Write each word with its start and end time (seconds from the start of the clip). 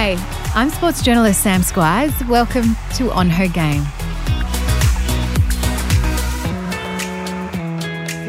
Hey, 0.00 0.16
I'm 0.54 0.70
sports 0.70 1.02
journalist 1.02 1.42
Sam 1.42 1.64
Squires. 1.64 2.12
Welcome 2.26 2.76
to 2.94 3.10
On 3.10 3.28
Her 3.28 3.48
Game. 3.48 3.82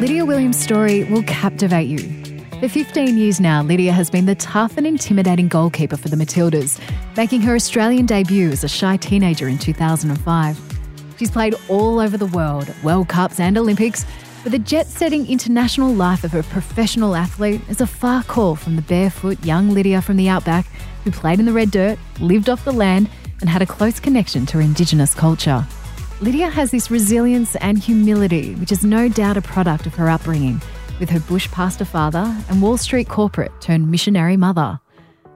Lydia 0.02 0.26
Williams' 0.26 0.58
story 0.58 1.04
will 1.04 1.21
captivate 1.21 1.88
you. 1.88 2.00
For 2.60 2.70
15 2.70 3.19
years 3.19 3.40
now, 3.40 3.62
Lydia 3.62 3.92
has 3.92 4.10
been 4.10 4.26
the 4.26 4.33
tough 4.33 4.78
and 4.78 4.87
intimidating 4.87 5.47
goalkeeper 5.47 5.96
for 5.96 6.10
the 6.10 6.15
Matildas, 6.15 6.82
making 7.15 7.42
her 7.42 7.54
Australian 7.54 8.08
debut 8.08 8.49
as 8.49 8.63
a 8.63 8.67
shy 8.67 8.97
teenager 8.97 9.47
in 9.47 9.60
2005. 9.60 10.60
She's 11.20 11.29
played 11.29 11.54
all 11.67 11.99
over 11.99 12.17
the 12.17 12.26
world, 12.26 12.74
World 12.81 13.10
Cups 13.10 13.40
and 13.40 13.60
Olympics, 13.60 14.08
but 14.42 14.54
the 14.54 14.58
jet 14.58 14.88
setting 14.88 15.29
international 15.29 15.94
life 15.94 16.23
of 16.23 16.34
a 16.34 16.41
professional 16.41 17.16
athlete 17.16 17.62
is 17.70 17.80
a 17.80 17.86
far 17.86 18.23
call 18.23 18.55
from 18.55 18.76
the 18.76 18.81
barefoot 18.81 19.44
young 19.45 19.70
Lydia 19.70 20.02
from 20.02 20.17
the 20.17 20.30
outback 20.30 20.66
who 21.09 21.20
played 21.20 21.40
in 21.40 21.45
the 21.45 21.54
red 21.54 21.72
dirt, 21.72 21.98
lived 22.20 22.49
off 22.49 22.66
the 22.66 22.72
land, 22.72 23.09
and 23.41 23.50
had 23.50 23.62
a 23.62 23.66
close 23.66 24.00
connection 24.00 24.45
to 24.45 24.59
Indigenous 24.59 25.13
culture. 25.13 25.66
Lydia 26.22 26.50
has 26.50 26.72
this 26.72 26.91
resilience 26.91 27.55
and 27.58 27.80
humility, 27.80 28.54
which 28.55 28.72
is 28.72 28.84
no 28.84 29.08
doubt 29.08 29.38
a 29.38 29.41
product 29.41 29.86
of 29.86 29.95
her 29.95 30.09
upbringing, 30.09 30.62
with 31.00 31.09
her 31.09 31.20
bush 31.22 31.50
pastor 31.52 31.86
father 31.86 32.36
and 32.50 32.62
Wall 32.62 32.77
Street 32.77 33.08
corporate 33.08 33.52
turned 33.62 33.90
missionary 33.90 34.36
mother. 34.38 34.80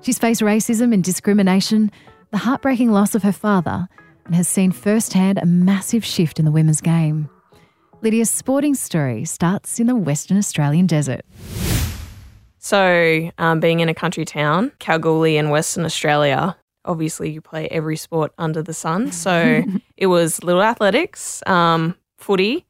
She's 0.01 0.19
faced 0.19 0.41
racism 0.41 0.93
and 0.93 1.03
discrimination, 1.03 1.89
the 2.31 2.37
heartbreaking 2.37 2.91
loss 2.91 3.15
of 3.15 3.23
her 3.23 3.31
father, 3.31 3.87
and 4.25 4.35
has 4.35 4.47
seen 4.47 4.71
firsthand 4.71 5.37
a 5.37 5.45
massive 5.45 6.03
shift 6.03 6.39
in 6.39 6.45
the 6.45 6.51
women's 6.51 6.81
game. 6.81 7.29
Lydia's 8.01 8.29
sporting 8.29 8.75
story 8.75 9.23
starts 9.23 9.79
in 9.79 9.87
the 9.87 9.95
Western 9.95 10.37
Australian 10.37 10.87
desert. 10.87 11.21
So, 12.63 13.29
um, 13.37 13.59
being 13.59 13.81
in 13.81 13.89
a 13.89 13.93
country 13.93 14.23
town, 14.23 14.71
Kalgoorlie 14.79 15.35
in 15.35 15.49
Western 15.49 15.83
Australia, 15.83 16.55
obviously 16.85 17.29
you 17.29 17.41
play 17.41 17.67
every 17.67 17.97
sport 17.97 18.31
under 18.37 18.63
the 18.63 18.73
sun. 18.73 19.11
So 19.11 19.63
it 19.97 20.07
was 20.07 20.41
little 20.45 20.63
athletics, 20.63 21.43
um, 21.45 21.97
footy, 22.17 22.65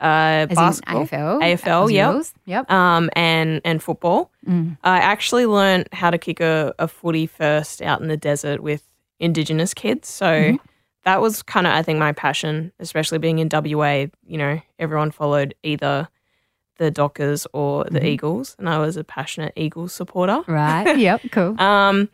uh, 0.00 0.46
As 0.50 0.56
basketball, 0.56 1.06
AFL. 1.06 1.40
AFL, 1.40 2.12
rules. 2.14 2.34
Yep. 2.46 2.68
um, 2.68 3.10
and 3.14 3.60
and 3.64 3.80
football. 3.80 4.32
Mm. 4.44 4.76
I 4.82 4.98
actually 4.98 5.46
learned 5.46 5.88
how 5.92 6.10
to 6.10 6.18
kick 6.18 6.40
a, 6.40 6.74
a 6.80 6.88
footy 6.88 7.28
first 7.28 7.80
out 7.80 8.00
in 8.00 8.08
the 8.08 8.16
desert 8.16 8.60
with 8.60 8.82
Indigenous 9.20 9.72
kids. 9.72 10.08
So 10.08 10.26
Mm-hmm. 10.26 10.56
that 11.04 11.20
was 11.20 11.44
kind 11.44 11.66
of, 11.68 11.74
I 11.74 11.82
think, 11.82 12.00
my 12.00 12.10
passion, 12.12 12.72
especially 12.80 13.18
being 13.18 13.38
in 13.38 13.48
WA. 13.52 14.06
You 14.26 14.38
know, 14.38 14.60
everyone 14.80 15.12
followed 15.12 15.54
either 15.62 16.08
the 16.78 16.90
Dockers 16.90 17.46
or 17.52 17.84
the 17.84 17.98
Mm-hmm. 17.98 18.06
Eagles, 18.06 18.56
and 18.58 18.68
I 18.68 18.78
was 18.78 18.96
a 18.96 19.04
passionate 19.04 19.52
Eagles 19.56 19.92
supporter. 19.92 20.40
Right. 20.46 20.98
yep. 21.08 21.20
Cool. 21.30 21.60
Um, 21.60 22.08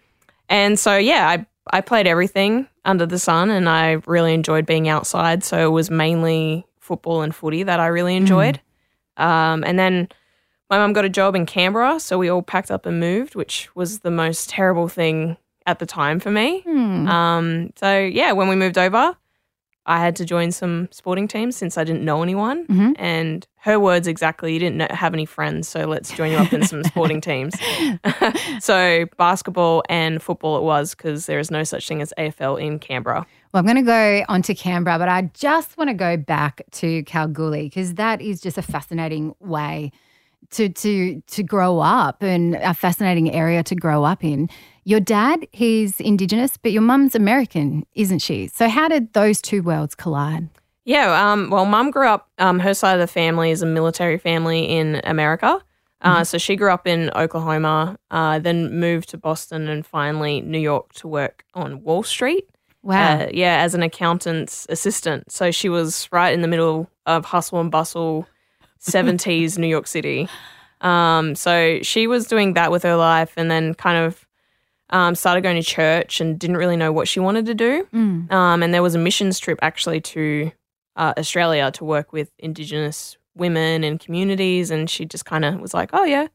and 0.49 0.79
so 0.79 0.97
yeah, 0.97 1.29
I 1.29 1.47
I 1.71 1.81
played 1.81 2.07
everything 2.07 2.67
under 2.85 3.07
the 3.07 3.19
sun, 3.19 3.51
and 3.51 3.69
I 3.69 4.03
really 4.07 4.35
enjoyed 4.35 4.67
being 4.67 4.89
outside. 4.89 5.43
So 5.45 5.65
it 5.67 5.71
was 5.73 5.91
mainly 5.91 6.67
football 6.81 7.23
and 7.23 7.35
footy 7.35 7.63
that 7.63 7.81
I 7.81 7.87
really 7.87 8.15
enjoyed. 8.17 8.61
Um, 9.17 9.65
and 9.65 9.79
then 9.79 10.09
my 10.69 10.79
mum 10.79 10.93
got 10.93 11.05
a 11.05 11.09
job 11.09 11.35
in 11.35 11.47
Canberra, 11.47 12.01
so 12.01 12.19
we 12.19 12.29
all 12.29 12.43
packed 12.43 12.71
up 12.71 12.85
and 12.85 13.01
moved, 13.01 13.35
which 13.35 13.69
was 13.75 14.01
the 14.01 14.11
most 14.11 14.51
terrible 14.51 14.89
thing 14.89 15.37
at 15.67 15.79
the 15.79 15.87
time 15.87 16.21
for 16.21 16.31
me. 16.31 16.61
Hmm. 16.61 17.09
Um, 17.09 17.73
so 17.77 17.99
yeah, 17.99 18.33
when 18.33 18.49
we 18.49 18.57
moved 18.57 18.77
over, 18.77 19.17
I 19.87 19.99
had 20.01 20.17
to 20.17 20.25
join 20.25 20.51
some 20.51 20.89
sporting 20.91 21.29
teams 21.29 21.57
since 21.57 21.77
I 21.77 21.85
didn't 21.85 22.05
know 22.05 22.23
anyone. 22.23 22.67
Mhm. 22.67 22.95
And 22.99 23.47
her 23.57 23.79
words 23.79 24.07
exactly, 24.07 24.53
you 24.55 24.59
didn't 24.59 24.77
know, 24.79 24.87
have 24.91 25.13
any 25.15 25.27
friends, 25.27 25.69
so 25.69 25.81
let's 25.87 26.11
join 26.17 26.33
you 26.33 26.39
up 26.39 26.53
in 26.53 26.67
some 26.67 26.83
sporting 26.85 27.21
teams. 27.31 27.55
so 28.61 29.07
basketball 29.17 29.83
and 29.89 30.23
football 30.23 30.57
it 30.59 30.63
was 30.63 30.95
because 30.95 31.27
there 31.27 31.39
is 31.39 31.51
no 31.51 31.65
such 31.65 31.87
thing 31.87 32.01
as 32.03 32.13
AFL 32.19 32.61
in 32.61 32.79
Canberra. 32.79 33.27
Well, 33.53 33.61
I'm 33.61 33.67
going 33.67 33.77
to 33.77 33.83
go 33.83 34.25
on 34.29 34.43
to 34.43 34.55
Canberra, 34.55 34.99
but 34.99 35.09
I 35.09 35.31
just 35.35 35.77
want 35.79 35.89
to 35.89 35.95
go 35.95 36.17
back 36.17 36.63
to 36.73 37.03
Kalgoorlie 37.05 37.65
because 37.65 37.95
that 37.95 38.21
is 38.21 38.41
just 38.41 38.59
a 38.59 38.63
fascinating 38.63 39.35
way 39.41 39.93
to 40.55 40.69
to 40.69 41.21
to 41.21 41.43
grow 41.43 41.81
up 41.81 42.23
and 42.23 42.55
a 42.57 42.75
fascinating 42.75 43.31
area 43.33 43.63
to 43.63 43.75
grow 43.75 44.05
up 44.05 44.25
in. 44.25 44.49
Your 44.85 45.01
dad, 45.01 45.47
he's 45.53 45.99
Indigenous, 46.01 46.57
but 46.57 46.73
your 46.73 46.83
mum's 46.83 47.15
American, 47.15 47.87
isn't 47.95 48.19
she? 48.19 48.49
So 48.49 48.69
how 48.69 48.89
did 48.89 49.13
those 49.15 49.41
two 49.41 49.63
worlds 49.63 49.95
collide? 49.95 50.49
Yeah, 50.85 51.33
um, 51.33 51.49
well, 51.49 51.65
mum 51.65 51.91
grew 51.91 52.07
up, 52.07 52.29
um, 52.39 52.59
her 52.59 52.75
side 52.75 52.93
of 52.93 53.01
the 53.01 53.07
family 53.07 53.51
is 53.51 53.63
a 53.63 53.67
military 53.67 54.19
family 54.19 54.65
in 54.65 55.01
America. 55.05 55.59
Uh, 56.03 56.23
So 56.23 56.37
she 56.37 56.55
grew 56.57 56.71
up 56.71 56.87
in 56.87 57.11
Oklahoma, 57.17 57.97
uh, 58.11 58.39
then 58.39 58.79
moved 58.79 59.09
to 59.09 59.17
Boston 59.17 59.69
and 59.69 59.87
finally 59.87 60.43
New 60.43 60.59
York 60.59 60.93
to 60.95 61.09
work 61.09 61.47
on 61.55 61.83
Wall 61.83 62.03
Street. 62.03 62.45
Wow. 62.83 63.21
Uh, 63.21 63.29
yeah, 63.33 63.63
as 63.63 63.75
an 63.75 63.83
accountant's 63.83 64.67
assistant. 64.69 65.33
So 65.33 65.51
she 65.51 65.71
was 65.71 66.07
right 66.13 66.35
in 66.35 66.43
the 66.43 66.49
middle 66.49 66.91
of 67.07 67.25
hustle 67.25 67.61
and 67.61 67.71
bustle, 67.71 68.27
70s 68.85 69.59
New 69.59 69.67
York 69.67 69.87
City. 69.87 70.29
Um, 70.81 71.35
so 71.35 71.79
she 71.83 72.07
was 72.07 72.27
doing 72.27 72.55
that 72.55 72.71
with 72.71 72.83
her 72.83 72.97
life 72.97 73.33
and 73.37 73.51
then 73.51 73.75
kind 73.75 73.99
of 74.05 74.27
um, 74.91 75.15
started 75.15 75.41
going 75.41 75.57
to 75.57 75.63
church 75.63 76.21
and 76.21 76.39
didn't 76.39 76.59
really 76.59 76.77
know 76.77 76.93
what 76.93 77.09
she 77.09 77.21
wanted 77.21 77.47
to 77.47 77.55
do. 77.55 77.89
Mm. 77.93 78.31
Um, 78.31 78.63
and 78.63 78.75
there 78.75 78.83
was 78.83 78.95
a 78.95 78.99
missions 78.99 79.39
trip 79.39 79.59
actually 79.63 80.01
to 80.03 80.53
uh, 80.97 81.15
Australia 81.17 81.71
to 81.73 81.85
work 81.85 82.13
with 82.13 82.31
Indigenous 82.39 83.17
women 83.35 83.83
and 83.83 83.99
communities. 83.99 84.71
And 84.71 84.89
she 84.89 85.07
just 85.07 85.25
kind 85.25 85.45
of 85.45 85.59
was 85.61 85.73
like, 85.75 85.91
oh, 85.95 86.05
yeah, 86.05 86.27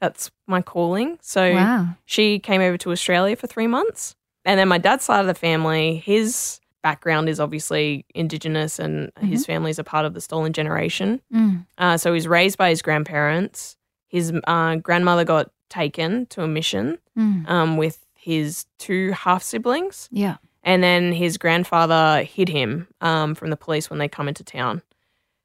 that's 0.00 0.30
my 0.46 0.60
calling. 0.60 1.18
So 1.22 1.54
Wow. 1.54 1.88
she 2.04 2.38
came 2.40 2.60
over 2.60 2.76
to 2.78 2.90
Australia 2.90 3.36
for 3.36 3.46
three 3.46 3.68
months. 3.68 4.16
And 4.44 4.58
then 4.58 4.68
my 4.68 4.78
dad's 4.78 5.04
side 5.04 5.20
of 5.20 5.26
the 5.26 5.34
family, 5.34 5.96
his 6.04 6.60
background 6.84 7.28
is 7.28 7.40
obviously 7.40 8.04
Indigenous 8.14 8.78
and 8.78 9.10
his 9.20 9.44
family's 9.46 9.78
a 9.80 9.84
part 9.84 10.04
of 10.06 10.12
the 10.14 10.20
stolen 10.20 10.52
generation. 10.52 11.20
Mm. 11.32 11.66
Uh, 11.78 11.96
so 11.96 12.10
he 12.10 12.14
was 12.14 12.28
raised 12.28 12.58
by 12.58 12.68
his 12.68 12.82
grandparents. 12.82 13.76
His 14.06 14.32
uh, 14.46 14.76
grandmother 14.76 15.24
got 15.24 15.50
taken 15.70 16.26
to 16.26 16.42
a 16.42 16.46
mission 16.48 16.98
Mm. 17.18 17.48
um, 17.48 17.76
with 17.76 18.04
his 18.14 18.66
two 18.78 19.12
half 19.12 19.42
siblings. 19.42 20.08
Yeah. 20.12 20.36
And 20.62 20.82
then 20.82 21.12
his 21.12 21.38
grandfather 21.38 22.22
hid 22.24 22.48
him 22.48 22.88
um, 23.00 23.34
from 23.34 23.50
the 23.50 23.56
police 23.56 23.88
when 23.88 23.98
they 23.98 24.08
come 24.08 24.28
into 24.28 24.42
town. 24.44 24.82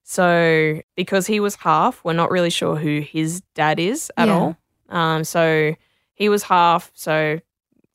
So, 0.04 0.82
because 0.96 1.28
he 1.28 1.40
was 1.40 1.56
half, 1.56 2.04
we're 2.04 2.14
not 2.14 2.32
really 2.32 2.50
sure 2.50 2.76
who 2.76 3.02
his 3.02 3.42
dad 3.54 3.80
is 3.80 4.12
at 4.18 4.28
Yeah. 4.28 4.34
all. 4.40 4.58
Um, 4.90 5.24
so, 5.24 5.76
he 6.16 6.30
was 6.30 6.44
half, 6.44 6.92
so 6.96 7.40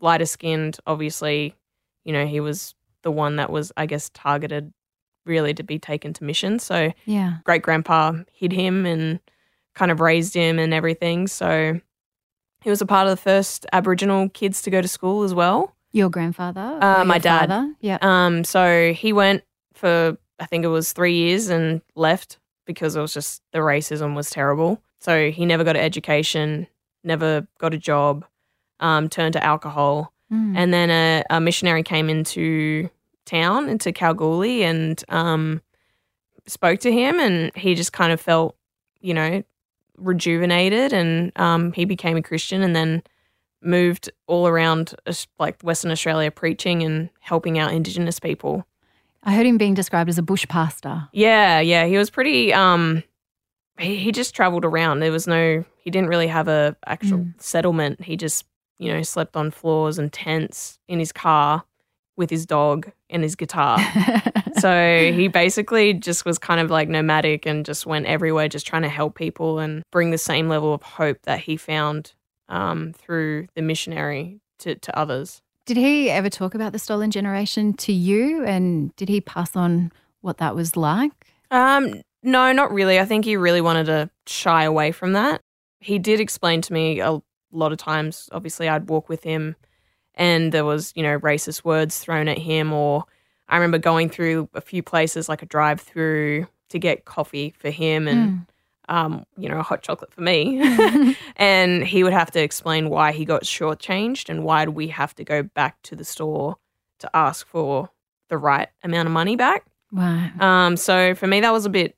lighter 0.00 0.26
skinned. 0.26 0.78
Obviously, 0.87 1.55
you 2.05 2.12
know, 2.12 2.26
he 2.26 2.41
was 2.41 2.75
the 3.04 3.10
one 3.12 3.37
that 3.37 3.50
was, 3.50 3.70
I 3.76 3.87
guess, 3.87 4.10
targeted 4.12 4.72
really 5.25 5.54
to 5.54 5.62
be 5.62 5.78
taken 5.78 6.12
to 6.15 6.25
mission. 6.25 6.59
So, 6.59 6.92
Yeah. 7.06 7.34
great 7.44 7.62
grandpa 7.62 8.12
hid 8.32 8.53
him 8.53 8.84
and 8.84 9.20
kind 9.75 9.91
of 9.92 10.00
raised 10.00 10.34
him 10.34 10.59
and 10.59 10.75
everything. 10.75 11.28
So, 11.28 11.81
he 12.62 12.70
was 12.70 12.81
a 12.82 12.87
part 12.87 13.06
of 13.06 13.10
the 13.12 13.22
first 13.22 13.64
Aboriginal 13.72 14.28
kids 14.31 14.60
to 14.62 14.70
go 14.70 14.81
to 14.82 14.88
school 14.88 15.22
as 15.22 15.32
well. 15.34 15.75
Your 15.93 16.10
grandfather? 16.10 16.78
Uh, 16.81 17.04
my 17.04 17.19
dad. 17.19 17.75
Yeah. 17.81 17.98
Um, 18.03 18.43
so 18.43 18.93
he 18.93 19.12
went 19.12 19.44
for 19.75 20.16
I 20.41 20.47
think 20.47 20.64
it 20.64 20.69
was 20.69 20.93
three 20.93 21.14
years 21.14 21.48
and 21.48 21.81
left 21.94 22.38
because 22.66 22.97
it 22.97 23.00
was 23.00 23.14
just 23.14 23.43
the 23.53 23.60
racism 23.60 24.16
was 24.16 24.31
terrible. 24.31 24.82
So 25.00 25.31
he 25.31 25.47
never 25.47 25.62
got 25.62 25.76
an 25.76 25.82
education, 25.84 26.66
never 27.04 27.47
got 27.59 27.72
a 27.75 27.78
job, 27.78 28.25
um, 28.81 29.09
turned 29.09 29.34
to 29.34 29.44
alcohol, 29.44 30.12
Mm. 30.32 30.54
and 30.56 30.72
then 30.75 30.91
a, 30.91 31.22
a 31.31 31.38
missionary 31.41 31.82
came 31.82 32.09
into 32.09 32.88
town 33.24 33.68
into 33.68 33.92
Kalgoorlie 33.92 34.64
and 34.64 35.02
um, 35.08 35.62
spoke 36.46 36.80
to 36.80 36.92
him, 36.92 37.18
and 37.18 37.54
he 37.56 37.74
just 37.74 37.92
kind 37.92 38.12
of 38.12 38.20
felt, 38.20 38.56
you 39.00 39.14
know, 39.14 39.42
rejuvenated, 39.96 40.92
and 40.92 41.32
um, 41.36 41.72
he 41.72 41.84
became 41.84 42.16
a 42.16 42.22
Christian, 42.22 42.62
and 42.62 42.75
then 42.75 43.02
moved 43.62 44.10
all 44.26 44.46
around 44.46 44.94
like 45.38 45.60
Western 45.62 45.90
Australia 45.90 46.31
preaching 46.31 46.82
and 46.82 47.08
helping 47.20 47.58
out 47.58 47.72
Indigenous 47.72 48.19
people. 48.19 48.66
I 49.22 49.34
heard 49.34 49.46
him 49.46 49.56
being 49.56 49.75
described 49.75 50.10
as 50.10 50.19
a 50.19 50.22
bush 50.22 50.46
pastor. 50.49 51.08
Yeah, 51.12 51.60
yeah, 51.60 51.87
he 51.87 51.96
was 51.96 52.10
pretty. 52.10 52.52
Um, 52.52 53.02
he, 53.78 53.96
he 53.96 54.12
just 54.12 54.34
traveled 54.34 54.64
around. 54.64 55.00
There 55.00 55.12
was 55.12 55.26
no. 55.26 55.64
He 55.78 55.90
didn't 55.90 56.08
really 56.08 56.26
have 56.26 56.49
a 56.49 56.76
actual 56.87 57.26
settlement. 57.38 58.02
He 58.02 58.16
just 58.16 58.44
you 58.78 58.93
know 58.93 59.02
slept 59.02 59.37
on 59.37 59.50
floors 59.50 59.99
and 59.99 60.12
tents 60.12 60.78
in 60.88 60.99
his 60.99 61.12
car 61.12 61.64
with 62.16 62.31
his 62.31 62.46
dog 62.46 62.90
and 63.11 63.22
his 63.22 63.34
guitar. 63.34 63.78
so 64.58 65.12
he 65.12 65.28
basically 65.28 65.94
just 65.94 66.25
was 66.25 66.38
kind 66.38 66.61
of 66.61 66.70
like 66.70 66.88
nomadic 66.88 67.46
and 67.46 67.64
just 67.64 67.87
went 67.87 68.06
everywhere, 68.06 68.49
just 68.49 68.66
trying 68.66 68.82
to 68.82 68.88
help 68.88 69.16
people 69.16 69.58
and 69.58 69.82
bring 69.90 70.11
the 70.11 70.19
same 70.19 70.49
level 70.49 70.72
of 70.72 70.82
hope 70.82 71.19
that 71.22 71.40
he 71.40 71.56
found 71.56 72.12
um, 72.49 72.93
through 72.93 73.46
the 73.55 73.62
missionary 73.62 74.40
to, 74.61 74.75
to 74.76 74.99
others. 74.99 75.40
Did 75.66 75.76
he 75.76 76.11
ever 76.11 76.28
talk 76.28 76.55
about 76.55 76.72
the 76.72 76.78
stolen 76.78 77.11
generation 77.11 77.72
to 77.75 77.93
you? 77.93 78.44
And 78.44 78.94
did 78.96 79.08
he 79.08 79.20
pass 79.20 79.56
on 79.56 79.93
what 80.20 80.38
that 80.38 80.55
was 80.55 80.76
like? 80.76 81.12
Um, 81.50 82.02
no, 82.22 82.52
not 82.52 82.72
really. 82.72 82.99
I 82.99 83.05
think 83.05 83.25
he 83.25 83.37
really 83.37 83.61
wanted 83.61 83.87
to 83.87 84.11
shy 84.26 84.64
away 84.64 84.93
from 84.93 85.12
that. 85.14 85.40
He 85.81 85.99
did 85.99 86.20
explain 86.20 86.61
to 86.62 86.72
me 86.72 87.00
a 87.00 87.20
lot 87.52 87.72
of 87.72 87.78
times. 87.78 88.28
Obviously, 88.32 88.69
I'd 88.69 88.88
walk 88.88 89.08
with 89.08 89.22
him, 89.22 89.56
and 90.14 90.52
there 90.52 90.64
was, 90.64 90.93
you 90.94 91.02
know, 91.02 91.19
racist 91.20 91.64
words 91.64 91.99
thrown 91.99 92.28
at 92.28 92.38
him. 92.38 92.72
Or 92.72 93.05
I 93.49 93.56
remember 93.56 93.78
going 93.78 94.08
through 94.08 94.49
a 94.55 94.61
few 94.61 94.82
places 94.82 95.28
like 95.28 95.43
a 95.43 95.46
drive 95.46 95.81
through 95.81 96.46
to 96.70 96.78
get 96.78 97.05
coffee 97.05 97.55
for 97.58 97.70
him 97.70 98.08
and, 98.08 98.46
Mm. 98.88 98.94
um, 98.94 99.26
you 99.37 99.49
know, 99.49 99.58
a 99.58 99.62
hot 99.62 99.82
chocolate 99.82 100.12
for 100.12 100.20
me. 100.22 100.61
and 101.37 101.84
he 101.84 102.02
would 102.05 102.12
have 102.12 102.31
to 102.32 102.40
explain 102.43 102.88
why 102.90 103.12
he 103.12 103.25
got 103.25 103.43
shortchanged 103.44 104.28
and 104.28 104.44
why 104.44 104.66
we 104.66 104.88
have 104.88 105.14
to 105.16 105.25
go 105.25 105.43
back 105.43 105.81
to 105.82 105.96
the 105.96 106.05
store 106.05 106.56
to 107.00 107.11
ask 107.14 107.46
for 107.46 107.90
the 108.28 108.38
right 108.38 108.69
amount 108.82 109.06
of 109.06 109.12
money 109.12 109.37
back. 109.37 109.66
Wow. 109.93 110.31
Um, 110.40 110.76
so 110.76 111.14
for 111.14 111.26
me, 111.26 111.40
that 111.40 111.52
was 111.52 111.66
a 111.66 111.70
bit 111.70 111.96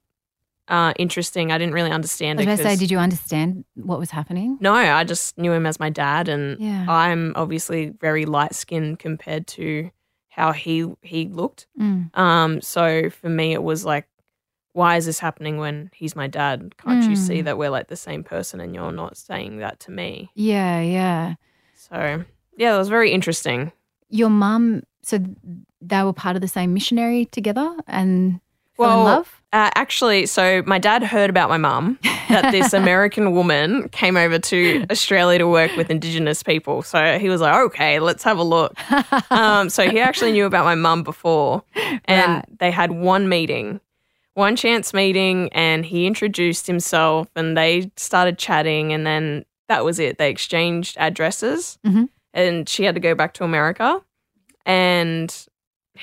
uh, 0.69 0.93
interesting. 0.99 1.53
I 1.53 1.59
didn't 1.59 1.75
really 1.75 1.91
understand 1.91 2.41
I 2.41 2.45
was 2.45 2.61
it. 2.61 2.63
say, 2.63 2.77
did 2.77 2.91
you 2.91 2.99
understand 2.99 3.65
what 3.75 3.99
was 3.99 4.11
happening? 4.11 4.59
no, 4.61 4.75
I 4.75 5.05
just 5.05 5.37
knew 5.39 5.53
him 5.53 5.67
as 5.67 5.79
my 5.81 5.91
dad, 5.91 6.29
and 6.29 6.61
Yeah. 6.61 6.87
I'm 6.89 7.33
obviously 7.37 7.91
very 8.01 8.25
light 8.27 8.55
skinned 8.55 8.99
compared 8.99 9.47
to 9.49 9.91
how 10.29 10.53
he 10.53 10.87
he 11.03 11.29
looked. 11.29 11.67
Mm. 11.81 12.17
Um, 12.17 12.61
so 12.61 13.09
for 13.11 13.29
me, 13.29 13.53
it 13.53 13.63
was 13.63 13.85
like, 13.85 14.07
why 14.73 14.97
is 14.97 15.07
this 15.07 15.19
happening 15.19 15.57
when 15.57 15.91
he's 15.95 16.15
my 16.15 16.27
dad? 16.27 16.75
Can't 16.77 17.09
you 17.09 17.17
see 17.17 17.41
Mm. 17.41 17.45
that 17.45 17.57
we're 17.59 17.71
like 17.71 17.89
the 17.89 17.97
same 17.97 18.23
person, 18.25 18.61
and 18.61 18.75
you're 18.75 18.93
not 18.93 19.17
saying 19.17 19.59
that 19.59 19.81
to 19.81 19.91
me? 19.91 20.31
Yeah, 20.35 20.81
yeah. 20.81 21.35
So 21.75 22.25
yeah, 22.59 22.75
it 22.75 22.79
was 22.79 22.89
very 22.89 23.13
interesting. 23.13 23.73
Your 24.11 24.31
mum, 24.31 24.83
so 25.03 25.19
they 25.81 26.03
were 26.03 26.13
part 26.13 26.37
of 26.37 26.43
the 26.43 26.49
same 26.49 26.75
missionary 26.75 27.25
together 27.27 27.77
and 27.87 28.41
fell 28.77 28.87
Well, 28.89 28.99
in 28.99 29.05
love? 29.05 29.43
Uh, 29.57 29.71
actually, 29.75 30.27
so 30.27 30.63
my 30.67 30.79
dad 30.79 31.03
heard 31.03 31.31
about 31.31 31.49
my 31.49 31.57
mum 31.57 31.99
that 32.29 32.51
this 32.53 32.75
American 32.83 33.33
woman 33.33 33.89
came 33.89 34.15
over 34.15 34.39
to 34.39 34.85
Australia 34.91 35.39
to 35.39 35.49
work 35.49 35.75
with 35.79 35.89
Indigenous 35.89 36.43
people. 36.43 36.83
So 36.83 37.19
he 37.19 37.31
was 37.31 37.41
like, 37.41 37.55
okay, 37.69 37.99
let's 37.99 38.23
have 38.25 38.37
a 38.37 38.43
look. 38.43 38.75
Um, 39.33 39.71
so 39.71 39.89
he 39.89 39.99
actually 39.99 40.33
knew 40.33 40.45
about 40.45 40.67
my 40.67 40.75
mum 40.75 41.03
before, 41.03 41.63
and 42.05 42.35
Right. 42.35 42.59
they 42.59 42.71
had 42.71 42.91
one 42.93 43.31
meeting, 43.31 43.81
one 44.35 44.57
chance 44.57 44.93
meeting, 44.93 45.49
and 45.55 45.87
he 45.87 46.07
introduced 46.07 46.67
himself, 46.67 47.29
and 47.35 47.57
they 47.57 47.91
started 47.97 48.37
chatting, 48.37 48.93
and 48.93 49.07
then 49.07 49.47
that 49.71 49.87
was 49.87 49.99
it. 49.99 50.19
They 50.19 50.29
exchanged 50.29 50.99
addresses, 50.99 51.79
Mhm. 51.87 52.11
and 52.35 52.69
she 52.69 52.85
had 52.85 52.95
to 52.95 53.01
go 53.01 53.15
back 53.15 53.33
to 53.35 53.45
America, 53.45 54.03
and 54.67 55.35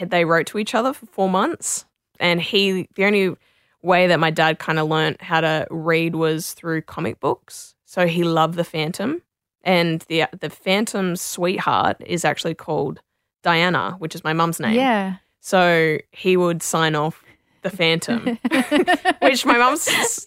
they 0.01 0.25
wrote 0.25 0.47
to 0.47 0.57
each 0.57 0.73
other 0.73 0.91
for 0.91 1.05
four 1.05 1.29
months. 1.29 1.85
And 2.23 2.41
he, 2.41 2.87
the 2.95 3.05
only 3.05 3.35
way 3.81 4.07
that 4.07 4.19
my 4.19 4.31
dad 4.31 4.57
kind 4.57 4.79
of 4.79 4.87
learned 4.87 5.17
how 5.19 5.41
to 5.41 5.67
read 5.69 6.15
was 6.15 6.53
through 6.53 6.81
comic 6.83 7.19
books. 7.19 7.75
So 7.85 8.07
he 8.07 8.23
loved 8.23 8.55
the 8.55 8.63
Phantom, 8.63 9.21
and 9.63 10.01
the 10.07 10.25
the 10.39 10.49
Phantom's 10.49 11.21
sweetheart 11.21 11.97
is 12.03 12.25
actually 12.25 12.55
called 12.55 13.01
Diana, 13.43 13.95
which 13.99 14.15
is 14.15 14.23
my 14.23 14.33
mum's 14.33 14.59
name. 14.59 14.73
Yeah. 14.73 15.17
So 15.41 15.99
he 16.11 16.37
would 16.37 16.63
sign 16.63 16.95
off 16.95 17.22
the 17.63 17.69
Phantom, 17.69 18.25
which 19.21 19.45
my 19.45 19.57
mum 19.57 19.77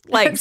like 0.09 0.37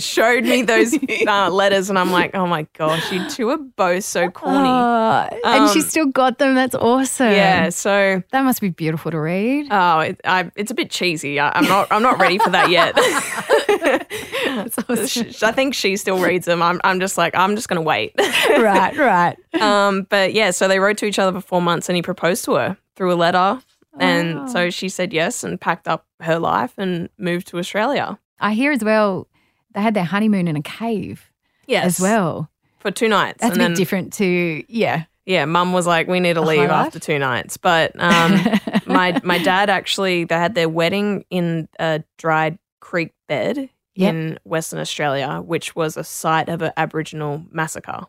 showed 0.00 0.44
me 0.44 0.62
those 0.62 0.94
uh, 1.26 1.48
letters, 1.50 1.88
and 1.90 1.98
I'm 1.98 2.10
like, 2.12 2.34
oh 2.34 2.46
my 2.46 2.66
gosh, 2.76 3.10
you 3.12 3.28
two 3.30 3.48
are 3.50 3.58
both 3.58 4.04
so 4.04 4.28
corny. 4.30 4.68
Oh, 4.68 5.28
and 5.44 5.70
she 5.70 5.80
Um, 5.80 5.84
still 5.86 6.06
got 6.06 6.38
them. 6.38 6.54
That's 6.54 6.74
awesome. 6.74 7.30
yeah. 7.32 7.68
So 7.70 8.22
That 8.32 8.42
must 8.44 8.60
be 8.60 8.68
beautiful 8.70 9.10
to 9.10 9.20
read. 9.20 9.68
oh, 9.70 10.00
it, 10.00 10.20
I, 10.24 10.50
it's 10.56 10.70
a 10.70 10.74
bit 10.74 10.90
cheesy. 10.90 11.40
I, 11.40 11.50
I'm 11.56 11.64
not. 11.64 11.88
I'm 11.90 12.02
not 12.02 12.18
ready 12.18 12.38
for 12.38 12.50
that 12.50 12.70
yet. 12.70 12.94
Awesome. 14.50 15.48
I 15.48 15.52
think 15.52 15.74
she 15.74 15.96
still 15.96 16.18
reads 16.18 16.44
them. 16.46 16.60
I'm. 16.62 16.80
I'm 16.84 17.00
just 17.00 17.16
like. 17.16 17.34
I'm 17.36 17.54
just 17.54 17.68
gonna 17.68 17.82
wait. 17.82 18.12
right, 18.48 18.96
right. 18.96 19.36
um. 19.60 20.06
But 20.10 20.32
yeah. 20.34 20.50
So 20.50 20.68
they 20.68 20.78
wrote 20.80 20.98
to 20.98 21.06
each 21.06 21.18
other 21.18 21.32
for 21.40 21.46
four 21.46 21.62
months, 21.62 21.88
and 21.88 21.96
he 21.96 22.02
proposed 22.02 22.44
to 22.46 22.54
her 22.54 22.76
through 22.96 23.12
a 23.12 23.14
letter. 23.14 23.60
And 23.98 24.40
Wow. 24.40 24.46
so 24.46 24.70
she 24.70 24.88
said 24.88 25.12
yes 25.12 25.42
and 25.44 25.60
packed 25.60 25.88
up 25.88 26.06
her 26.20 26.38
life 26.38 26.74
and 26.78 27.08
moved 27.18 27.48
to 27.48 27.58
Australia. 27.58 28.18
I 28.38 28.54
hear 28.54 28.72
as 28.72 28.84
well 28.84 29.26
they 29.74 29.80
had 29.80 29.94
their 29.94 30.04
honeymoon 30.04 30.48
in 30.48 30.56
a 30.56 30.62
cave 30.62 31.30
Yes. 31.66 31.84
as 31.86 32.00
well. 32.00 32.50
For 32.78 32.90
two 32.90 33.08
nights. 33.08 33.38
That's 33.40 33.52
and 33.52 33.60
a 33.60 33.64
bit 33.64 33.68
then, 33.68 33.76
different 33.76 34.12
to 34.14 34.64
yeah. 34.68 35.04
Yeah, 35.26 35.44
mum 35.44 35.72
was 35.72 35.86
like, 35.86 36.08
we 36.08 36.18
need 36.18 36.34
to 36.34 36.40
A 36.40 36.42
leave 36.42 36.70
after 36.70 36.98
two 36.98 37.18
nights. 37.18 37.56
But 37.56 37.92
um, 38.00 38.40
my 38.86 39.20
my 39.22 39.38
dad 39.38 39.68
actually 39.70 40.24
they 40.24 40.34
had 40.36 40.54
their 40.54 40.68
wedding 40.68 41.24
in 41.30 41.68
a 41.78 42.02
dried 42.16 42.58
creek 42.80 43.12
bed 43.28 43.68
Yep. 43.96 44.14
in 44.14 44.38
Western 44.44 44.78
Australia, 44.78 45.42
which 45.44 45.76
was 45.76 45.96
a 45.96 46.04
site 46.04 46.48
of 46.48 46.62
an 46.62 46.72
Aboriginal 46.76 47.44
massacre. 47.50 48.02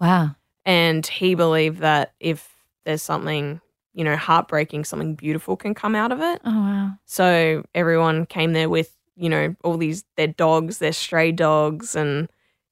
Wow. 0.00 0.34
And 0.66 1.06
he 1.06 1.34
believed 1.34 1.78
that 1.78 2.12
if 2.20 2.50
there's 2.84 3.02
something, 3.02 3.60
you 3.98 4.04
know, 4.04 4.14
heartbreaking, 4.14 4.84
something 4.84 5.16
beautiful 5.16 5.56
can 5.56 5.74
come 5.74 5.96
out 5.96 6.12
of 6.12 6.20
it. 6.20 6.40
Oh 6.44 6.52
wow. 6.52 6.92
So 7.04 7.64
everyone 7.74 8.26
came 8.26 8.52
there 8.52 8.68
with, 8.68 8.96
you 9.16 9.28
know, 9.28 9.56
all 9.64 9.76
these 9.76 10.04
their 10.16 10.28
dogs, 10.28 10.78
their 10.78 10.92
stray 10.92 11.32
dogs, 11.32 11.96
and 11.96 12.28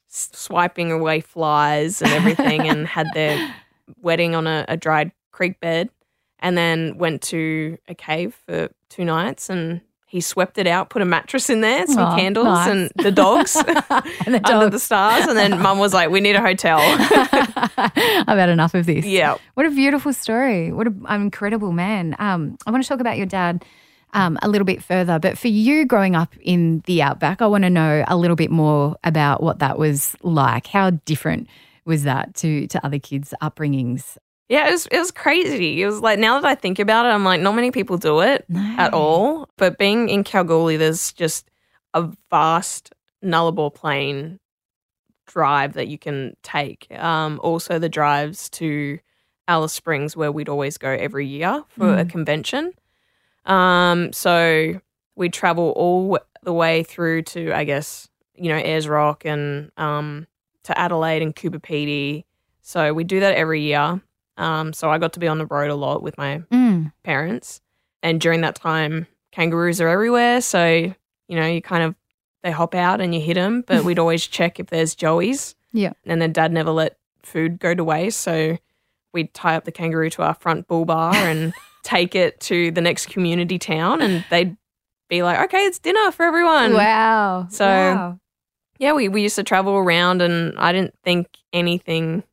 swiping 0.07 0.93
away 0.93 1.21
flies 1.21 2.01
and 2.01 2.13
everything, 2.13 2.69
and 2.69 2.87
had 2.97 3.09
their 3.13 3.53
wedding 4.01 4.37
on 4.37 4.47
a, 4.47 4.65
a 4.69 4.77
dried 4.77 5.11
creek 5.33 5.59
bed, 5.59 5.91
and 6.39 6.57
then 6.57 6.97
went 6.97 7.23
to 7.23 7.77
a 7.89 7.95
cave 7.97 8.41
for 8.47 8.69
two 8.89 9.05
nights, 9.05 9.51
and 9.51 9.81
he 10.09 10.21
swept 10.21 10.57
it 10.57 10.67
out, 10.69 10.89
put 10.89 11.03
a 11.03 11.05
mattress 11.05 11.51
in 11.51 11.61
there, 11.63 11.85
some 11.87 11.99
Aw, 12.05 12.17
candles, 12.17 12.47
nice. 12.47 12.69
and 12.71 12.91
the 13.05 13.11
dogs 13.11 13.57
and 14.25 14.35
the 14.35 14.41
under 14.45 14.71
the 14.71 14.79
stars, 14.79 15.27
and 15.27 15.37
then 15.37 15.61
Mum 15.61 15.79
was 15.79 15.93
like, 15.93 16.11
"We 16.11 16.21
need 16.21 16.37
a 16.37 16.41
hotel." 16.41 16.79
I've 16.81 18.39
had 18.39 18.49
enough 18.49 18.75
of 18.75 18.87
this. 18.87 19.05
yeah. 19.05 19.37
What 19.55 19.67
a 19.67 19.71
beautiful 19.71 20.13
story. 20.13 20.73
What 20.73 20.87
an 20.87 21.05
incredible 21.23 21.73
man. 21.73 22.15
Um, 22.19 22.57
I 22.67 22.71
want 22.71 22.83
to 22.85 22.89
talk 22.89 23.01
about 23.01 23.17
your 23.17 23.27
dad 23.27 23.65
um, 24.15 24.39
a 24.43 24.49
little 24.49 24.65
bit 24.65 24.83
further, 24.83 25.19
but 25.19 25.37
for 25.37 25.49
you 25.49 25.85
growing 25.85 26.15
up 26.15 26.35
in 26.41 26.83
the 26.87 27.03
outback, 27.03 27.43
I 27.43 27.47
want 27.47 27.65
to 27.65 27.71
know 27.71 28.05
a 28.07 28.17
little 28.17 28.37
bit 28.37 28.51
more 28.51 28.97
about 29.05 29.43
what 29.43 29.59
that 29.59 29.79
was 29.79 30.15
like. 30.23 30.69
How 30.69 30.91
different 30.91 31.49
was 31.85 32.05
that 32.05 32.35
to 32.37 32.67
to 32.69 32.85
other 32.87 32.99
kids' 32.99 33.35
upbringings? 33.43 34.17
Yeah, 34.49 34.69
it 34.69 34.73
was 34.73 34.87
it 34.87 34.99
was 34.99 35.11
crazy. 35.11 35.83
It 35.83 35.87
was 35.87 36.01
like 36.01 36.19
now 36.19 36.41
that 36.41 36.49
I 36.49 36.55
think 36.55 36.79
about 36.79 37.05
it, 37.07 37.09
I'm 37.11 37.25
like, 37.25 37.41
not 37.41 37.55
many 37.57 37.71
people 37.73 37.97
do 37.99 38.21
it 38.21 38.45
No. 38.49 38.61
at 38.79 38.93
all. 38.95 39.49
But 39.57 39.77
being 39.79 40.09
in 40.09 40.23
Kalgoorlie, 40.25 40.77
there's 40.77 41.13
just 41.13 41.51
a 41.95 42.09
vast 42.31 42.93
Nullarbor 43.25 43.75
Plain 43.75 44.39
drive 45.27 45.73
that 45.73 45.89
you 45.89 45.99
can 45.99 46.37
take. 46.45 46.87
Um, 46.97 47.41
also, 47.43 47.79
the 47.81 47.89
drives 47.89 48.49
to 48.51 48.99
Alice 49.49 49.73
Springs, 49.73 50.17
where 50.17 50.31
we'd 50.31 50.49
always 50.49 50.79
go 50.79 50.91
every 50.91 51.27
year 51.27 51.65
for 51.69 51.95
a 51.95 52.05
Mm. 52.05 52.11
convention. 52.11 52.73
Um, 53.45 54.13
so 54.13 54.81
we 55.17 55.29
travel 55.29 55.71
all 55.77 56.19
the 56.43 56.53
way 56.53 56.83
through 56.85 57.23
to, 57.23 57.53
I 57.53 57.65
guess, 57.65 58.09
you 58.35 58.49
know, 58.49 58.57
Ayers 58.57 58.87
Rock 58.89 59.25
and 59.25 59.71
um, 59.77 60.27
to 60.65 60.79
Adelaide 60.79 61.23
and 61.23 61.35
Coober 61.35 61.61
Pedy. 61.61 62.25
So 62.63 62.93
we 62.93 63.03
do 63.05 63.19
that 63.21 63.35
every 63.35 63.63
year. 63.63 64.01
Um, 64.37 64.73
so 64.73 64.91
I 64.91 64.99
got 64.99 65.13
to 65.15 65.21
be 65.21 65.29
on 65.29 65.39
the 65.39 65.47
road 65.47 65.71
a 65.71 65.75
lot 65.75 66.03
with 66.03 66.17
my 66.19 66.39
Mm. 66.53 66.93
parents. 67.05 67.61
And 68.03 68.21
during 68.21 68.43
that 68.43 68.55
time, 68.55 69.07
kangaroos 69.33 69.81
are 69.81 69.89
everywhere. 69.89 70.41
So, 70.41 70.67
you 71.29 71.37
know, 71.37 71.47
you 71.47 71.63
kind 71.63 71.83
of, 71.83 71.95
they 72.43 72.51
hop 72.51 72.75
out 72.75 73.01
and 73.01 73.15
you 73.15 73.21
hit 73.21 73.35
them. 73.35 73.65
But 73.67 73.85
we'd 73.85 73.99
always 73.99 74.27
check 74.27 74.61
if 74.61 74.67
there's 74.69 74.95
joeys. 74.95 75.55
Yeah. 75.73 75.93
And 76.05 76.21
then 76.23 76.33
dad 76.33 76.53
never 76.53 76.71
let 76.71 76.99
food 77.23 77.59
go 77.59 77.75
to 77.75 77.83
waste. 77.83 78.21
So 78.21 78.59
we'd 79.13 79.33
tie 79.35 79.57
up 79.57 79.65
the 79.65 79.73
kangaroo 79.73 80.11
to 80.11 80.23
our 80.23 80.35
front 80.35 80.69
bull 80.69 80.85
bar 80.85 81.15
and 81.15 81.53
take 81.83 82.15
it 82.15 82.39
to 82.41 82.71
the 82.71 82.81
next 82.81 83.07
community 83.09 83.59
town. 83.59 84.03
And 84.03 84.25
they'd 84.31 84.57
be 85.09 85.23
like, 85.23 85.39
okay, 85.47 85.65
it's 85.65 85.79
dinner 85.79 86.11
for 86.13 86.25
everyone. 86.25 86.75
Wow. 86.75 87.47
So- 87.51 87.67
Wow. 87.67 88.21
Yeah, 88.79 88.93
we, 88.93 89.09
we 89.09 89.23
used 89.23 89.37
to 89.37 89.43
travel 89.43 89.73
around 89.75 90.21
and 90.21 90.53
I 90.59 90.71
didn't 90.73 90.93
think 91.03 91.29
anything 91.55 92.25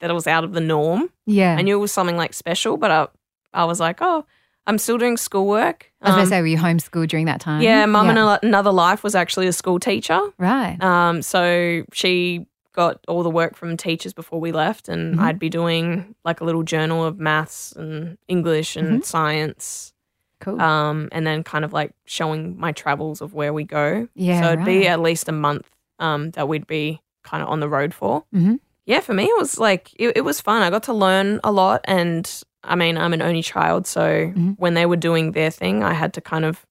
that 0.00 0.10
it 0.10 0.14
was 0.14 0.26
out 0.26 0.44
of 0.44 0.52
the 0.52 0.60
norm. 0.60 1.10
yeah. 1.26 1.56
I 1.58 1.62
knew 1.62 1.76
it 1.76 1.80
was 1.80 1.92
something 1.92 2.16
like 2.16 2.32
special, 2.34 2.76
but 2.76 2.90
I, 2.90 3.08
I 3.52 3.64
was 3.64 3.80
like, 3.80 3.98
oh, 4.00 4.24
I'm 4.66 4.78
still 4.78 4.98
doing 4.98 5.16
schoolwork. 5.16 5.90
I 6.02 6.08
was 6.08 6.14
going 6.14 6.20
Um, 6.20 6.26
to 6.26 6.30
say, 6.30 6.40
were 6.40 6.46
you 6.46 6.58
homeschooled 6.58 7.08
during 7.08 7.26
that 7.26 7.40
time? 7.40 7.62
yeah, 7.62 7.86
mum 7.86 8.10
in 8.10 8.18
a, 8.18 8.38
another 8.42 8.70
life 8.70 9.02
was 9.02 9.14
actually 9.14 9.46
a 9.48 9.52
school 9.52 9.80
teacher. 9.80 10.20
Right. 10.38 10.76
Um, 10.82 11.22
so 11.22 11.84
she 11.92 12.46
got 12.74 13.00
all 13.08 13.22
the 13.24 13.30
work 13.30 13.56
from 13.56 13.76
teachers 13.76 14.12
before 14.12 14.38
we 14.40 14.52
left, 14.52 14.88
and 14.88 15.16
Mhm. 15.16 15.20
I'd 15.22 15.38
be 15.38 15.48
doing 15.48 16.14
like 16.24 16.40
a 16.40 16.44
little 16.44 16.62
journal 16.62 17.02
of 17.04 17.18
maths 17.18 17.72
and 17.72 18.18
English 18.28 18.76
and 18.76 19.00
Mhm. 19.00 19.04
science, 19.04 19.92
Cool. 20.40 20.60
um, 20.62 21.08
and 21.10 21.26
then 21.26 21.42
kind 21.42 21.64
of 21.64 21.72
like 21.72 21.92
showing 22.04 22.56
my 22.60 22.70
travels 22.70 23.20
of 23.20 23.34
where 23.34 23.52
we 23.52 23.64
go. 23.64 24.06
yeah. 24.14 24.42
so 24.42 24.52
it'd 24.52 24.64
be 24.64 24.86
at 24.86 25.00
least 25.00 25.28
a 25.28 25.32
month 25.32 25.68
um, 25.98 26.30
that 26.32 26.46
we'd 26.46 26.66
be 26.68 27.00
kind 27.24 27.42
of 27.42 27.48
on 27.48 27.58
the 27.58 27.68
road 27.68 27.92
for. 27.92 28.22
Mhm. 28.32 28.60
Yeah, 28.88 29.00
for 29.00 29.12
me, 29.12 29.24
it 29.24 29.38
was 29.38 29.58
like, 29.58 29.92
it, 29.98 30.16
it 30.16 30.20
was 30.22 30.40
fun. 30.40 30.62
I 30.62 30.70
got 30.70 30.84
to 30.84 30.94
learn 30.94 31.40
a 31.44 31.52
lot. 31.52 31.82
And 31.84 32.24
I 32.64 32.74
mean, 32.74 32.96
I'm 32.96 33.12
an 33.12 33.20
only 33.22 33.42
child. 33.42 33.86
So 33.86 34.32
Mhm. 34.34 34.56
when 34.58 34.72
they 34.74 34.86
were 34.86 34.96
doing 34.96 35.32
their 35.32 35.50
thing, 35.50 35.84
I 35.84 35.92
had 35.92 36.14
to 36.14 36.22
kind 36.22 36.44
of 36.46 36.64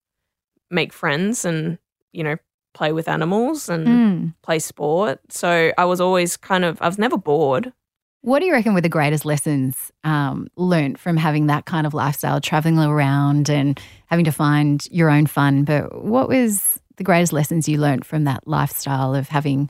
make 0.71 0.91
friends 0.91 1.45
and, 1.45 1.77
you 2.11 2.23
know, 2.23 2.35
play 2.73 2.91
with 2.91 3.07
animals 3.07 3.69
and 3.69 3.87
Mm. 3.87 4.33
play 4.41 4.57
sport. 4.59 5.19
So 5.29 5.71
I 5.77 5.85
was 5.85 6.01
always 6.01 6.37
kind 6.37 6.65
of, 6.65 6.81
I 6.81 6.87
was 6.87 6.97
never 6.97 7.17
bored. 7.17 7.71
What 8.21 8.39
do 8.39 8.45
you 8.47 8.51
reckon 8.51 8.73
were 8.73 8.81
the 8.81 8.89
greatest 8.89 9.23
lessons 9.23 9.91
um, 10.03 10.47
learned 10.57 10.99
from 10.99 11.17
having 11.17 11.47
that 11.47 11.65
kind 11.65 11.85
of 11.85 11.93
lifestyle, 11.93 12.41
traveling 12.41 12.79
around 12.79 13.47
and 13.49 13.79
having 14.07 14.25
to 14.25 14.31
find 14.31 14.85
your 14.91 15.09
own 15.11 15.27
fun? 15.27 15.63
But 15.65 16.03
what 16.03 16.27
was 16.27 16.79
the 16.97 17.03
greatest 17.03 17.31
lessons 17.31 17.69
you 17.69 17.77
learned 17.77 18.05
from 18.05 18.23
that 18.23 18.47
lifestyle 18.47 19.13
of 19.13 19.29
having 19.29 19.69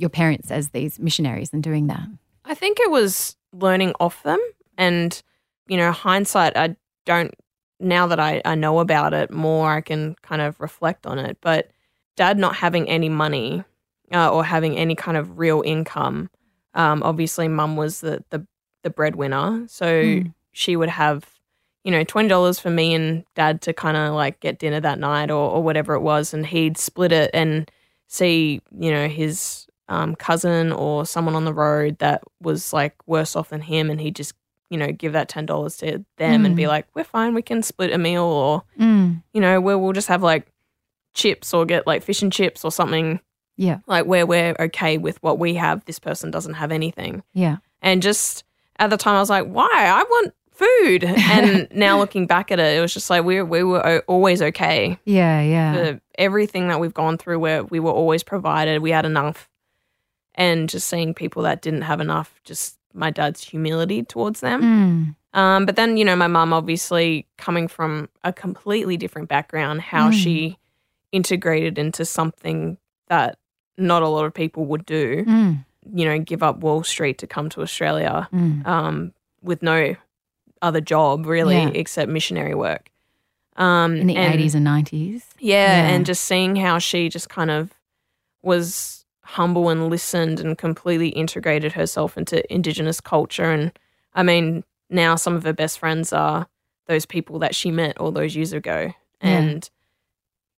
your 0.00 0.10
parents 0.10 0.50
as 0.50 0.70
these 0.70 0.98
missionaries 0.98 1.52
and 1.52 1.62
doing 1.62 1.86
that? 1.88 2.06
I 2.44 2.54
think 2.54 2.80
it 2.80 2.90
was 2.90 3.36
learning 3.52 3.94
off 4.00 4.22
them. 4.22 4.40
And, 4.76 5.20
you 5.66 5.76
know, 5.76 5.92
hindsight, 5.92 6.56
I 6.56 6.76
don't, 7.04 7.34
now 7.80 8.06
that 8.06 8.20
I, 8.20 8.40
I 8.44 8.54
know 8.54 8.80
about 8.80 9.12
it 9.12 9.30
more, 9.30 9.70
I 9.70 9.80
can 9.80 10.16
kind 10.22 10.42
of 10.42 10.60
reflect 10.60 11.06
on 11.06 11.18
it. 11.18 11.38
But 11.40 11.70
dad 12.16 12.38
not 12.38 12.56
having 12.56 12.88
any 12.88 13.08
money 13.08 13.64
uh, 14.12 14.30
or 14.30 14.44
having 14.44 14.76
any 14.76 14.94
kind 14.94 15.16
of 15.16 15.38
real 15.38 15.62
income, 15.64 16.30
um, 16.74 17.02
obviously, 17.02 17.48
mum 17.48 17.76
was 17.76 18.00
the, 18.00 18.24
the, 18.30 18.46
the 18.82 18.90
breadwinner. 18.90 19.64
So 19.68 19.86
mm. 19.86 20.34
she 20.52 20.76
would 20.76 20.88
have, 20.88 21.28
you 21.84 21.90
know, 21.90 22.04
$20 22.04 22.60
for 22.60 22.70
me 22.70 22.94
and 22.94 23.24
dad 23.34 23.62
to 23.62 23.72
kind 23.72 23.96
of 23.96 24.14
like 24.14 24.40
get 24.40 24.58
dinner 24.58 24.80
that 24.80 24.98
night 24.98 25.30
or, 25.30 25.50
or 25.50 25.62
whatever 25.62 25.94
it 25.94 26.00
was. 26.00 26.32
And 26.32 26.46
he'd 26.46 26.78
split 26.78 27.12
it 27.12 27.30
and 27.34 27.70
see, 28.06 28.60
you 28.78 28.90
know, 28.90 29.08
his 29.08 29.67
um, 29.88 30.14
cousin 30.14 30.72
or 30.72 31.06
someone 31.06 31.34
on 31.34 31.44
the 31.44 31.54
road 31.54 31.98
that 31.98 32.22
was 32.40 32.72
like 32.72 32.94
worse 33.06 33.34
off 33.34 33.50
than 33.50 33.62
him, 33.62 33.90
and 33.90 34.00
he'd 34.00 34.16
just 34.16 34.34
you 34.70 34.78
know 34.78 34.92
give 34.92 35.12
that 35.12 35.28
ten 35.28 35.46
dollars 35.46 35.76
to 35.78 36.04
them 36.16 36.42
mm. 36.42 36.46
and 36.46 36.56
be 36.56 36.64
mm. 36.64 36.68
like, 36.68 36.86
"We're 36.94 37.04
fine, 37.04 37.34
we 37.34 37.42
can 37.42 37.62
split 37.62 37.92
a 37.92 37.98
meal," 37.98 38.22
or 38.22 38.62
mm. 38.78 39.22
you 39.32 39.40
know, 39.40 39.60
where 39.60 39.78
we'll 39.78 39.92
just 39.92 40.08
have 40.08 40.22
like 40.22 40.46
chips 41.14 41.54
or 41.54 41.64
get 41.64 41.86
like 41.86 42.02
fish 42.02 42.22
and 42.22 42.32
chips 42.32 42.64
or 42.64 42.72
something. 42.72 43.20
Yeah, 43.56 43.78
like 43.86 44.06
where 44.06 44.26
we're 44.26 44.54
okay 44.60 44.98
with 44.98 45.22
what 45.22 45.38
we 45.38 45.54
have. 45.54 45.84
This 45.84 45.98
person 45.98 46.30
doesn't 46.30 46.54
have 46.54 46.70
anything. 46.70 47.22
Yeah, 47.32 47.56
and 47.82 48.02
just 48.02 48.44
at 48.76 48.90
the 48.90 48.96
time, 48.96 49.16
I 49.16 49.20
was 49.20 49.30
like, 49.30 49.46
"Why? 49.46 49.68
I 49.72 50.02
want." 50.02 50.34
food 50.58 51.04
and 51.04 51.68
now 51.70 51.98
looking 51.98 52.26
back 52.26 52.50
at 52.50 52.58
it 52.58 52.76
it 52.76 52.80
was 52.80 52.92
just 52.92 53.08
like 53.08 53.22
we, 53.22 53.40
we 53.42 53.62
were 53.62 54.02
always 54.08 54.42
okay 54.42 54.98
yeah 55.04 55.40
yeah 55.40 55.72
For 55.72 56.00
everything 56.16 56.66
that 56.66 56.80
we've 56.80 56.92
gone 56.92 57.16
through 57.16 57.38
where 57.38 57.62
we 57.62 57.78
were 57.78 57.92
always 57.92 58.24
provided 58.24 58.82
we 58.82 58.90
had 58.90 59.06
enough 59.06 59.48
and 60.38 60.68
just 60.68 60.88
seeing 60.88 61.12
people 61.12 61.42
that 61.42 61.60
didn't 61.60 61.82
have 61.82 62.00
enough, 62.00 62.40
just 62.44 62.78
my 62.94 63.10
dad's 63.10 63.42
humility 63.42 64.04
towards 64.04 64.40
them. 64.40 64.62
Mm. 65.34 65.38
Um, 65.38 65.66
but 65.66 65.76
then, 65.76 65.96
you 65.98 66.04
know, 66.04 66.16
my 66.16 66.28
mum 66.28 66.52
obviously 66.52 67.26
coming 67.36 67.68
from 67.68 68.08
a 68.24 68.32
completely 68.32 68.96
different 68.96 69.28
background, 69.28 69.82
how 69.82 70.10
mm. 70.10 70.14
she 70.14 70.56
integrated 71.12 71.76
into 71.76 72.04
something 72.04 72.78
that 73.08 73.36
not 73.76 74.02
a 74.02 74.08
lot 74.08 74.24
of 74.24 74.32
people 74.32 74.64
would 74.66 74.86
do, 74.86 75.24
mm. 75.24 75.64
you 75.92 76.04
know, 76.04 76.18
give 76.18 76.42
up 76.42 76.58
Wall 76.58 76.82
Street 76.84 77.18
to 77.18 77.26
come 77.26 77.48
to 77.50 77.60
Australia 77.60 78.28
mm. 78.32 78.64
um, 78.66 79.12
with 79.42 79.62
no 79.62 79.96
other 80.62 80.80
job 80.80 81.26
really 81.26 81.56
yeah. 81.56 81.70
except 81.74 82.10
missionary 82.10 82.54
work. 82.54 82.90
Um, 83.56 83.96
In 83.96 84.06
the 84.06 84.16
and, 84.16 84.38
80s 84.38 84.54
and 84.54 84.66
90s. 84.66 85.24
Yeah, 85.40 85.56
yeah, 85.56 85.88
and 85.88 86.06
just 86.06 86.24
seeing 86.24 86.54
how 86.54 86.78
she 86.78 87.08
just 87.08 87.28
kind 87.28 87.50
of 87.50 87.72
was 88.40 88.97
humble 89.28 89.68
and 89.68 89.90
listened 89.90 90.40
and 90.40 90.56
completely 90.56 91.10
integrated 91.10 91.70
herself 91.72 92.16
into 92.16 92.50
Indigenous 92.50 92.98
culture. 92.98 93.52
And 93.52 93.78
I 94.14 94.22
mean, 94.22 94.64
now 94.88 95.16
some 95.16 95.36
of 95.36 95.42
her 95.42 95.52
best 95.52 95.78
friends 95.78 96.14
are 96.14 96.48
those 96.86 97.04
people 97.04 97.38
that 97.40 97.54
she 97.54 97.70
met 97.70 97.98
all 97.98 98.10
those 98.10 98.34
years 98.34 98.54
ago. 98.54 98.94
Yeah. 99.22 99.28
And, 99.28 99.70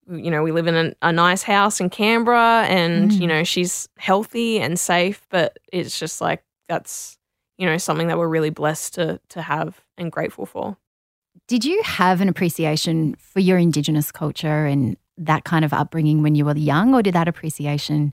you 0.09 0.31
know, 0.31 0.45
we 0.45 0.53
live 0.53 0.69
in 0.69 0.77
a, 0.77 0.93
a 1.03 1.13
nice 1.13 1.43
house 1.43 1.81
in 1.81 1.91
Canberra 1.91 2.65
and, 2.69 3.11
mm. 3.11 3.21
you 3.21 3.27
know, 3.27 3.43
she's 3.43 3.89
healthy 3.99 4.61
and 4.61 4.79
safe, 4.79 5.27
but 5.31 5.59
it's 5.73 5.99
just 5.99 6.21
like 6.21 6.45
that's, 6.69 7.19
you 7.59 7.67
know, 7.67 7.77
something 7.77 8.07
that 8.07 8.19
we're 8.19 8.29
really 8.29 8.51
blessed 8.51 8.95
to, 8.95 9.21
to 9.31 9.43
have 9.43 9.81
and 9.99 10.13
grateful 10.13 10.47
for. 10.47 10.77
Did 11.49 11.65
you 11.65 11.83
have 11.85 12.21
an 12.21 12.29
appreciation 12.29 13.17
for 13.17 13.41
your 13.41 13.59
Indigenous 13.59 14.13
culture 14.13 14.65
and 14.65 14.97
that 15.19 15.43
kind 15.43 15.65
of 15.65 15.73
upbringing 15.73 16.23
when 16.23 16.37
you 16.37 16.45
were 16.45 16.57
young, 16.57 16.95
or 16.95 17.03
did 17.03 17.15
that 17.15 17.27
appreciation 17.27 18.13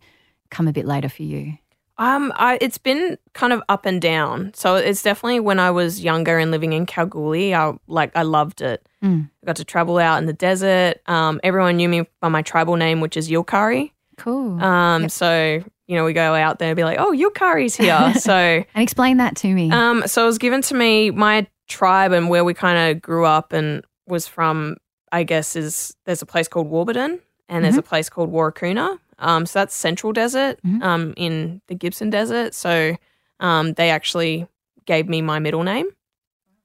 come 0.50 0.68
a 0.68 0.74
bit 0.74 0.86
later 0.86 1.10
for 1.10 1.24
you? 1.24 1.58
Um, 2.00 2.32
I, 2.36 2.60
it's 2.62 2.78
been 2.78 3.18
kind 3.34 3.54
of 3.54 3.64
up 3.70 3.86
and 3.86 4.02
down. 4.02 4.52
So 4.54 4.76
it's 4.76 5.02
definitely 5.02 5.40
when 5.40 5.60
I 5.60 5.72
was 5.72 6.04
younger 6.04 6.38
and 6.38 6.52
living 6.52 6.74
in 6.74 6.86
Kalgoorlie, 6.86 7.56
I 7.56 7.74
like 7.88 8.12
I 8.16 8.22
loved 8.22 8.62
it. 8.62 8.88
Mm. 9.04 9.30
I 9.44 9.46
got 9.46 9.56
to 9.56 9.66
travel 9.66 9.98
out 9.98 10.18
in 10.18 10.26
the 10.26 10.34
desert. 10.34 10.98
Um, 11.08 11.40
everyone 11.44 11.78
knew 11.78 11.90
me 11.90 12.08
by 12.22 12.28
my 12.28 12.44
tribal 12.44 12.76
name, 12.76 13.02
which 13.02 13.18
is 13.18 13.30
Yulkari. 13.30 13.92
Cool. 14.18 14.62
Um, 14.62 15.04
yep. 15.04 15.12
so 15.12 15.64
you 15.88 15.96
know 15.96 16.06
we 16.06 16.14
go 16.14 16.36
out 16.36 16.60
there 16.60 16.70
and 16.70 16.76
be 16.76 16.84
like, 16.84 17.00
oh, 17.00 17.12
Yulkari's 17.12 17.76
here. 17.76 18.14
so 18.20 18.34
and 18.34 18.66
explain 18.76 19.18
that 19.18 19.36
to 19.38 19.48
me. 19.48 19.72
Um, 19.72 20.04
so 20.06 20.24
it 20.24 20.28
was 20.28 20.38
given 20.38 20.62
to 20.64 20.76
me 20.76 21.10
my 21.10 21.48
tribe 21.68 22.12
and 22.12 22.30
where 22.30 22.46
we 22.46 22.54
kind 22.54 22.92
of 22.92 23.02
grew 23.02 23.26
up 23.26 23.54
and 23.54 23.84
was 24.08 24.28
from. 24.28 24.78
I 25.10 25.24
guess 25.24 25.56
is 25.56 25.96
there's 26.06 26.22
a 26.22 26.26
place 26.26 26.50
called 26.50 26.68
Warburton 26.68 27.12
and 27.12 27.22
mm-hmm. 27.22 27.62
there's 27.64 27.78
a 27.78 27.82
place 27.82 28.10
called 28.10 28.30
Warakurna 28.30 29.00
um, 29.20 29.46
so 29.46 29.60
that's 29.60 29.76
Central 29.76 30.14
Desert 30.14 30.60
mm-hmm. 30.66 30.82
um, 30.84 31.14
in 31.18 31.62
the 31.68 31.76
Gibson 31.76 32.10
Desert. 32.10 32.54
So 32.54 32.96
um, 33.40 33.74
they 33.74 33.90
actually 33.90 34.48
gave 34.86 35.10
me 35.10 35.22
my 35.22 35.40
middle 35.40 35.64
name. 35.64 35.88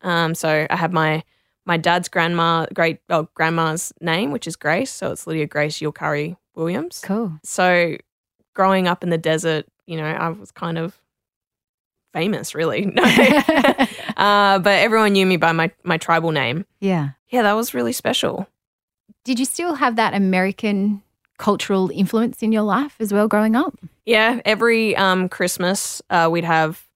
Um, 0.03 0.35
so 0.35 0.67
I 0.69 0.77
have 0.77 0.93
my 0.93 1.23
my 1.65 1.77
dad's 1.77 2.09
grandma, 2.09 2.67
great 2.75 2.99
oh, 3.09 3.29
grandma's 3.35 3.93
name, 4.01 4.33
which 4.33 4.47
is 4.47 4.57
Grace. 4.57 4.91
So 4.91 5.13
it's 5.13 5.27
Lydia 5.27 5.47
Grace 5.47 5.79
Yulkari 5.79 6.37
Williams. 6.55 7.01
Cool. 7.05 7.39
So 7.45 7.97
growing 8.55 8.89
up 8.89 9.03
in 9.05 9.11
the 9.11 9.19
desert, 9.19 9.67
you 9.87 9.97
know, 9.97 10.05
I 10.05 10.29
was 10.31 10.51
kind 10.51 10.77
of 10.77 11.01
famous, 12.13 12.55
really. 12.55 12.87
No. 12.95 13.03
uh, 14.17 14.59
but 14.59 14.79
everyone 14.81 15.13
knew 15.13 15.27
me 15.27 15.37
by 15.37 15.53
my 15.53 15.71
my 15.85 15.99
tribal 15.99 16.33
name. 16.33 16.67
Yeah. 16.81 17.11
Yeah, 17.29 17.43
that 17.43 17.55
was 17.55 17.75
really 17.75 17.93
special. 17.93 18.47
Did 19.25 19.39
you 19.39 19.45
still 19.45 19.77
have 19.77 19.97
that 19.97 20.15
American 20.15 21.03
cultural 21.39 21.91
influence 21.91 22.43
in 22.43 22.53
your 22.53 22.63
life 22.63 22.97
as 23.01 23.13
well 23.13 23.29
growing 23.29 23.57
up? 23.57 23.79
Yeah, 24.05 24.41
every 24.45 24.97
um, 24.97 25.29
Christmas 25.29 26.03
uh, 26.11 26.29
we'd 26.31 26.45
have 26.45 26.87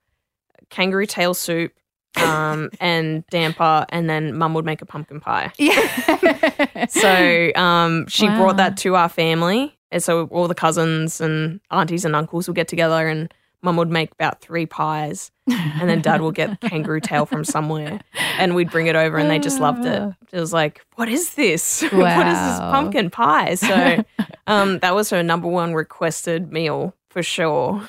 kangaroo 0.70 1.06
tail 1.06 1.34
soup 1.34 1.72
um, 2.16 2.70
and 2.80 3.26
damper, 3.28 3.86
and 3.88 4.08
then 4.08 4.36
mum 4.36 4.54
would 4.54 4.64
make 4.64 4.82
a 4.82 4.86
pumpkin 4.86 5.20
pie. 5.20 5.52
Yeah. 5.58 6.86
so 6.88 7.52
um, 7.54 8.06
she 8.08 8.26
wow. 8.26 8.38
brought 8.38 8.56
that 8.56 8.76
to 8.78 8.96
our 8.96 9.08
family. 9.08 9.72
And 9.92 10.02
so 10.02 10.26
all 10.26 10.48
the 10.48 10.54
cousins 10.54 11.20
and 11.20 11.60
aunties 11.70 12.04
and 12.04 12.16
uncles 12.16 12.48
would 12.48 12.56
get 12.56 12.66
together 12.68 13.06
and 13.08 13.32
mum 13.62 13.76
would 13.76 13.90
make 13.90 14.12
about 14.12 14.40
three 14.40 14.66
pies 14.66 15.30
and 15.48 15.88
then 15.88 16.00
dad 16.00 16.20
would 16.20 16.34
get 16.34 16.60
kangaroo 16.60 17.00
tail 17.00 17.26
from 17.26 17.44
somewhere 17.44 18.00
and 18.38 18.54
we'd 18.54 18.70
bring 18.70 18.86
it 18.86 18.96
over 18.96 19.16
and 19.16 19.30
they 19.30 19.38
just 19.38 19.60
loved 19.60 19.84
it. 19.84 20.12
It 20.32 20.40
was 20.40 20.52
like 20.52 20.84
what 20.94 21.08
is 21.08 21.34
this? 21.34 21.82
Wow. 21.82 21.98
what 22.16 22.26
is 22.26 22.38
this 22.38 22.58
pumpkin 22.58 23.10
pie? 23.10 23.54
So 23.54 24.04
um, 24.46 24.78
that 24.80 24.94
was 24.94 25.10
her 25.10 25.22
number 25.22 25.48
one 25.48 25.74
requested 25.74 26.52
meal 26.52 26.94
for 27.10 27.22
sure. 27.22 27.88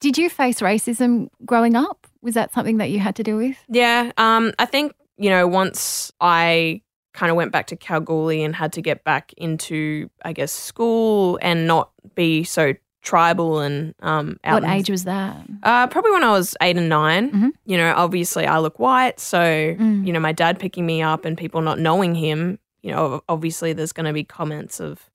Did 0.00 0.18
you 0.18 0.28
face 0.28 0.60
racism 0.60 1.28
growing 1.44 1.76
up? 1.76 2.06
Was 2.20 2.34
that 2.34 2.52
something 2.52 2.78
that 2.78 2.90
you 2.90 2.98
had 2.98 3.16
to 3.16 3.22
deal 3.22 3.36
with? 3.36 3.56
Yeah 3.68 4.12
um, 4.16 4.52
i 4.58 4.64
think 4.64 4.94
you 5.16 5.30
know 5.30 5.46
once 5.46 6.12
i 6.20 6.80
kind 7.12 7.30
of 7.30 7.36
went 7.36 7.52
back 7.52 7.68
to 7.68 7.76
kalgoorlie 7.76 8.42
and 8.42 8.56
had 8.56 8.72
to 8.72 8.82
get 8.82 9.04
back 9.04 9.32
into 9.36 10.10
i 10.24 10.32
guess 10.32 10.52
school 10.52 11.38
and 11.40 11.66
not 11.66 11.90
be 12.14 12.42
so 12.44 12.74
tribal 13.04 13.60
and 13.60 13.94
um 14.00 14.38
what 14.44 14.64
age 14.64 14.88
was 14.88 15.04
that 15.04 15.36
uh 15.62 15.86
probably 15.86 16.10
when 16.10 16.24
i 16.24 16.30
was 16.30 16.56
eight 16.62 16.76
and 16.76 16.88
9 16.88 17.30
mm-hmm. 17.30 17.48
you 17.66 17.76
know 17.76 17.92
obviously 17.96 18.46
i 18.46 18.58
look 18.58 18.78
white 18.78 19.20
so 19.20 19.38
mm. 19.38 20.06
you 20.06 20.12
know 20.12 20.18
my 20.18 20.32
dad 20.32 20.58
picking 20.58 20.86
me 20.86 21.02
up 21.02 21.26
and 21.26 21.36
people 21.36 21.60
not 21.60 21.78
knowing 21.78 22.14
him 22.14 22.58
you 22.82 22.90
know 22.90 23.22
obviously 23.28 23.74
there's 23.74 23.92
going 23.92 24.06
to 24.06 24.12
be 24.12 24.24
comments 24.24 24.80
of 24.80 25.10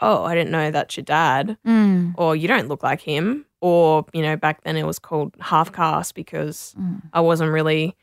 oh 0.00 0.24
i 0.24 0.34
didn't 0.34 0.50
know 0.50 0.72
that's 0.72 0.96
your 0.96 1.04
dad 1.04 1.56
mm. 1.64 2.12
or 2.18 2.34
you 2.34 2.48
don't 2.48 2.66
look 2.66 2.82
like 2.82 3.00
him 3.00 3.46
or 3.60 4.04
you 4.12 4.20
know 4.20 4.36
back 4.36 4.64
then 4.64 4.76
it 4.76 4.84
was 4.84 4.98
called 4.98 5.32
half 5.40 5.72
caste 5.72 6.16
because 6.16 6.74
mm. 6.78 7.00
i 7.12 7.20
wasn't 7.20 7.50
really 7.50 7.96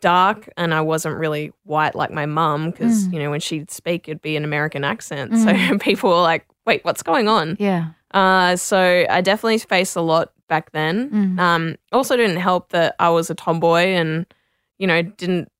dark 0.00 0.48
and 0.56 0.74
i 0.74 0.80
wasn't 0.80 1.14
really 1.14 1.52
white 1.64 1.94
like 1.94 2.10
my 2.10 2.26
mum 2.26 2.70
because 2.70 3.06
mm. 3.06 3.12
you 3.12 3.18
know 3.18 3.30
when 3.30 3.38
she'd 3.38 3.70
speak 3.70 4.08
it'd 4.08 4.22
be 4.22 4.34
an 4.34 4.44
american 4.44 4.82
accent 4.82 5.30
so 5.36 5.46
mm. 5.46 5.80
people 5.80 6.10
were 6.10 6.16
like 6.16 6.46
wait 6.66 6.84
what's 6.84 7.02
going 7.02 7.28
on 7.28 7.56
yeah 7.60 7.90
uh, 8.12 8.56
so 8.56 9.06
I 9.08 9.20
definitely 9.20 9.58
faced 9.58 9.96
a 9.96 10.00
lot 10.00 10.32
back 10.48 10.72
then. 10.72 11.10
Mm. 11.10 11.40
Um, 11.40 11.76
also 11.92 12.16
didn't 12.16 12.36
help 12.36 12.70
that 12.70 12.94
I 12.98 13.08
was 13.10 13.30
a 13.30 13.34
tomboy 13.34 13.86
and, 13.86 14.26
you 14.78 14.86
know, 14.86 15.02
didn't 15.02 15.50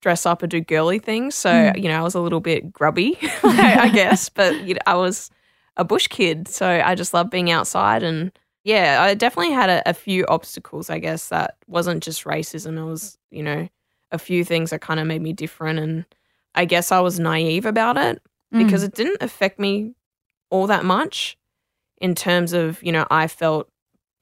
dress 0.00 0.26
up 0.26 0.42
or 0.42 0.46
do 0.46 0.60
girly 0.60 0.98
things. 0.98 1.34
So, 1.34 1.50
mm. 1.50 1.82
you 1.82 1.88
know, 1.88 1.98
I 1.98 2.02
was 2.02 2.14
a 2.14 2.20
little 2.20 2.40
bit 2.40 2.72
grubby, 2.72 3.18
I 3.42 3.90
guess, 3.90 4.28
but 4.28 4.54
you 4.62 4.74
know, 4.74 4.80
I 4.86 4.94
was 4.94 5.30
a 5.76 5.84
bush 5.84 6.08
kid. 6.08 6.48
So 6.48 6.66
I 6.84 6.94
just 6.94 7.14
loved 7.14 7.30
being 7.30 7.50
outside. 7.50 8.02
And 8.02 8.32
yeah, 8.64 8.98
I 9.00 9.14
definitely 9.14 9.52
had 9.52 9.70
a, 9.70 9.90
a 9.90 9.94
few 9.94 10.26
obstacles, 10.26 10.90
I 10.90 10.98
guess, 10.98 11.28
that 11.28 11.56
wasn't 11.66 12.02
just 12.02 12.24
racism. 12.24 12.78
It 12.78 12.84
was, 12.84 13.18
you 13.30 13.42
know, 13.42 13.68
a 14.10 14.18
few 14.18 14.44
things 14.44 14.70
that 14.70 14.80
kind 14.80 15.00
of 15.00 15.06
made 15.06 15.22
me 15.22 15.32
different. 15.32 15.78
And 15.78 16.04
I 16.54 16.64
guess 16.64 16.90
I 16.90 17.00
was 17.00 17.20
naive 17.20 17.66
about 17.66 17.96
it 17.96 18.22
mm. 18.52 18.64
because 18.64 18.82
it 18.82 18.94
didn't 18.94 19.22
affect 19.22 19.58
me 19.58 19.94
all 20.50 20.66
that 20.66 20.84
much 20.84 21.37
in 22.00 22.14
terms 22.14 22.52
of, 22.52 22.82
you 22.82 22.92
know, 22.92 23.06
I 23.10 23.26
felt 23.26 23.68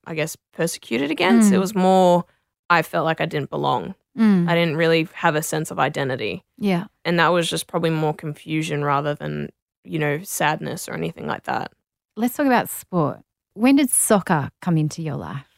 I 0.07 0.15
guess, 0.15 0.37
persecuted 0.53 1.11
against. 1.11 1.51
Mm. 1.51 1.55
It 1.55 1.59
was 1.59 1.75
more, 1.75 2.25
I 2.71 2.83
felt 2.83 3.05
like 3.05 3.21
I 3.21 3.27
didn't 3.27 3.51
belong. 3.51 3.97
Mm. 4.17 4.49
I 4.49 4.55
didn't 4.55 4.77
really 4.77 5.09
have 5.15 5.35
a 5.35 5.43
sense 5.43 5.73
of 5.73 5.81
identity. 5.81 6.45
Yeah. 6.59 6.85
And 7.05 7.19
that 7.19 7.29
was 7.29 7.51
just 7.51 7.67
probably 7.67 7.91
more 7.91 8.15
confusion 8.15 8.85
rather 8.85 9.15
than, 9.15 9.51
you 9.83 9.99
know, 9.99 10.23
sadness 10.23 10.89
or 10.89 10.95
anything 10.95 11.27
like 11.27 11.43
that. 11.45 11.73
Let's 12.17 12.37
talk 12.37 12.47
about 12.47 12.71
sport. 12.71 13.19
When 13.55 13.77
did 13.77 13.91
soccer 13.91 14.51
come 14.63 14.79
into 14.79 15.03
your 15.03 15.17
life? 15.17 15.49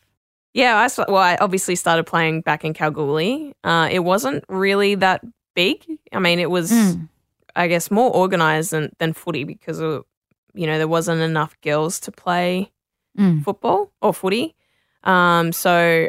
Yeah, 0.54 0.76
I, 0.76 1.02
well, 1.10 1.22
I 1.22 1.36
obviously 1.36 1.76
started 1.76 2.04
playing 2.04 2.40
back 2.40 2.64
in 2.64 2.72
Kalgoorlie. 2.72 3.52
Uh, 3.62 3.88
it 3.92 4.00
wasn't 4.00 4.44
really 4.48 4.94
that 4.94 5.22
big. 5.54 5.84
I 6.10 6.20
mean, 6.20 6.38
it 6.38 6.50
was, 6.50 6.72
Mm. 6.72 7.08
I 7.54 7.68
guess, 7.68 7.90
more 7.90 8.10
organized 8.10 8.70
than, 8.70 8.92
than 8.98 9.12
footy 9.12 9.44
because, 9.44 9.78
of, 9.80 10.04
you 10.54 10.66
know, 10.66 10.78
there 10.78 10.88
wasn't 10.88 11.20
enough 11.20 11.56
girls 11.62 12.00
to 12.00 12.12
play 12.12 12.70
Mm. 13.18 13.42
football 13.42 13.90
or 14.00 14.14
footy. 14.14 14.54
Um, 15.02 15.52
so 15.52 16.08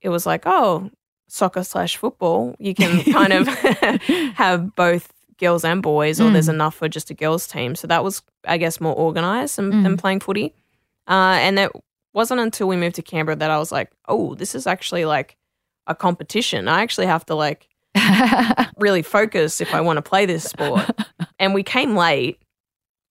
it 0.00 0.08
was 0.08 0.24
like, 0.24 0.44
oh, 0.46 0.90
soccer 1.28 1.62
slash 1.64 1.96
football. 1.98 2.54
You 2.58 2.74
can 2.74 3.02
kind 3.12 3.32
of 3.32 3.46
have 4.36 4.74
both 4.74 5.12
girls 5.38 5.64
and 5.64 5.82
boys, 5.82 6.18
or 6.20 6.30
there's 6.30 6.46
Mm. 6.48 6.54
enough 6.54 6.74
for 6.76 6.88
just 6.88 7.10
a 7.10 7.14
girls 7.14 7.46
team. 7.46 7.74
So 7.74 7.86
that 7.88 8.02
was, 8.02 8.22
I 8.46 8.56
guess, 8.56 8.80
more 8.80 8.94
organized 8.94 9.56
than, 9.56 9.70
Mm. 9.72 9.82
than 9.82 9.96
playing 9.98 10.20
footy. 10.20 10.54
Uh, 11.06 11.36
and 11.40 11.58
it 11.58 11.70
wasn't 12.14 12.40
until 12.40 12.68
we 12.68 12.76
moved 12.76 12.94
to 12.96 13.02
Canberra 13.02 13.36
that 13.36 13.50
I 13.50 13.58
was 13.58 13.70
like, 13.70 13.90
oh, 14.08 14.34
this 14.34 14.54
is 14.54 14.66
actually 14.66 15.04
like 15.04 15.36
a 15.86 15.94
competition. 15.94 16.68
I 16.68 16.80
actually 16.80 17.06
have 17.06 17.26
to 17.26 17.34
like 17.34 17.68
really 18.78 19.02
focus 19.02 19.60
if 19.60 19.74
I 19.74 19.80
want 19.82 19.98
to 19.98 20.02
play 20.02 20.24
this 20.26 20.44
sport. 20.44 20.88
and 21.38 21.52
we 21.54 21.62
came 21.62 21.96
late. 21.96 22.40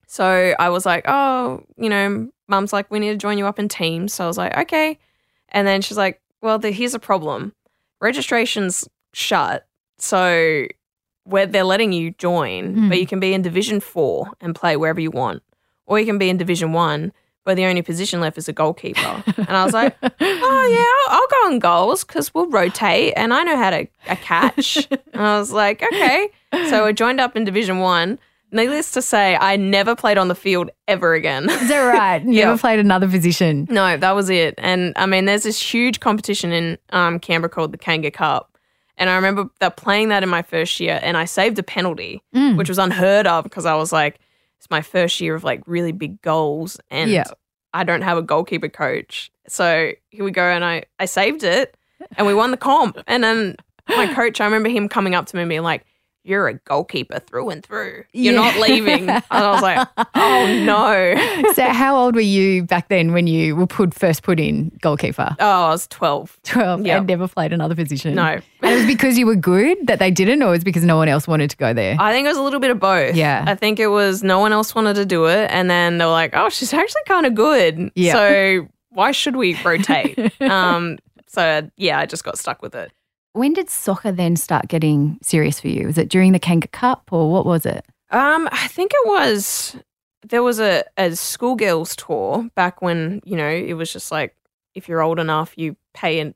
So 0.06 0.54
I 0.58 0.68
was 0.68 0.86
like, 0.86 1.04
oh, 1.08 1.62
you 1.76 1.88
know, 1.88 2.28
mum's 2.48 2.72
like, 2.72 2.90
we 2.90 2.98
need 3.00 3.10
to 3.10 3.16
join 3.16 3.38
you 3.38 3.46
up 3.46 3.58
in 3.58 3.68
teams. 3.68 4.14
So 4.14 4.24
I 4.24 4.26
was 4.28 4.38
like, 4.38 4.56
okay. 4.56 4.98
And 5.48 5.66
then 5.66 5.82
she's 5.82 5.96
like, 5.96 6.20
well, 6.42 6.58
the, 6.58 6.70
here's 6.70 6.94
a 6.94 6.98
problem 6.98 7.52
registration's 8.00 8.88
shut. 9.12 9.66
So 9.98 10.66
where 11.24 11.46
they're 11.46 11.64
letting 11.64 11.92
you 11.92 12.12
join, 12.12 12.74
Mm. 12.76 12.88
but 12.88 12.98
you 13.00 13.06
can 13.06 13.18
be 13.20 13.34
in 13.34 13.42
Division 13.42 13.80
Four 13.80 14.30
and 14.40 14.54
play 14.54 14.76
wherever 14.76 15.00
you 15.00 15.10
want, 15.10 15.42
or 15.86 15.98
you 15.98 16.06
can 16.06 16.18
be 16.18 16.28
in 16.28 16.36
Division 16.36 16.72
One, 16.72 17.12
but 17.44 17.56
the 17.56 17.64
only 17.64 17.82
position 17.82 18.20
left 18.20 18.38
is 18.38 18.48
a 18.48 18.52
goalkeeper. 18.52 19.24
and 19.36 19.50
I 19.56 19.64
was 19.64 19.72
like, 19.74 19.96
oh 20.02 20.08
yeah, 20.70 21.12
I'll, 21.14 21.20
I'll 21.20 21.28
go 21.28 21.46
on 21.54 21.58
goals 21.58 22.04
because 22.04 22.32
we'll 22.34 22.48
rotate, 22.50 23.14
and 23.16 23.32
I 23.34 23.42
know 23.42 23.56
how 23.56 23.70
to 23.70 23.88
a 24.08 24.16
catch. 24.16 24.86
and 25.12 25.22
I 25.22 25.38
was 25.38 25.50
like, 25.52 25.82
okay. 25.82 26.28
So 26.68 26.84
I 26.86 26.92
joined 26.92 27.20
up 27.20 27.34
in 27.36 27.44
Division 27.44 27.78
One. 27.80 28.18
Needless 28.52 28.92
to 28.92 29.02
say, 29.02 29.36
I 29.36 29.56
never 29.56 29.96
played 29.96 30.18
on 30.18 30.28
the 30.28 30.34
field 30.34 30.70
ever 30.86 31.14
again. 31.14 31.50
Is 31.50 31.68
that 31.68 31.80
right? 31.80 32.22
You. 32.24 32.44
Never 32.44 32.56
played 32.58 32.78
another 32.78 33.08
position. 33.08 33.66
No, 33.68 33.96
that 33.96 34.12
was 34.14 34.30
it. 34.30 34.54
And 34.58 34.92
I 34.96 35.06
mean, 35.06 35.24
there's 35.24 35.42
this 35.42 35.60
huge 35.60 36.00
competition 36.00 36.52
in 36.52 36.78
um, 36.90 37.18
Canberra 37.18 37.48
called 37.50 37.72
the 37.72 37.78
Kanga 37.78 38.10
Cup. 38.10 38.56
And 38.98 39.10
I 39.10 39.16
remember 39.16 39.50
that 39.60 39.76
playing 39.76 40.08
that 40.08 40.22
in 40.22 40.28
my 40.28 40.40
first 40.42 40.80
year, 40.80 40.98
and 41.02 41.16
I 41.16 41.26
saved 41.26 41.58
a 41.58 41.62
penalty, 41.62 42.22
Mm. 42.34 42.56
which 42.56 42.68
was 42.68 42.78
unheard 42.78 43.26
of 43.26 43.44
because 43.44 43.66
I 43.66 43.74
was 43.74 43.92
like, 43.92 44.18
it's 44.58 44.70
my 44.70 44.80
first 44.80 45.20
year 45.20 45.34
of 45.34 45.44
like 45.44 45.62
really 45.66 45.92
big 45.92 46.22
goals, 46.22 46.78
and 46.90 47.10
Yeah. 47.10 47.24
I 47.74 47.84
don't 47.84 48.00
have 48.00 48.16
a 48.16 48.22
goalkeeper 48.22 48.70
coach. 48.70 49.30
So 49.48 49.92
here 50.08 50.24
we 50.24 50.30
go, 50.30 50.42
and 50.44 50.64
I 50.64 50.84
I 50.98 51.04
saved 51.04 51.44
it, 51.44 51.76
and 52.16 52.26
we 52.26 52.32
won 52.32 52.52
the 52.52 52.56
comp. 52.56 52.96
And 53.06 53.22
then 53.22 53.56
my 53.86 54.14
coach, 54.14 54.40
I 54.40 54.46
remember 54.46 54.70
him 54.70 54.88
coming 54.88 55.14
up 55.14 55.26
to 55.26 55.36
me 55.36 55.42
and 55.42 55.48
being 55.50 55.62
like, 55.62 55.84
"You're 56.26 56.48
a 56.48 56.54
goalkeeper 56.54 57.18
through 57.20 57.50
and 57.50 57.64
through. 57.64 58.04
You're 58.12 58.34
Yeah. 58.34 58.40
not 58.40 58.56
leaving." 58.68 59.08
and 59.08 59.22
I 59.30 59.50
was 59.52 59.62
like, 59.62 59.88
"Oh 60.14 60.62
no." 60.64 61.52
so, 61.54 61.62
how 61.68 61.96
old 61.96 62.14
were 62.14 62.20
you 62.20 62.64
back 62.64 62.88
then 62.88 63.12
when 63.12 63.26
you 63.26 63.56
were 63.56 63.66
put 63.66 63.94
first 63.94 64.22
put 64.22 64.38
in 64.40 64.70
goalkeeper? 64.80 65.36
Oh, 65.38 65.64
I 65.66 65.68
was 65.70 65.86
12. 65.88 66.38
12 66.42 66.84
Yep. 66.86 66.98
and 66.98 67.06
never 67.06 67.28
played 67.28 67.52
another 67.52 67.74
position. 67.74 68.14
No. 68.14 68.22
And 68.62 68.72
it 68.72 68.74
was 68.76 68.86
because 68.86 69.16
you 69.16 69.26
were 69.26 69.36
good 69.36 69.78
that 69.86 69.98
they 69.98 70.10
didn't, 70.10 70.42
or 70.42 70.48
it 70.48 70.50
was 70.50 70.64
because 70.64 70.84
no 70.84 70.96
one 70.96 71.08
else 71.08 71.28
wanted 71.28 71.50
to 71.50 71.56
go 71.56 71.72
there? 71.72 71.96
I 72.00 72.12
think 72.12 72.24
it 72.24 72.28
was 72.28 72.38
a 72.38 72.42
little 72.42 72.60
bit 72.60 72.70
of 72.70 72.80
both. 72.80 73.14
Yeah. 73.14 73.44
I 73.46 73.54
think 73.54 73.78
it 73.78 73.88
was 73.88 74.22
no 74.22 74.38
one 74.40 74.52
else 74.52 74.74
wanted 74.74 74.94
to 74.96 75.06
do 75.06 75.26
it. 75.26 75.48
And 75.50 75.70
then 75.70 75.98
they 75.98 76.04
were 76.04 76.10
like, 76.10 76.32
oh, 76.34 76.48
she's 76.48 76.72
actually 76.74 77.02
kind 77.06 77.26
of 77.26 77.34
good. 77.34 77.90
Yeah. 77.94 78.12
So 78.12 78.68
why 78.90 79.12
should 79.12 79.36
we 79.36 79.54
rotate? 79.62 80.18
um, 80.42 80.98
so 81.28 81.68
yeah, 81.76 81.98
I 81.98 82.06
just 82.06 82.24
got 82.24 82.38
stuck 82.38 82.62
with 82.62 82.74
it. 82.74 82.90
When 83.36 83.52
did 83.52 83.68
soccer 83.70 84.12
then 84.12 84.36
start 84.36 84.68
getting 84.68 85.18
serious 85.22 85.60
for 85.60 85.68
you? 85.68 85.86
Was 85.86 85.98
it 85.98 86.08
during 86.08 86.32
the 86.32 86.38
Kanga 86.38 86.68
Cup 86.68 87.08
or 87.12 87.30
what 87.30 87.44
was 87.44 87.66
it? 87.66 87.84
Um, 88.10 88.48
I 88.52 88.66
think 88.68 88.92
it 88.94 89.08
was, 89.08 89.76
there 90.26 90.42
was 90.42 90.58
a, 90.60 90.84
a 90.96 91.14
schoolgirls 91.14 91.94
tour 91.96 92.48
back 92.54 92.80
when, 92.80 93.20
you 93.24 93.36
know, 93.36 93.48
it 93.48 93.74
was 93.74 93.92
just 93.92 94.10
like, 94.10 94.34
if 94.74 94.88
you're 94.88 95.02
old 95.02 95.18
enough, 95.18 95.52
you 95.56 95.76
pay 95.94 96.20
an 96.20 96.34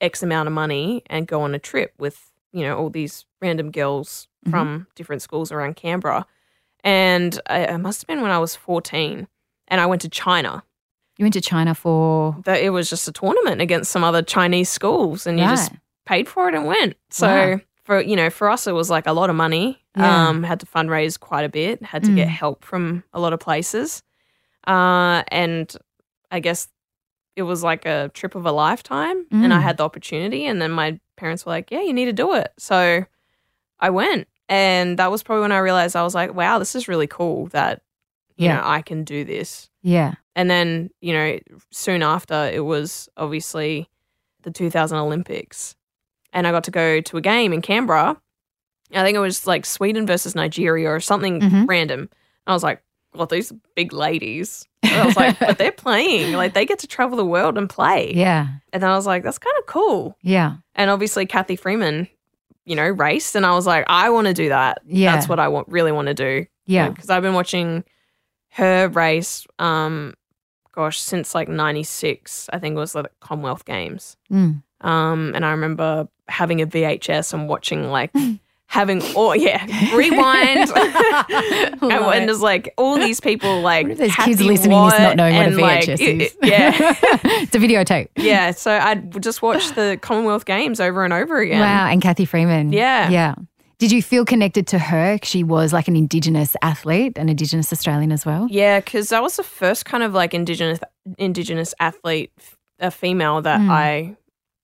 X 0.00 0.22
amount 0.22 0.46
of 0.48 0.52
money 0.52 1.02
and 1.06 1.26
go 1.26 1.42
on 1.42 1.54
a 1.54 1.58
trip 1.58 1.92
with, 1.98 2.30
you 2.52 2.62
know, 2.62 2.76
all 2.76 2.90
these 2.90 3.24
random 3.40 3.70
girls 3.70 4.28
Mhm. 4.46 4.50
from 4.50 4.86
different 4.96 5.22
schools 5.22 5.52
around 5.52 5.76
Canberra. 5.76 6.26
And 6.84 7.40
I, 7.48 7.60
it 7.60 7.78
must 7.78 8.02
have 8.02 8.08
been 8.08 8.20
when 8.22 8.32
I 8.32 8.38
was 8.38 8.56
14 8.56 9.28
and 9.68 9.80
I 9.80 9.86
went 9.86 10.02
to 10.02 10.08
China. 10.08 10.64
You 11.18 11.24
went 11.24 11.34
to 11.34 11.40
China 11.40 11.74
for. 11.74 12.36
that 12.44 12.60
it 12.60 12.70
was 12.70 12.90
just 12.90 13.06
a 13.06 13.12
tournament 13.12 13.60
against 13.60 13.92
some 13.92 14.02
other 14.02 14.22
Chinese 14.22 14.68
schools, 14.68 15.26
and 15.26 15.38
you 15.38 15.44
just 15.46 15.70
Right. 15.70 15.80
Paid 16.06 16.28
for 16.28 16.48
it 16.48 16.54
and 16.54 16.66
went. 16.66 16.96
So 17.10 17.26
Wow. 17.26 17.60
for 17.84 18.00
you 18.00 18.16
know, 18.16 18.30
for 18.30 18.48
us, 18.50 18.66
it 18.66 18.72
was 18.72 18.90
like 18.90 19.06
a 19.06 19.12
lot 19.12 19.30
of 19.30 19.36
money. 19.36 19.78
Yeah. 19.96 20.28
Um, 20.28 20.42
had 20.42 20.60
to 20.60 20.66
fundraise 20.66 21.18
quite 21.20 21.44
a 21.44 21.48
bit. 21.48 21.82
Had 21.82 22.04
to 22.04 22.12
get 22.14 22.28
Mm. 22.28 22.30
help 22.30 22.64
from 22.64 23.04
a 23.12 23.20
lot 23.20 23.32
of 23.32 23.40
places, 23.40 24.02
uh, 24.66 25.22
and 25.28 25.74
I 26.30 26.40
guess 26.40 26.68
it 27.36 27.42
was 27.42 27.62
like 27.62 27.86
a 27.86 28.10
trip 28.14 28.34
of 28.34 28.46
a 28.46 28.52
lifetime. 28.52 29.26
And 29.30 29.52
I 29.52 29.58
Mm. 29.58 29.62
had 29.62 29.76
the 29.78 29.84
opportunity, 29.84 30.46
and 30.46 30.60
then 30.62 30.70
my 30.70 30.98
parents 31.16 31.44
were 31.46 31.52
like, 31.52 31.70
"Yeah, 31.70 31.80
you 31.82 31.92
need 31.92 32.06
to 32.06 32.12
do 32.12 32.34
it." 32.34 32.52
So 32.58 33.04
I 33.80 33.90
went, 33.90 34.28
and 34.48 34.98
that 34.98 35.10
was 35.10 35.22
probably 35.22 35.42
when 35.42 35.52
I 35.52 35.58
realized 35.58 35.96
I 35.96 36.02
was 36.02 36.14
like, 36.14 36.34
"Wow, 36.34 36.58
this 36.58 36.74
is 36.74 36.88
really 36.88 37.06
cool 37.06 37.46
that 37.48 37.82
you 38.36 38.46
Yeah. 38.46 38.56
know 38.56 38.62
I 38.64 38.82
can 38.82 39.04
do 39.04 39.24
this." 39.24 39.68
Yeah. 39.82 40.14
And 40.34 40.48
then, 40.50 40.90
you 41.02 41.12
know, 41.12 41.38
soon 41.70 42.02
after, 42.02 42.48
it 42.52 42.64
was 42.64 43.08
obviously 43.18 43.88
the 44.42 44.50
2000 44.50 44.98
Olympics. 44.98 45.74
And 46.32 46.46
I 46.46 46.50
got 46.50 46.64
to 46.64 46.70
go 46.70 47.00
to 47.00 47.16
a 47.16 47.20
game 47.20 47.52
in 47.52 47.62
Canberra. 47.62 48.16
I 48.94 49.02
think 49.02 49.16
it 49.16 49.20
was 49.20 49.46
like 49.46 49.64
Sweden 49.66 50.06
versus 50.06 50.34
Nigeria 50.34 50.88
or 50.90 51.00
something 51.00 51.40
Mhm. 51.40 51.68
random. 51.68 52.00
And 52.00 52.08
I 52.46 52.52
was 52.52 52.62
like, 52.62 52.82
God, 53.16 53.28
these 53.30 53.52
big 53.76 53.92
ladies. 53.92 54.66
And 54.82 54.92
I 54.92 55.06
was 55.06 55.16
like, 55.16 55.38
but 55.38 55.58
they're 55.58 55.72
playing. 55.86 56.32
Like, 56.34 56.54
they 56.54 56.64
get 56.64 56.78
to 56.80 56.86
travel 56.86 57.16
the 57.16 57.24
world 57.26 57.56
and 57.58 57.68
play. 57.68 58.12
Yeah. 58.14 58.48
And 58.72 58.82
then 58.82 58.90
I 58.90 58.96
was 58.96 59.06
like, 59.06 59.22
that's 59.22 59.38
kind 59.38 59.54
of 59.58 59.66
cool. 59.66 60.16
Yeah. 60.22 60.56
And 60.74 60.90
obviously, 60.90 61.26
Cathy 61.26 61.56
Freeman, 61.56 62.08
you 62.64 62.74
know, 62.76 62.88
raced. 62.88 63.34
And 63.36 63.44
I 63.46 63.52
was 63.54 63.66
like, 63.66 63.84
I 63.88 64.08
want 64.10 64.26
to 64.28 64.34
do 64.34 64.48
that. 64.48 64.80
Yeah. 64.86 65.14
That's 65.14 65.28
what 65.28 65.38
I 65.40 65.48
want, 65.48 65.68
really 65.68 65.92
want 65.92 66.08
to 66.08 66.14
do 66.14 66.46
Yeah. 66.66 66.88
because 66.88 67.10
I've 67.10 67.22
been 67.22 67.34
watching 67.34 67.84
her 68.50 68.88
race. 68.88 69.46
Um, 69.58 70.14
gosh, 70.72 70.98
since 71.00 71.34
like 71.34 71.48
'96, 71.48 72.48
I 72.52 72.58
think 72.58 72.76
it 72.76 72.78
was 72.78 72.94
like 72.94 73.04
the 73.04 73.10
Commonwealth 73.20 73.64
Games. 73.64 74.16
Mm. 74.30 74.62
Um, 74.80 75.32
and 75.34 75.44
I 75.44 75.50
remember 75.50 76.08
having 76.32 76.60
a 76.60 76.66
VHS 76.66 77.32
and 77.34 77.48
watching 77.48 77.90
like 77.90 78.10
having 78.66 79.02
oh 79.14 79.34
yeah 79.34 79.62
rewind 79.94 80.70
and, 80.74 81.82
and 81.82 82.28
there's 82.28 82.40
like 82.40 82.72
all 82.78 82.96
these 82.98 83.20
people 83.20 83.60
like 83.60 83.86
What 83.86 83.98
there's 83.98 84.16
kids 84.16 84.40
listening 84.40 84.78
Watt 84.78 84.92
this 84.92 85.00
not 85.00 85.16
knowing 85.16 85.36
what 85.36 85.52
a 85.52 85.56
like, 85.60 85.84
VHS 85.84 86.00
it- 86.00 86.22
is? 86.22 86.32
it- 86.42 86.48
yeah 86.48 86.72
it's 87.42 87.54
a 87.54 87.58
videotape. 87.58 88.08
yeah 88.16 88.50
so 88.52 88.72
I'd 88.72 89.22
just 89.22 89.42
watch 89.42 89.72
the 89.74 89.98
Commonwealth 90.00 90.46
Games 90.46 90.80
over 90.80 91.04
and 91.04 91.12
over 91.12 91.38
again 91.40 91.60
Wow. 91.60 91.86
And 91.88 92.00
Cathy 92.00 92.24
Freeman. 92.24 92.72
Yeah. 92.72 93.10
Yeah. 93.10 93.34
Did 93.78 93.90
you 93.92 94.00
feel 94.00 94.24
connected 94.24 94.66
to 94.68 94.78
her? 94.78 95.18
She 95.24 95.42
was 95.42 95.72
like 95.72 95.88
an 95.88 95.96
Indigenous 95.96 96.54
athlete, 96.62 97.18
an 97.18 97.28
Indigenous 97.28 97.72
Australian 97.72 98.12
as 98.12 98.24
well. 98.24 98.46
Yeah, 98.48 98.78
because 98.78 99.08
that 99.08 99.22
was 99.22 99.36
the 99.36 99.42
first 99.42 99.84
kind 99.84 100.02
of 100.04 100.14
like 100.14 100.34
indigenous 100.34 100.78
indigenous 101.18 101.74
athlete, 101.80 102.30
a 102.78 102.90
female 102.92 103.42
that 103.42 103.60
Mm. 103.60 103.68
I 103.70 104.16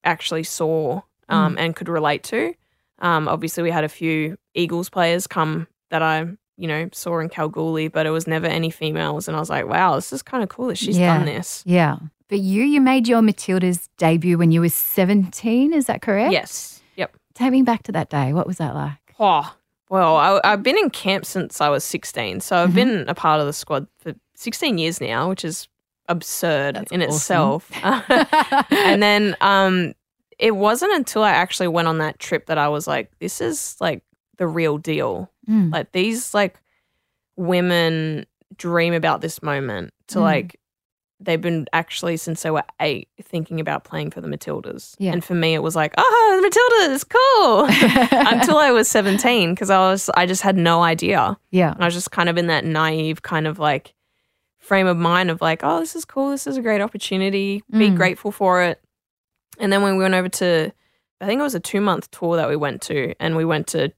actually 0.04 0.44
saw 0.44 1.00
um, 1.28 1.56
and 1.58 1.74
could 1.76 1.88
relate 1.88 2.22
to. 2.24 2.54
Um, 3.00 3.28
obviously, 3.28 3.62
we 3.62 3.70
had 3.70 3.84
a 3.84 3.88
few 3.88 4.36
Eagles 4.54 4.88
players 4.90 5.26
come 5.26 5.66
that 5.90 6.02
I 6.02 6.26
you 6.56 6.66
know 6.68 6.88
saw 6.92 7.18
in 7.20 7.28
Kalgoorlie, 7.28 7.88
but 7.88 8.06
it 8.06 8.10
was 8.10 8.26
never 8.26 8.46
any 8.46 8.70
females, 8.70 9.28
and 9.28 9.36
I 9.36 9.40
was 9.40 9.50
like, 9.50 9.66
wow, 9.66 9.94
this 9.94 10.12
is 10.12 10.22
kind 10.22 10.42
of 10.42 10.48
cool 10.48 10.66
that 10.68 10.78
she's 10.78 10.98
Yeah. 10.98 11.16
done 11.16 11.26
this. 11.26 11.62
Yeah. 11.66 11.96
But 12.28 12.40
you, 12.40 12.62
you 12.64 12.80
made 12.82 13.08
your 13.08 13.22
Matilda's 13.22 13.88
debut 13.96 14.36
when 14.36 14.50
you 14.52 14.60
were 14.60 14.68
17, 14.68 15.72
is 15.72 15.86
that 15.86 16.02
correct? 16.02 16.30
Yes. 16.30 16.82
Yep. 16.96 17.16
Take 17.34 17.52
me 17.52 17.62
back 17.62 17.84
to 17.84 17.92
that 17.92 18.10
day. 18.10 18.34
What 18.34 18.46
was 18.46 18.58
that 18.58 18.74
like? 18.74 19.14
Oh, 19.18 19.56
well, 19.88 20.16
I, 20.16 20.38
I've 20.44 20.62
been 20.62 20.76
in 20.76 20.90
camp 20.90 21.24
since 21.24 21.62
I 21.62 21.70
was 21.70 21.84
16. 21.84 22.40
So 22.40 22.56
I've 22.56 22.70
Mhm. 22.72 22.74
been 22.74 23.08
a 23.08 23.14
part 23.14 23.40
of 23.40 23.46
the 23.46 23.54
squad 23.54 23.86
for 23.98 24.12
16 24.34 24.76
years 24.76 25.00
now, 25.00 25.30
which 25.30 25.42
is 25.42 25.68
absurd 26.08 26.74
That's 26.74 26.92
in 26.92 27.00
awesome. 27.02 27.12
itself. 27.14 27.70
and 28.72 29.02
then 29.02 29.34
um, 29.40 29.94
it 30.38 30.52
wasn't 30.56 30.92
until 30.94 31.22
I 31.24 31.30
actually 31.30 31.68
went 31.68 31.88
on 31.88 31.98
that 31.98 32.18
trip 32.18 32.46
that 32.46 32.58
I 32.58 32.68
was 32.68 32.86
like, 32.86 33.10
this 33.18 33.40
is 33.40 33.76
like 33.80 34.02
the 34.36 34.46
real 34.46 34.78
deal. 34.78 35.30
Mm. 35.48 35.72
Like 35.72 35.92
these 35.92 36.32
like 36.34 36.60
women 37.36 38.26
dream 38.56 38.94
about 38.94 39.20
this 39.20 39.42
moment 39.42 39.92
to 40.08 40.18
Mm. 40.18 40.22
like 40.22 40.60
they've 41.20 41.40
been 41.40 41.66
actually 41.72 42.16
since 42.16 42.42
they 42.42 42.50
were 42.50 42.62
eight 42.80 43.08
thinking 43.20 43.58
about 43.58 43.82
playing 43.82 44.10
for 44.10 44.20
the 44.20 44.28
Matildas. 44.28 44.94
Yeah. 45.00 45.12
And 45.12 45.24
for 45.24 45.34
me, 45.34 45.54
it 45.54 45.62
was 45.64 45.74
like, 45.74 45.92
oh, 45.98 46.40
the 46.40 46.48
Matildas, 46.48 47.04
cool. 47.08 47.64
Until 48.32 48.56
I 48.56 48.70
was 48.70 48.86
17, 48.88 49.52
because 49.52 49.68
I 49.68 49.78
was, 49.90 50.08
I 50.14 50.26
just 50.26 50.42
had 50.42 50.56
no 50.56 50.82
idea. 50.84 51.36
Yeah. 51.50 51.74
I 51.76 51.84
was 51.86 51.94
just 51.94 52.12
kind 52.12 52.28
of 52.28 52.38
in 52.38 52.46
that 52.46 52.64
naive 52.64 53.22
kind 53.22 53.48
of 53.48 53.58
like 53.58 53.94
frame 54.58 54.86
of 54.86 54.96
mind 54.96 55.28
of 55.30 55.40
like, 55.40 55.62
oh, 55.64 55.80
this 55.80 55.96
is 55.96 56.04
cool. 56.04 56.30
This 56.30 56.46
is 56.46 56.56
a 56.56 56.62
great 56.62 56.80
opportunity. 56.80 57.64
Be 57.70 57.90
Mm. 57.90 57.96
grateful 57.96 58.30
for 58.30 58.62
it. 58.62 58.80
And 59.58 59.72
then 59.72 59.82
when 59.82 59.96
we 59.96 60.02
went 60.02 60.14
over 60.14 60.28
to, 60.28 60.72
I 61.20 61.26
think 61.26 61.40
it 61.40 61.42
was 61.42 61.54
a 61.54 61.60
two 61.60 61.80
month 61.80 62.10
tour 62.10 62.36
that 62.36 62.48
we 62.48 62.56
went 62.56 62.82
to, 62.82 63.14
and 63.20 63.36
we 63.36 63.44
went 63.44 63.66
to 63.68 63.92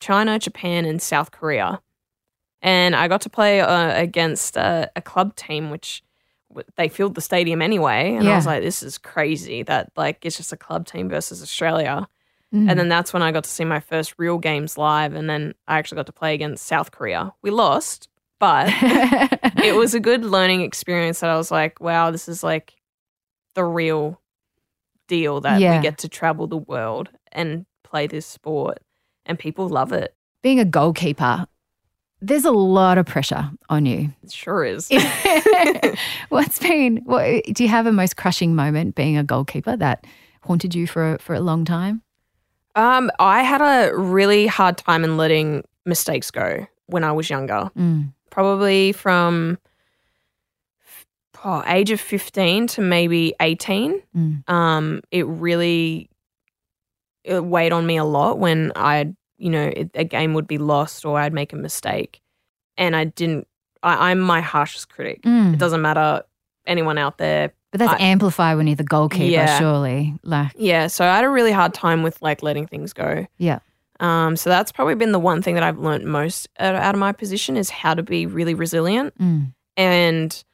China, 0.00 0.38
Japan, 0.38 0.84
and 0.84 1.00
South 1.00 1.30
Korea. 1.30 1.80
And 2.62 2.94
I 2.94 3.08
got 3.08 3.22
to 3.22 3.30
play 3.30 3.60
uh, 3.60 4.00
against 4.00 4.56
uh, 4.56 4.86
a 4.94 5.02
club 5.02 5.34
team, 5.34 5.70
which 5.70 6.02
they 6.76 6.88
filled 6.88 7.14
the 7.14 7.20
stadium 7.20 7.62
anyway. 7.62 8.14
And 8.14 8.28
I 8.28 8.36
was 8.36 8.46
like, 8.46 8.62
this 8.62 8.82
is 8.82 8.98
crazy 8.98 9.62
that 9.64 9.90
like 9.96 10.24
it's 10.24 10.36
just 10.36 10.52
a 10.52 10.56
club 10.56 10.86
team 10.86 11.08
versus 11.08 11.42
Australia. 11.42 12.08
Mm. 12.54 12.70
And 12.70 12.78
then 12.78 12.88
that's 12.88 13.12
when 13.12 13.22
I 13.22 13.32
got 13.32 13.44
to 13.44 13.50
see 13.50 13.64
my 13.64 13.80
first 13.80 14.14
real 14.18 14.38
games 14.38 14.76
live. 14.76 15.14
And 15.14 15.28
then 15.28 15.54
I 15.66 15.78
actually 15.78 15.96
got 15.96 16.06
to 16.06 16.12
play 16.12 16.34
against 16.34 16.66
South 16.66 16.90
Korea. 16.90 17.32
We 17.42 17.50
lost, 17.50 18.08
but 18.38 18.68
it 18.72 19.74
was 19.74 19.94
a 19.94 20.00
good 20.00 20.24
learning 20.24 20.60
experience 20.60 21.20
that 21.20 21.30
I 21.30 21.36
was 21.36 21.50
like, 21.50 21.80
wow, 21.80 22.10
this 22.10 22.28
is 22.28 22.42
like 22.44 22.74
the 23.54 23.64
real 23.64 24.20
deal 25.08 25.40
that 25.42 25.60
Yeah. 25.60 25.76
we 25.76 25.82
get 25.82 25.98
to 25.98 26.08
travel 26.08 26.46
the 26.46 26.56
world 26.58 27.10
and 27.32 27.66
play 27.84 28.06
this 28.06 28.26
sport. 28.26 28.78
And 29.26 29.38
people 29.38 29.68
love 29.68 29.92
it. 29.92 30.14
being 30.42 30.58
a 30.58 30.64
goalkeeper, 30.64 31.46
there's 32.20 32.44
a 32.44 32.50
lot 32.52 32.98
of 32.98 33.06
pressure 33.06 33.50
on 33.68 33.86
you. 33.86 34.10
It 34.24 34.32
sure 34.32 34.64
is. 34.64 34.88
What's 36.28 36.58
been? 36.58 36.98
What 37.04 37.44
do 37.52 37.62
you 37.62 37.68
have 37.68 37.86
a 37.86 37.92
most 37.92 38.16
crushing 38.16 38.54
moment 38.54 38.94
being 38.94 39.16
a 39.16 39.24
goalkeeper 39.24 39.76
that 39.76 40.04
haunted 40.42 40.74
you 40.74 40.86
for 40.86 41.14
a, 41.14 41.18
for 41.18 41.34
a 41.34 41.40
long 41.40 41.64
time? 41.64 42.02
um, 42.74 43.10
I 43.18 43.42
had 43.42 43.60
a 43.60 43.94
really 43.94 44.46
hard 44.46 44.78
time 44.78 45.04
in 45.04 45.16
letting 45.18 45.62
mistakes 45.84 46.30
go 46.30 46.66
when 46.86 47.04
I 47.04 47.12
was 47.12 47.28
younger. 47.28 47.70
Mm. 47.78 48.12
probably 48.30 48.92
from 48.92 49.58
oh, 51.44 51.62
age 51.66 51.90
of 51.90 52.00
15 52.00 52.66
to 52.68 52.80
maybe 52.80 53.34
18 53.40 54.00
Mm. 54.16 54.48
um 54.48 55.00
it 55.10 55.26
really 55.26 56.08
it 57.24 57.44
weighed 57.44 57.72
on 57.72 57.86
me 57.86 57.96
a 57.96 58.04
lot 58.04 58.38
when 58.38 58.72
i'd 58.76 59.14
you 59.38 59.50
know 59.50 59.64
it, 59.76 59.90
a 59.94 60.04
game 60.04 60.34
would 60.34 60.46
be 60.46 60.58
lost 60.58 61.04
or 61.04 61.18
i'd 61.20 61.32
make 61.32 61.52
a 61.52 61.56
mistake 61.56 62.20
and 62.76 62.94
i 62.96 63.04
didn't 63.04 63.46
I, 63.82 64.10
i'm 64.10 64.20
my 64.20 64.40
harshest 64.40 64.88
critic 64.88 65.22
Mm. 65.22 65.54
it 65.54 65.58
doesn't 65.58 65.82
matter 65.82 66.22
anyone 66.66 66.98
out 66.98 67.18
there 67.18 67.52
But 67.70 67.78
that's 67.80 68.00
I- 68.00 68.04
amplified 68.06 68.56
when 68.56 68.66
you're 68.68 68.76
the 68.76 68.84
goalkeeper, 68.84 69.24
Yeah. 69.24 69.58
surely. 69.58 70.14
Like, 70.22 70.52
yeah 70.56 70.86
so 70.88 71.04
i 71.04 71.14
had 71.16 71.24
a 71.24 71.28
really 71.30 71.52
hard 71.52 71.74
time 71.74 72.02
with 72.02 72.20
like 72.22 72.42
letting 72.42 72.66
things 72.66 72.92
go 72.92 73.26
yeah. 73.38 73.58
um 74.00 74.36
so 74.36 74.48
that's 74.50 74.70
probably 74.72 74.94
been 74.94 75.12
the 75.12 75.18
one 75.18 75.42
thing 75.42 75.54
that 75.54 75.62
i've 75.64 75.78
learned 75.78 76.04
most 76.04 76.48
out, 76.58 76.74
out 76.74 76.94
of 76.94 76.98
my 77.00 77.12
position 77.12 77.56
is 77.56 77.70
how 77.70 77.94
to 77.94 78.02
be 78.02 78.26
really 78.26 78.54
resilient 78.54 79.14
Mm. 79.18 79.52
And 79.78 80.44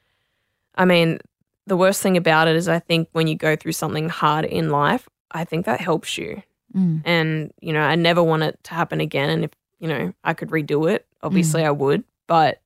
I 0.79 0.85
mean, 0.85 1.19
the 1.67 1.77
worst 1.77 2.01
thing 2.01 2.17
about 2.17 2.47
it 2.47 2.55
is 2.55 2.67
I 2.67 2.79
think 2.79 3.09
when 3.11 3.27
you 3.27 3.35
go 3.35 3.55
through 3.55 3.73
something 3.73 4.09
hard 4.09 4.45
in 4.45 4.71
life, 4.71 5.07
I 5.29 5.43
think 5.45 5.65
that 5.65 5.79
helps 5.79 6.17
you. 6.17 6.41
Mm. 6.75 7.01
And, 7.05 7.53
you 7.61 7.73
know, 7.73 7.81
I 7.81 7.95
never 7.95 8.23
want 8.23 8.43
it 8.43 8.59
to 8.63 8.73
happen 8.73 8.99
again. 9.01 9.29
And 9.29 9.43
if, 9.43 9.51
you 9.79 9.87
know, 9.87 10.13
I 10.23 10.33
could 10.33 10.49
redo 10.49 10.91
it, 10.91 11.05
obviously 11.21 11.63
I 11.63 11.71
would. 11.71 12.03
But 12.27 12.61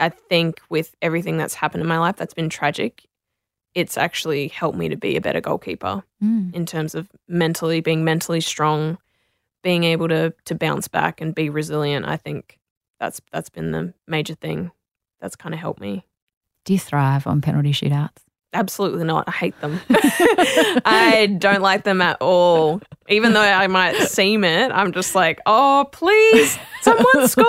I 0.00 0.08
think 0.08 0.60
with 0.68 0.94
everything 1.02 1.36
that's 1.36 1.54
happened 1.54 1.82
in 1.82 1.88
my 1.88 1.98
life 1.98 2.16
that's 2.16 2.34
been 2.34 2.48
tragic, 2.48 3.04
it's 3.74 3.98
actually 3.98 4.48
helped 4.48 4.78
me 4.78 4.88
to 4.88 4.96
be 4.96 5.16
a 5.16 5.20
better 5.20 5.40
goalkeeper 5.40 6.02
Mm. 6.22 6.52
in 6.52 6.66
terms 6.66 6.96
of 6.96 7.08
mentally 7.28 7.80
being 7.80 8.04
mentally 8.04 8.40
strong, 8.40 8.98
being 9.62 9.84
able 9.84 10.08
to 10.08 10.34
to 10.46 10.54
bounce 10.56 10.88
back 10.88 11.20
and 11.20 11.32
be 11.32 11.48
resilient. 11.48 12.06
I 12.06 12.16
think 12.16 12.58
that's 12.98 13.20
that's 13.30 13.50
been 13.50 13.70
the 13.70 13.94
major 14.08 14.34
thing 14.34 14.72
that's 15.20 15.36
kind 15.36 15.54
of 15.54 15.60
helped 15.60 15.80
me. 15.80 16.04
Do 16.68 16.74
you 16.74 16.78
thrive 16.78 17.26
on 17.26 17.40
penalty 17.40 17.72
shootouts? 17.72 18.18
Absolutely 18.52 19.02
not. 19.04 19.24
I 19.26 19.30
hate 19.30 19.58
them. 19.62 19.80
I 19.88 21.34
don't 21.38 21.62
like 21.62 21.84
them 21.84 22.02
at 22.02 22.18
all. 22.20 22.82
Even 23.08 23.32
though 23.32 23.40
I 23.40 23.68
might 23.68 23.96
seem 24.02 24.44
it, 24.44 24.70
I'm 24.70 24.92
just 24.92 25.14
like, 25.14 25.40
oh, 25.46 25.88
please, 25.92 26.58
someone 26.82 27.26
score. 27.26 27.46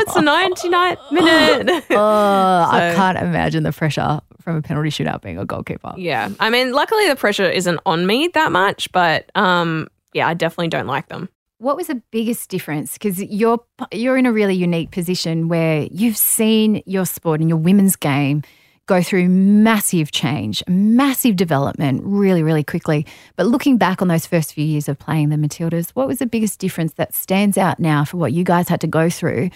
It's 0.00 0.12
the 0.12 0.22
99th 0.22 1.12
minute. 1.12 1.84
Oh, 1.92 2.68
I 2.68 2.94
can't 2.96 3.18
imagine 3.18 3.62
the 3.62 3.70
pressure 3.70 4.20
from 4.40 4.56
a 4.56 4.62
penalty 4.62 4.88
shootout 4.90 5.22
being 5.22 5.38
a 5.38 5.44
goalkeeper. 5.44 5.94
yeah. 5.96 6.28
I 6.40 6.50
mean, 6.50 6.72
luckily 6.72 7.06
the 7.06 7.14
pressure 7.14 7.48
isn't 7.48 7.78
on 7.86 8.08
me 8.08 8.26
that 8.34 8.50
much, 8.50 8.90
but 8.90 9.30
um, 9.36 9.86
yeah, 10.14 10.26
I 10.26 10.34
definitely 10.34 10.66
don't 10.70 10.88
like 10.88 11.06
them. 11.06 11.28
What 11.58 11.76
was 11.76 11.88
the 11.88 12.00
biggest 12.12 12.50
difference? 12.50 12.92
Because 12.92 13.20
you're 13.22 13.58
you're 13.92 14.16
in 14.16 14.26
a 14.26 14.32
really 14.32 14.54
unique 14.54 14.92
position 14.92 15.48
where 15.48 15.88
you've 15.90 16.16
seen 16.16 16.82
your 16.86 17.04
sport 17.04 17.40
and 17.40 17.48
your 17.48 17.58
women's 17.58 17.96
game 17.96 18.42
go 18.86 19.02
through 19.02 19.28
massive 19.28 20.10
change, 20.10 20.64
massive 20.66 21.36
development, 21.36 22.00
really, 22.04 22.42
really 22.42 22.64
quickly. 22.64 23.06
But 23.36 23.46
looking 23.46 23.76
back 23.76 24.02
on 24.02 24.08
those 24.08 24.26
first 24.26 24.54
few 24.54 24.64
years 24.64 24.88
of 24.88 24.98
playing 24.98 25.28
the 25.28 25.36
Matildas, 25.36 25.90
what 25.90 26.08
was 26.08 26.18
the 26.18 26.26
biggest 26.26 26.58
difference 26.58 26.94
that 26.94 27.14
stands 27.14 27.58
out 27.58 27.78
now 27.78 28.04
for 28.04 28.16
what 28.16 28.32
you 28.32 28.44
guys 28.44 28.68
had 28.68 28.80
to 28.80 28.86
go 28.86 29.10
through 29.10 29.50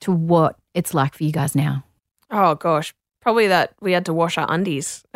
to 0.00 0.10
what 0.12 0.56
it's 0.74 0.94
like 0.94 1.14
for 1.14 1.24
you 1.24 1.32
guys 1.32 1.54
now? 1.54 1.84
Oh, 2.30 2.54
gosh. 2.54 2.94
Probably 3.20 3.48
that 3.48 3.74
we 3.80 3.92
had 3.92 4.06
to 4.06 4.14
wash 4.14 4.38
our 4.38 4.46
undies. 4.48 5.04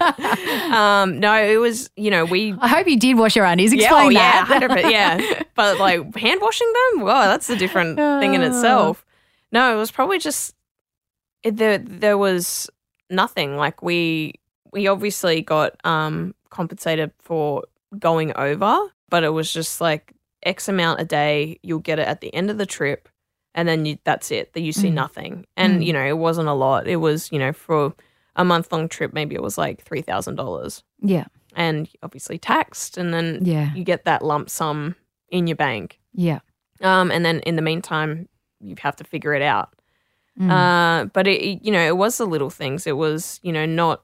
um, 0.72 1.20
no, 1.20 1.34
it 1.34 1.56
was, 1.58 1.90
you 1.96 2.10
know, 2.10 2.24
we 2.24 2.54
I 2.60 2.68
hope 2.68 2.86
you 2.88 2.98
did 2.98 3.16
wash 3.16 3.36
your 3.36 3.44
undies. 3.44 3.72
yeah, 3.74 3.88
oh, 3.92 4.08
yeah, 4.08 4.44
that. 4.46 4.62
100%, 4.62 4.90
yeah. 4.90 5.42
But 5.54 5.78
like 5.78 6.16
hand 6.16 6.40
washing 6.42 6.72
them, 6.92 7.02
wow, 7.02 7.26
that's 7.26 7.48
a 7.50 7.56
different 7.56 7.96
thing 7.96 8.34
in 8.34 8.42
itself. 8.42 9.04
No, 9.52 9.74
it 9.74 9.76
was 9.78 9.90
probably 9.90 10.18
just 10.18 10.54
it, 11.42 11.56
there. 11.56 11.78
There 11.78 12.18
was 12.18 12.70
nothing 13.10 13.56
like 13.56 13.82
we 13.82 14.34
we 14.72 14.86
obviously 14.86 15.42
got 15.42 15.74
um 15.84 16.34
compensated 16.50 17.10
for 17.18 17.64
going 17.98 18.32
over, 18.36 18.78
but 19.08 19.24
it 19.24 19.30
was 19.30 19.52
just 19.52 19.80
like 19.80 20.12
X 20.44 20.68
amount 20.68 21.00
a 21.00 21.04
day. 21.04 21.58
You'll 21.62 21.80
get 21.80 21.98
it 21.98 22.06
at 22.06 22.20
the 22.20 22.32
end 22.34 22.50
of 22.50 22.58
the 22.58 22.66
trip, 22.66 23.08
and 23.54 23.66
then 23.68 23.84
you, 23.84 23.98
that's 24.04 24.30
it. 24.30 24.52
That 24.52 24.60
you 24.60 24.72
see 24.72 24.88
Mm. 24.90 24.94
nothing, 24.94 25.46
and 25.56 25.80
Mm. 25.82 25.86
you 25.86 25.92
know 25.92 26.06
it 26.06 26.16
wasn't 26.16 26.48
a 26.48 26.52
lot. 26.54 26.86
It 26.86 26.96
was 26.96 27.30
you 27.32 27.38
know 27.40 27.52
for 27.52 27.92
a 28.36 28.44
month 28.44 28.72
long 28.72 28.88
trip, 28.88 29.12
maybe 29.12 29.34
it 29.34 29.42
was 29.42 29.56
like 29.58 29.82
three 29.82 30.02
thousand 30.02 30.36
dollars 30.36 30.82
yeah, 31.02 31.24
and 31.56 31.88
obviously 32.02 32.38
taxed, 32.38 32.96
and 32.98 33.12
then 33.14 33.40
yeah, 33.42 33.72
you 33.74 33.84
get 33.84 34.04
that 34.04 34.22
lump 34.24 34.48
sum 34.50 34.94
in 35.30 35.46
your 35.46 35.56
bank. 35.56 35.98
yeah. 36.14 36.40
Um, 36.82 37.10
and 37.10 37.24
then 37.26 37.40
in 37.40 37.56
the 37.56 37.62
meantime, 37.62 38.26
you 38.60 38.74
have 38.80 38.96
to 38.96 39.04
figure 39.04 39.34
it 39.34 39.42
out. 39.42 39.74
Mm. 40.40 40.50
Uh, 40.50 41.04
but 41.12 41.26
it, 41.26 41.62
you 41.62 41.70
know, 41.70 41.86
it 41.86 41.96
was 41.96 42.16
the 42.16 42.24
little 42.26 42.48
things. 42.48 42.86
It 42.86 42.96
was, 42.96 43.38
you 43.42 43.52
know, 43.52 43.66
not 43.66 44.00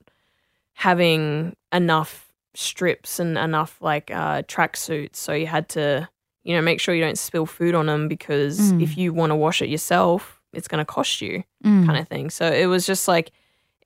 having 0.74 1.54
enough 1.72 2.32
strips 2.54 3.18
and 3.18 3.36
enough 3.38 3.76
like 3.80 4.10
uh, 4.10 4.42
track 4.48 4.76
suits. 4.76 5.18
So 5.18 5.32
you 5.32 5.46
had 5.46 5.68
to, 5.70 6.08
you 6.44 6.54
know, 6.54 6.62
make 6.62 6.80
sure 6.80 6.94
you 6.94 7.02
don't 7.02 7.18
spill 7.18 7.46
food 7.46 7.74
on 7.74 7.86
them 7.86 8.08
because 8.08 8.72
Mm. 8.72 8.82
if 8.82 8.96
you 8.96 9.12
want 9.12 9.30
to 9.30 9.36
wash 9.36 9.62
it 9.62 9.68
yourself, 9.68 10.40
it's 10.52 10.68
going 10.68 10.80
to 10.80 10.84
cost 10.84 11.20
you 11.20 11.44
Mm. 11.64 11.86
kind 11.86 11.98
of 11.98 12.08
thing. 12.08 12.30
So 12.30 12.46
it 12.50 12.66
was 12.66 12.86
just 12.86 13.08
like 13.08 13.32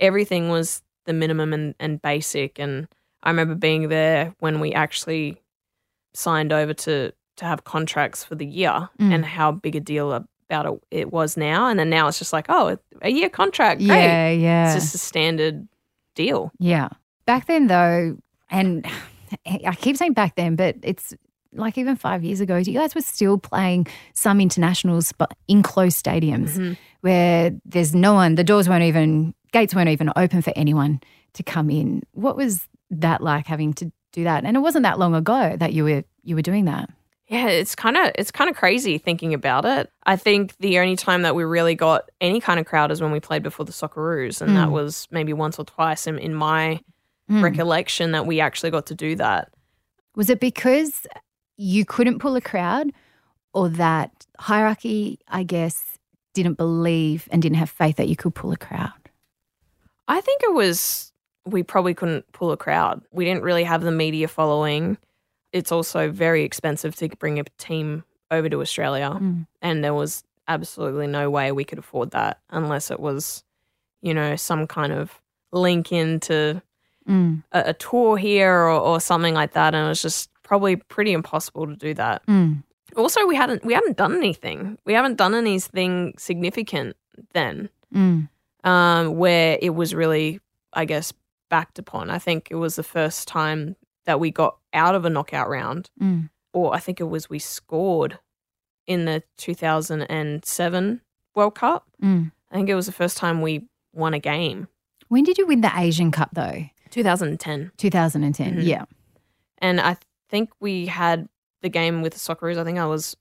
everything 0.00 0.48
was 0.48 0.82
the 1.06 1.12
minimum 1.12 1.52
and, 1.52 1.74
and 1.78 2.02
basic. 2.02 2.58
And 2.58 2.88
I 3.22 3.30
remember 3.30 3.54
being 3.54 3.88
there 3.88 4.34
when 4.40 4.58
we 4.60 4.72
actually 4.72 5.40
signed 6.14 6.52
over 6.52 6.74
to 6.74 7.12
to 7.36 7.44
have 7.46 7.64
contracts 7.64 8.22
for 8.24 8.34
the 8.34 8.44
year 8.44 8.88
Mm. 8.98 9.14
and 9.14 9.24
how 9.24 9.50
big 9.52 9.74
a 9.76 9.80
deal 9.80 10.12
about 10.12 10.66
it 10.66 10.80
it 10.90 11.12
was 11.12 11.36
now. 11.38 11.68
And 11.68 11.78
then 11.78 11.88
now 11.88 12.08
it's 12.08 12.18
just 12.18 12.32
like, 12.34 12.46
oh, 12.50 12.76
a 13.02 13.10
year 13.10 13.30
contract, 13.30 13.78
great. 13.78 13.88
yeah, 13.88 14.30
yeah. 14.30 14.74
It's 14.74 14.82
just 14.84 14.94
a 14.94 14.98
standard 14.98 15.66
deal. 16.14 16.50
Yeah. 16.58 16.88
Back 17.24 17.46
then, 17.46 17.68
though, 17.68 18.18
and 18.50 18.84
I 19.46 19.74
keep 19.76 19.96
saying 19.96 20.12
back 20.14 20.34
then, 20.34 20.56
but 20.56 20.76
it's 20.82 21.14
like 21.54 21.78
even 21.78 21.96
five 21.96 22.22
years 22.24 22.40
ago, 22.40 22.56
you 22.56 22.74
guys 22.74 22.94
were 22.94 23.00
still 23.00 23.38
playing 23.38 23.86
some 24.12 24.40
internationals, 24.40 25.12
but 25.12 25.32
in 25.48 25.62
closed 25.62 26.04
stadiums 26.04 26.50
Mhm. 26.58 26.76
where 27.00 27.52
there's 27.64 27.94
no 27.94 28.12
one, 28.14 28.34
the 28.34 28.44
doors 28.44 28.68
weren't 28.68 28.84
even, 28.84 29.34
gates 29.52 29.74
weren't 29.74 29.88
even 29.88 30.10
open 30.16 30.42
for 30.42 30.52
anyone 30.56 31.00
to 31.34 31.42
come 31.42 31.70
in. 31.70 32.02
What 32.12 32.36
was 32.36 32.66
that 32.90 33.22
like 33.22 33.46
having 33.46 33.72
to 33.74 33.90
do 34.12 34.24
that? 34.24 34.44
And 34.44 34.56
it 34.56 34.60
wasn't 34.60 34.82
that 34.84 34.98
long 34.98 35.14
ago 35.14 35.56
that 35.58 35.72
you 35.72 35.84
were 35.84 36.04
you 36.22 36.34
were 36.36 36.42
doing 36.42 36.64
that. 36.66 36.90
Yeah, 37.28 37.46
it's 37.48 37.76
kind 37.76 37.96
of 37.96 38.10
it's 38.16 38.32
kind 38.32 38.50
of 38.50 38.56
crazy 38.56 38.98
thinking 38.98 39.32
about 39.34 39.64
it. 39.64 39.88
I 40.04 40.16
think 40.16 40.56
the 40.58 40.78
only 40.80 40.96
time 40.96 41.22
that 41.22 41.36
we 41.36 41.44
really 41.44 41.76
got 41.76 42.10
any 42.20 42.40
kind 42.40 42.58
of 42.58 42.66
crowd 42.66 42.90
is 42.90 43.00
when 43.00 43.12
we 43.12 43.20
played 43.20 43.42
before 43.44 43.64
the 43.64 43.72
Socceroos, 43.72 44.40
and 44.42 44.56
that 44.56 44.68
Mm. 44.68 44.72
was 44.72 45.06
maybe 45.12 45.32
once 45.32 45.56
or 45.58 45.64
twice 45.64 46.06
in, 46.08 46.18
in 46.18 46.34
my 46.34 46.80
Mm. 47.30 47.42
recollection 47.42 48.10
that 48.10 48.26
we 48.26 48.40
actually 48.40 48.70
got 48.72 48.86
to 48.86 48.94
do 48.96 49.14
that. 49.14 49.50
Was 50.16 50.28
it 50.30 50.40
because 50.40 51.06
you 51.56 51.84
couldn't 51.84 52.18
pull 52.18 52.34
a 52.34 52.40
crowd 52.40 52.90
or 53.54 53.68
that 53.68 54.26
hierarchy, 54.40 55.20
I 55.28 55.44
guess, 55.44 55.96
didn't 56.34 56.54
believe 56.54 57.28
and 57.30 57.40
didn't 57.40 57.58
have 57.58 57.70
faith 57.70 57.94
that 57.96 58.08
you 58.08 58.16
could 58.16 58.34
pull 58.34 58.50
a 58.50 58.56
crowd? 58.56 58.99
I 60.10 60.20
think 60.20 60.42
it 60.42 60.52
was 60.52 61.12
we 61.46 61.62
probably 61.62 61.94
couldn't 61.94 62.30
pull 62.32 62.52
a 62.52 62.56
crowd. 62.56 63.02
We 63.12 63.24
didn't 63.24 63.42
really 63.42 63.64
have 63.64 63.82
the 63.82 63.90
media 63.90 64.28
following. 64.28 64.98
It's 65.52 65.72
also 65.72 66.10
very 66.10 66.44
expensive 66.44 66.94
to 66.96 67.08
bring 67.18 67.38
a 67.40 67.44
team 67.58 68.04
over 68.30 68.48
to 68.48 68.60
Australia, 68.60 69.10
Mm. 69.20 69.46
and 69.62 69.82
there 69.82 69.94
was 69.94 70.22
absolutely 70.46 71.06
no 71.06 71.30
way 71.30 71.50
we 71.52 71.64
could 71.64 71.78
afford 71.78 72.10
that 72.12 72.38
unless 72.50 72.90
it 72.90 73.00
was, 73.00 73.42
you 74.02 74.12
know, 74.14 74.36
some 74.36 74.66
kind 74.66 74.92
of 74.92 75.20
link 75.52 75.90
into 75.92 76.60
Mm. 77.08 77.42
a, 77.52 77.62
a 77.70 77.72
tour 77.72 78.16
here 78.18 78.52
or, 78.52 78.70
or 78.78 79.00
something 79.00 79.34
like 79.34 79.52
that. 79.52 79.74
And 79.74 79.86
it 79.86 79.88
was 79.88 80.02
just 80.02 80.28
probably 80.42 80.76
pretty 80.76 81.12
impossible 81.12 81.66
to 81.66 81.74
do 81.76 81.94
that. 81.94 82.24
Mm. 82.26 82.62
Also, 82.96 83.26
we 83.26 83.34
hadn't 83.36 83.64
we 83.64 83.72
hadn't 83.72 83.96
done 83.96 84.14
anything. 84.16 84.76
We 84.84 84.92
haven't 84.92 85.16
done 85.16 85.34
anything 85.34 86.14
significant 86.18 86.96
then, 87.32 87.70
Mm. 87.94 88.28
Um, 88.64 89.16
where 89.16 89.58
it 89.60 89.70
was 89.74 89.94
really, 89.94 90.40
I 90.72 90.84
guess, 90.84 91.12
backed 91.48 91.78
upon. 91.78 92.10
I 92.10 92.18
think 92.18 92.48
it 92.50 92.56
was 92.56 92.76
the 92.76 92.82
first 92.82 93.26
time 93.28 93.76
that 94.06 94.20
we 94.20 94.30
got 94.30 94.56
out 94.72 94.94
of 94.94 95.04
a 95.04 95.10
knockout 95.10 95.48
round, 95.48 95.90
Mm. 96.00 96.30
or 96.52 96.74
I 96.74 96.78
think 96.78 97.00
it 97.00 97.04
was 97.04 97.28
we 97.30 97.38
scored 97.38 98.18
in 98.86 99.04
the 99.04 99.22
2007 99.36 101.00
World 101.34 101.54
Cup. 101.54 101.86
Mm. 102.02 102.32
I 102.50 102.54
think 102.54 102.68
it 102.68 102.74
was 102.74 102.86
the 102.86 102.92
first 102.92 103.16
time 103.16 103.40
we 103.42 103.66
won 103.92 104.14
a 104.14 104.18
game. 104.18 104.68
When 105.08 105.24
did 105.24 105.38
you 105.38 105.46
win 105.46 105.60
the 105.60 105.72
Asian 105.76 106.10
Cup 106.10 106.30
though? 106.32 106.64
2010. 106.90 107.70
2010. 107.76 108.56
Mhm. 108.58 108.64
Yeah. 108.66 108.84
And 109.58 109.80
I 109.80 109.96
think 110.28 110.50
we 110.60 110.86
had 110.86 111.28
the 111.62 111.68
game 111.68 112.02
with 112.02 112.14
the 112.14 112.18
Socceroos. 112.18 112.56
I 112.58 112.64
think 112.64 112.78
I 112.78 112.86
was 112.86 113.16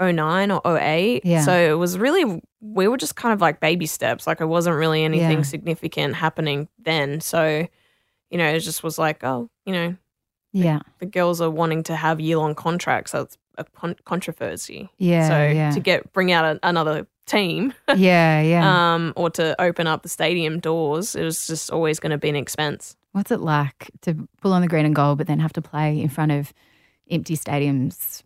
09 0.00 0.50
or 0.50 0.60
08. 0.78 1.24
Yeah. 1.24 1.40
So 1.42 1.52
it 1.54 1.78
was 1.78 1.98
really, 1.98 2.40
we 2.60 2.88
were 2.88 2.96
just 2.96 3.16
kind 3.16 3.32
of 3.32 3.40
like 3.40 3.60
baby 3.60 3.86
steps. 3.86 4.26
Like 4.26 4.40
it 4.40 4.46
wasn't 4.46 4.76
really 4.76 5.04
anything 5.04 5.38
Yeah. 5.38 5.42
significant 5.42 6.14
happening 6.16 6.68
then. 6.78 7.20
So, 7.20 7.66
you 8.30 8.38
know, 8.38 8.46
it 8.46 8.60
just 8.60 8.82
was 8.82 8.98
like, 8.98 9.24
oh, 9.24 9.48
you 9.64 9.72
know, 9.72 9.96
Yeah. 10.52 10.80
the 10.98 11.06
girls 11.06 11.40
are 11.40 11.50
wanting 11.50 11.82
to 11.84 11.96
have 11.96 12.20
year 12.20 12.36
long 12.38 12.54
contracts. 12.54 13.12
That's 13.12 13.38
a 13.58 13.64
con- 13.64 13.96
controversy. 14.04 14.90
Yeah. 14.98 15.28
so 15.28 15.46
yeah. 15.54 15.70
to 15.70 15.80
get, 15.80 16.12
bring 16.12 16.30
out 16.32 16.44
a, 16.44 16.60
another 16.62 17.06
team 17.26 17.72
yeah. 17.96 18.40
Yeah. 18.42 18.94
um, 18.94 19.12
or 19.16 19.30
to 19.30 19.60
open 19.60 19.86
up 19.86 20.02
the 20.02 20.08
stadium 20.08 20.60
doors, 20.60 21.16
it 21.16 21.24
was 21.24 21.46
just 21.46 21.70
always 21.70 21.98
going 21.98 22.10
to 22.12 22.18
be 22.18 22.28
an 22.28 22.36
expense. 22.36 22.96
What's 23.12 23.30
it 23.30 23.40
like 23.40 23.90
to 24.02 24.28
pull 24.42 24.52
on 24.52 24.60
the 24.60 24.68
green 24.68 24.84
and 24.84 24.94
gold, 24.94 25.16
but 25.18 25.26
then 25.26 25.40
have 25.40 25.54
to 25.54 25.62
play 25.62 25.98
in 25.98 26.10
front 26.10 26.32
of 26.32 26.52
empty 27.10 27.34
stadiums? 27.36 28.22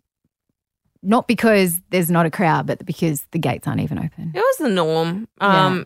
Not 1.03 1.27
because 1.27 1.79
there's 1.89 2.11
not 2.11 2.25
a 2.25 2.31
crowd, 2.31 2.67
but 2.67 2.85
because 2.85 3.25
the 3.31 3.39
gates 3.39 3.67
aren't 3.67 3.81
even 3.81 3.97
open. 3.97 4.31
It 4.35 4.39
was 4.39 4.57
the 4.57 4.69
norm. 4.69 5.27
Yeah. 5.39 5.65
Um, 5.65 5.85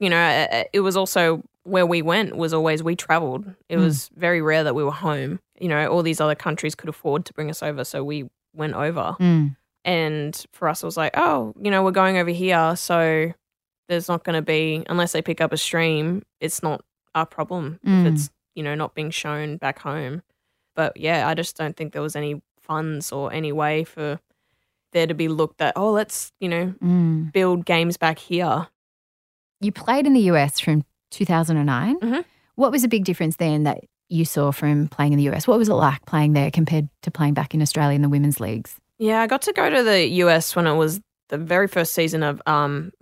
you 0.00 0.10
know, 0.10 0.46
it 0.72 0.80
was 0.80 0.96
also 0.96 1.42
where 1.64 1.86
we 1.86 2.02
went 2.02 2.36
was 2.36 2.52
always 2.52 2.82
we 2.82 2.96
traveled. 2.96 3.46
It 3.68 3.76
Mm. 3.76 3.84
was 3.84 4.10
very 4.16 4.42
rare 4.42 4.64
that 4.64 4.74
we 4.74 4.82
were 4.82 4.90
home. 4.90 5.38
You 5.60 5.68
know, 5.68 5.86
all 5.86 6.02
these 6.02 6.20
other 6.20 6.34
countries 6.34 6.74
could 6.74 6.88
afford 6.88 7.24
to 7.26 7.32
bring 7.34 7.50
us 7.50 7.62
over, 7.62 7.84
so 7.84 8.02
we 8.02 8.28
went 8.52 8.74
over. 8.74 9.14
Mm. 9.20 9.56
And 9.84 10.44
for 10.52 10.68
us, 10.68 10.82
it 10.82 10.86
was 10.86 10.96
like, 10.96 11.12
oh, 11.16 11.54
you 11.60 11.70
know, 11.70 11.82
we're 11.84 11.92
going 11.92 12.16
over 12.18 12.30
here, 12.30 12.74
so 12.76 13.32
there's 13.88 14.08
not 14.08 14.24
going 14.24 14.34
to 14.34 14.42
be 14.42 14.84
unless 14.88 15.12
they 15.12 15.22
pick 15.22 15.40
up 15.40 15.52
a 15.52 15.56
stream. 15.56 16.22
It's 16.40 16.62
not 16.64 16.84
our 17.14 17.26
problem 17.26 17.78
Mm. 17.86 18.06
if 18.06 18.12
it's 18.14 18.30
you 18.56 18.62
know 18.64 18.74
not 18.74 18.94
being 18.96 19.10
shown 19.10 19.56
back 19.56 19.78
home. 19.78 20.22
But 20.74 20.96
yeah, 20.96 21.28
I 21.28 21.34
just 21.34 21.56
don't 21.56 21.76
think 21.76 21.92
there 21.92 22.02
was 22.02 22.16
any 22.16 22.42
funds 22.60 23.12
or 23.12 23.32
any 23.32 23.52
way 23.52 23.84
for 23.84 24.18
there 24.92 25.06
to 25.06 25.14
be 25.14 25.28
looked 25.28 25.60
at. 25.60 25.72
Oh, 25.76 25.90
let's 25.92 26.32
you 26.40 26.48
know 26.48 26.74
Mm. 26.82 27.32
build 27.32 27.64
games 27.66 27.96
back 27.96 28.18
here. 28.18 28.68
You 29.60 29.72
played 29.72 30.06
in 30.06 30.12
the 30.12 30.20
US 30.32 30.58
from 30.60 30.84
2009. 31.10 31.98
Mhm. 32.00 32.24
What 32.56 32.72
was 32.72 32.84
a 32.84 32.88
big 32.88 33.04
difference 33.04 33.36
then 33.36 33.62
that 33.64 33.80
you 34.08 34.24
saw 34.24 34.52
from 34.52 34.88
playing 34.88 35.12
in 35.12 35.18
the 35.18 35.28
US? 35.30 35.46
What 35.46 35.58
was 35.58 35.68
it 35.68 35.74
like 35.74 36.04
playing 36.06 36.32
there 36.34 36.50
compared 36.50 36.88
to 37.02 37.10
playing 37.10 37.34
back 37.34 37.54
in 37.54 37.62
Australia 37.62 37.94
in 37.94 38.02
the 38.02 38.08
women's 38.08 38.40
leagues? 38.40 38.76
Yeah, 38.98 39.20
I 39.22 39.26
got 39.26 39.42
to 39.42 39.52
go 39.52 39.70
to 39.70 39.82
the 39.82 40.06
US 40.24 40.54
when 40.54 40.66
it 40.66 40.74
was 40.74 41.00
the 41.28 41.38
very 41.38 41.66
first 41.68 41.92
season 41.94 42.22
of 42.22 42.42
um 42.46 42.92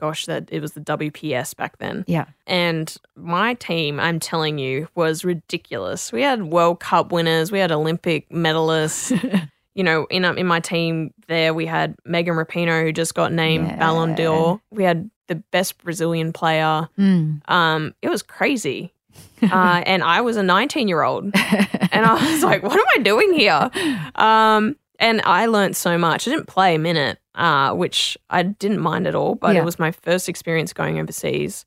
gosh, 0.00 0.26
that 0.26 0.48
it 0.52 0.60
was 0.62 0.74
the 0.74 0.80
WPS 0.80 1.54
back 1.56 1.78
then. 1.78 2.04
Yeah. 2.06 2.26
And 2.46 2.96
my 3.16 3.54
team, 3.54 3.98
I'm 3.98 4.20
telling 4.20 4.56
you, 4.56 4.86
was 4.94 5.24
ridiculous. 5.24 6.12
We 6.12 6.22
had 6.22 6.44
World 6.44 6.78
Cup 6.78 7.10
winners, 7.10 7.50
we 7.50 7.58
had 7.58 7.72
Olympic 7.72 8.28
medalists. 8.30 9.10
you 9.78 9.84
know, 9.84 10.06
in 10.10 10.24
um, 10.24 10.36
in 10.36 10.46
my 10.46 10.58
team 10.60 11.14
there 11.28 11.54
we 11.54 11.64
had 11.64 11.94
Megan 12.04 12.34
Rapinoe 12.34 12.82
who 12.82 12.92
just 12.92 13.14
got 13.14 13.32
named 13.32 13.68
Yeah. 13.68 13.76
Ballon 13.78 14.14
d'Or. 14.16 14.60
We 14.72 14.82
had 14.82 15.08
the 15.28 15.36
best 15.36 15.78
Brazilian 15.84 16.32
player. 16.32 16.88
Mm. 16.98 17.48
Um, 17.48 17.94
it 18.02 18.08
was 18.08 18.22
crazy. 18.22 18.92
uh, 19.42 19.82
and 19.86 20.02
I 20.02 20.20
was 20.22 20.36
a 20.36 20.42
19 20.42 20.88
year 20.88 21.02
old. 21.02 21.24
and 21.92 22.04
I 22.06 22.14
was 22.32 22.42
like, 22.42 22.62
what 22.64 22.72
am 22.72 22.84
I 22.96 23.02
doing 23.02 23.32
here? 23.34 23.70
Um, 24.16 24.74
and 24.98 25.20
I 25.24 25.46
learned 25.46 25.76
so 25.76 25.96
much. 25.96 26.26
I 26.26 26.32
didn't 26.32 26.48
play 26.48 26.74
a 26.74 26.78
minute, 26.78 27.18
uh, 27.36 27.72
which 27.72 28.18
I 28.30 28.42
didn't 28.42 28.80
mind 28.80 29.06
at 29.06 29.14
all, 29.14 29.36
but 29.36 29.54
Yeah. 29.54 29.60
it 29.62 29.64
was 29.64 29.78
my 29.78 29.92
first 29.92 30.28
experience 30.28 30.72
going 30.72 30.98
overseas, 30.98 31.64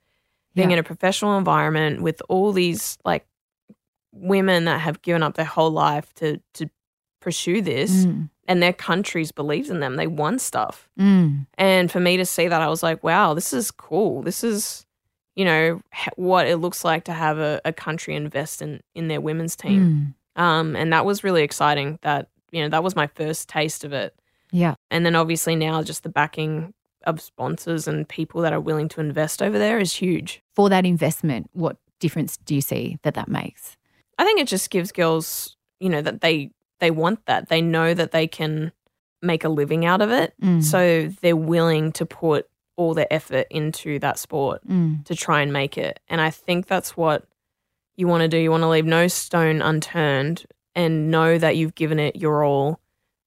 being 0.53 0.69
Yeah. 0.71 0.73
in 0.77 0.79
a 0.79 0.83
professional 0.83 1.37
environment 1.37 2.01
with 2.01 2.21
all 2.27 2.51
these 2.51 2.97
like 3.05 3.25
women 4.11 4.65
that 4.65 4.81
have 4.81 5.01
given 5.01 5.23
up 5.23 5.35
their 5.35 5.45
whole 5.45 5.71
life 5.71 6.13
to 6.15 6.41
to 6.55 6.67
pursue 7.21 7.61
this, 7.61 8.05
Mm. 8.05 8.29
and 8.47 8.61
their 8.61 8.73
countries 8.73 9.31
believed 9.31 9.69
in 9.69 9.79
them. 9.79 9.95
They 9.95 10.07
won 10.07 10.37
stuff. 10.39 10.89
Mm. 10.99 11.47
And 11.57 11.89
for 11.89 12.01
me 12.01 12.17
to 12.17 12.25
see 12.25 12.47
that, 12.49 12.61
I 12.61 12.67
was 12.67 12.83
like, 12.83 13.01
wow, 13.03 13.33
this 13.33 13.53
is 13.53 13.71
cool. 13.71 14.21
This 14.21 14.43
is, 14.43 14.85
you 15.35 15.45
know, 15.45 15.81
what 16.17 16.47
it 16.47 16.57
looks 16.57 16.83
like 16.83 17.05
to 17.05 17.13
have 17.13 17.37
a, 17.37 17.61
a 17.63 17.71
country 17.71 18.15
invest 18.15 18.61
in, 18.61 18.81
in 18.93 19.07
their 19.07 19.21
women's 19.21 19.55
team. 19.55 20.15
Mm. 20.37 20.41
Um, 20.41 20.75
and 20.75 20.91
that 20.91 21.05
was 21.05 21.23
really 21.23 21.43
exciting 21.43 21.97
that, 22.01 22.27
you 22.51 22.61
know, 22.61 22.69
that 22.69 22.83
was 22.83 22.95
my 22.95 23.07
first 23.07 23.47
taste 23.47 23.83
of 23.85 23.93
it. 23.93 24.13
Yeah. 24.51 24.75
And 24.89 25.05
then 25.05 25.15
obviously 25.15 25.55
now 25.55 25.81
just 25.83 26.03
the 26.03 26.09
backing 26.09 26.73
of 27.05 27.21
sponsors 27.21 27.87
and 27.87 28.07
people 28.07 28.41
that 28.41 28.53
are 28.53 28.59
willing 28.59 28.89
to 28.89 29.01
invest 29.01 29.41
over 29.41 29.57
there 29.57 29.79
is 29.79 29.95
huge. 29.95 30.41
For 30.55 30.69
that 30.69 30.85
investment, 30.85 31.49
what 31.53 31.77
difference 31.99 32.37
do 32.37 32.53
you 32.55 32.61
see 32.61 32.97
that 33.03 33.13
that 33.13 33.27
makes? 33.29 33.77
I 34.17 34.25
think 34.25 34.39
it 34.39 34.47
just 34.47 34.69
gives 34.69 34.91
girls, 34.91 35.55
you 35.79 35.89
know, 35.89 36.01
that 36.01 36.21
they 36.21 36.51
they 36.81 36.91
want 36.91 37.25
that. 37.27 37.47
They 37.47 37.61
know 37.61 37.93
that 37.93 38.11
they 38.11 38.27
can 38.27 38.73
make 39.21 39.43
a 39.45 39.49
living 39.49 39.85
out 39.85 40.01
of 40.01 40.11
it. 40.11 40.33
Mm. 40.41 40.61
So 40.63 41.07
they're 41.21 41.35
willing 41.37 41.91
to 41.93 42.05
put 42.05 42.49
all 42.75 42.93
their 42.93 43.11
effort 43.13 43.47
into 43.49 43.99
that 43.99 44.17
sport. 44.19 44.61
Mm. 44.67 45.05
to 45.05 45.15
try 45.15 45.41
and 45.41 45.53
make 45.53 45.77
it. 45.77 45.99
And 46.09 46.19
I 46.19 46.29
think 46.31 46.67
that's 46.67 46.97
what 46.97 47.25
you 47.95 48.07
want 48.07 48.21
to 48.21 48.27
do. 48.27 48.37
You 48.37 48.51
want 48.51 48.63
to 48.63 48.67
leave 48.69 48.85
no 48.85 49.07
stone 49.07 49.61
unturned 49.61 50.45
and 50.75 51.11
know 51.11 51.37
that 51.37 51.55
you've 51.57 51.75
given 51.75 51.99
it 51.99 52.15
your 52.15 52.43
all. 52.43 52.79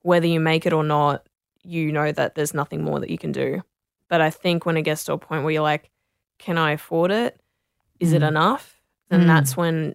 Whether 0.02 0.26
you 0.26 0.40
make 0.40 0.66
it 0.66 0.72
or 0.72 0.82
not, 0.84 1.26
you 1.62 1.92
know 1.92 2.10
that 2.12 2.34
there's 2.34 2.52
nothing 2.54 2.82
more 2.82 3.00
that 3.00 3.10
you 3.10 3.18
can 3.18 3.32
do. 3.32 3.62
But 4.08 4.20
I 4.20 4.30
think 4.30 4.66
when 4.66 4.76
it 4.76 4.82
gets 4.82 5.04
to 5.04 5.12
a 5.14 5.18
point 5.18 5.44
where 5.44 5.52
you're 5.52 5.62
like, 5.62 5.90
can 6.38 6.58
I 6.58 6.72
afford 6.72 7.10
it? 7.10 7.40
Is 8.00 8.12
it 8.12 8.22
Mm. 8.22 8.28
enough? 8.28 8.80
Then 9.10 9.22
Mm. 9.22 9.26
that's 9.26 9.56
when 9.56 9.94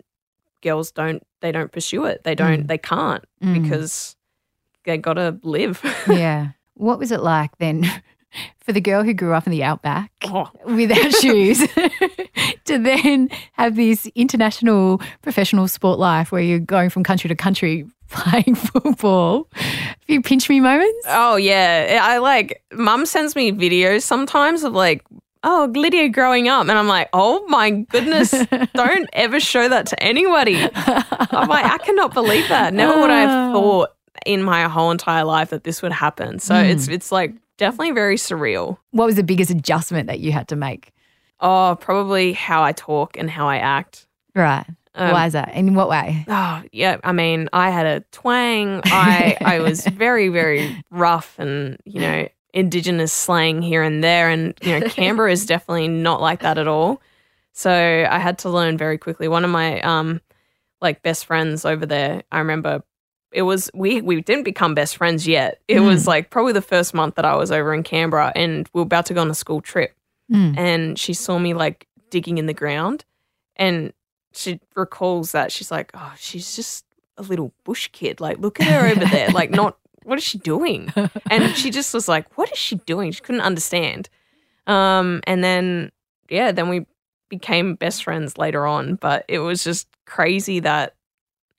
girls 0.61 0.91
don't 0.91 1.23
they 1.41 1.51
don't 1.51 1.71
pursue 1.71 2.05
it. 2.05 2.23
They 2.23 2.35
don't 2.35 2.63
Mm. 2.63 2.67
they 2.67 2.77
can't 2.77 3.23
Mm. 3.43 3.61
because 3.63 4.15
they 4.85 4.97
got 4.97 5.13
to 5.13 5.37
live. 5.43 5.81
yeah. 6.09 6.49
What 6.75 6.99
was 6.99 7.11
it 7.11 7.21
like 7.21 7.57
then 7.57 7.83
for 8.59 8.71
the 8.73 8.81
girl 8.81 9.03
who 9.03 9.13
grew 9.13 9.33
up 9.33 9.45
in 9.47 9.51
the 9.51 9.63
outback 9.63 10.11
Oh. 10.25 10.49
without 10.65 11.11
shoes 11.15 11.59
to 12.65 12.77
then 12.77 13.29
have 13.53 13.75
this 13.75 14.05
international 14.15 15.01
professional 15.21 15.67
sport 15.67 15.99
life 15.99 16.31
where 16.31 16.41
you're 16.41 16.59
going 16.59 16.89
from 16.89 17.03
country 17.03 17.27
to 17.27 17.35
country 17.35 17.85
playing 18.09 18.55
football? 18.55 19.47
A 19.55 19.95
few 20.05 20.21
pinch 20.21 20.49
me 20.49 20.59
moments? 20.59 21.05
Oh 21.07 21.35
yeah, 21.35 21.99
I 22.01 22.17
like. 22.19 22.61
Mum 22.73 23.05
sends 23.05 23.35
me 23.35 23.51
videos 23.51 24.01
sometimes 24.03 24.63
of 24.63 24.73
like, 24.73 25.03
oh 25.43 25.71
Lydia 25.73 26.09
growing 26.09 26.47
up, 26.47 26.61
and 26.61 26.71
I'm 26.71 26.87
like, 26.87 27.09
oh 27.13 27.45
my 27.47 27.71
goodness, 27.71 28.31
don't 28.73 29.09
ever 29.13 29.39
show 29.39 29.67
that 29.69 29.87
to 29.87 30.03
anybody. 30.03 30.55
I'm 30.55 31.47
like, 31.47 31.65
I 31.65 31.77
cannot 31.79 32.13
believe 32.13 32.47
that. 32.49 32.73
Never 32.73 32.99
would 32.99 33.09
I 33.09 33.21
have 33.21 33.53
thought 33.53 33.89
in 34.25 34.43
my 34.43 34.63
whole 34.63 34.91
entire 34.91 35.23
life 35.23 35.49
that 35.51 35.63
this 35.63 35.81
would 35.81 35.91
happen. 35.91 36.39
So 36.39 36.55
it's 36.55 36.87
it's 36.87 37.11
like 37.11 37.33
definitely 37.57 37.91
very 37.91 38.15
surreal. 38.15 38.77
What 38.91 39.05
was 39.05 39.15
the 39.15 39.23
biggest 39.23 39.51
adjustment 39.51 40.07
that 40.07 40.19
you 40.19 40.31
had 40.31 40.47
to 40.49 40.55
make? 40.55 40.91
Oh, 41.39 41.77
probably 41.79 42.33
how 42.33 42.63
I 42.63 42.73
talk 42.73 43.17
and 43.17 43.29
how 43.29 43.47
I 43.47 43.57
act. 43.57 44.07
Right. 44.35 44.65
Um, 44.95 45.11
Why 45.11 45.27
is 45.27 45.33
that? 45.33 45.53
In 45.53 45.75
what 45.75 45.87
way? 45.87 46.25
Oh 46.27 46.61
yeah, 46.71 46.97
I 47.03 47.13
mean, 47.13 47.47
I 47.53 47.69
had 47.69 47.85
a 47.85 47.99
twang. 48.11 48.81
I 48.85 49.37
I 49.39 49.59
was 49.59 49.85
very 49.87 50.29
very 50.29 50.83
rough 50.89 51.35
and 51.37 51.77
you 51.85 52.01
know 52.01 52.27
indigenous 52.53 53.13
slang 53.13 53.61
here 53.61 53.83
and 53.83 54.03
there, 54.03 54.29
and 54.29 54.53
you 54.61 54.79
know 54.79 54.87
Canberra 54.89 55.31
is 55.31 55.45
definitely 55.45 55.87
not 55.87 56.21
like 56.21 56.41
that 56.41 56.57
at 56.57 56.67
all. 56.67 57.01
So 57.53 57.71
I 57.71 58.19
had 58.19 58.37
to 58.39 58.49
learn 58.49 58.77
very 58.77 58.97
quickly. 58.97 59.27
One 59.27 59.43
of 59.43 59.51
my 59.51 59.81
um 59.81 60.21
like 60.81 61.01
best 61.03 61.25
friends 61.25 61.65
over 61.65 61.85
there, 61.85 62.23
I 62.31 62.39
remember 62.39 62.83
it 63.31 63.41
was 63.43 63.69
we 63.73 64.01
we 64.01 64.21
didn't 64.21 64.43
become 64.45 64.73
best 64.73 64.97
friends 64.97 65.27
yet. 65.27 65.61
It 65.67 65.81
was 65.81 66.07
like 66.07 66.29
probably 66.29 66.53
the 66.53 66.61
first 66.61 66.93
month 66.93 67.15
that 67.15 67.25
I 67.25 67.35
was 67.35 67.51
over 67.51 67.73
in 67.73 67.83
Canberra, 67.83 68.31
and 68.35 68.67
we 68.73 68.79
were 68.79 68.85
about 68.85 69.05
to 69.07 69.13
go 69.13 69.21
on 69.21 69.29
a 69.29 69.35
school 69.35 69.61
trip, 69.61 69.93
Mm. 70.31 70.55
and 70.57 70.99
she 70.99 71.13
saw 71.15 71.39
me 71.39 71.53
like 71.55 71.87
digging 72.11 72.37
in 72.37 72.45
the 72.45 72.53
ground. 72.53 73.03
And 73.55 73.93
she 74.31 74.59
recalls 74.75 75.31
that 75.33 75.51
she's 75.51 75.71
like, 75.71 75.89
oh, 75.95 76.13
she's 76.17 76.55
just 76.55 76.85
a 77.17 77.23
little 77.23 77.51
bush 77.63 77.89
kid. 77.91 78.21
Like, 78.21 78.37
look 78.37 78.61
at 78.61 78.67
her 78.67 78.87
over 78.87 79.05
there. 79.05 79.29
Like, 79.31 79.49
not, 79.49 79.77
what 80.03 80.17
is 80.17 80.23
she 80.23 80.37
doing? 80.37 80.91
And 81.31 81.55
she 81.55 81.69
just 81.69 81.93
was 81.93 82.07
like, 82.07 82.37
what 82.37 82.51
is 82.51 82.57
she 82.57 82.75
doing? 82.85 83.11
She 83.11 83.21
couldn't 83.21 83.41
understand. 83.41 84.09
Um, 84.67 85.21
and 85.25 85.43
then, 85.43 85.91
yeah, 86.29 86.51
then 86.51 86.69
we 86.69 86.85
became 87.29 87.75
best 87.75 88.03
friends 88.03 88.37
later 88.37 88.65
on. 88.65 88.95
But 88.95 89.25
it 89.27 89.39
was 89.39 89.63
just 89.63 89.87
crazy 90.05 90.59
that, 90.61 90.95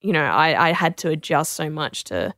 you 0.00 0.12
know, 0.12 0.24
I, 0.24 0.68
I 0.68 0.72
had 0.72 0.96
to 0.98 1.10
adjust 1.10 1.54
so 1.54 1.70
much 1.70 2.04
to, 2.04 2.34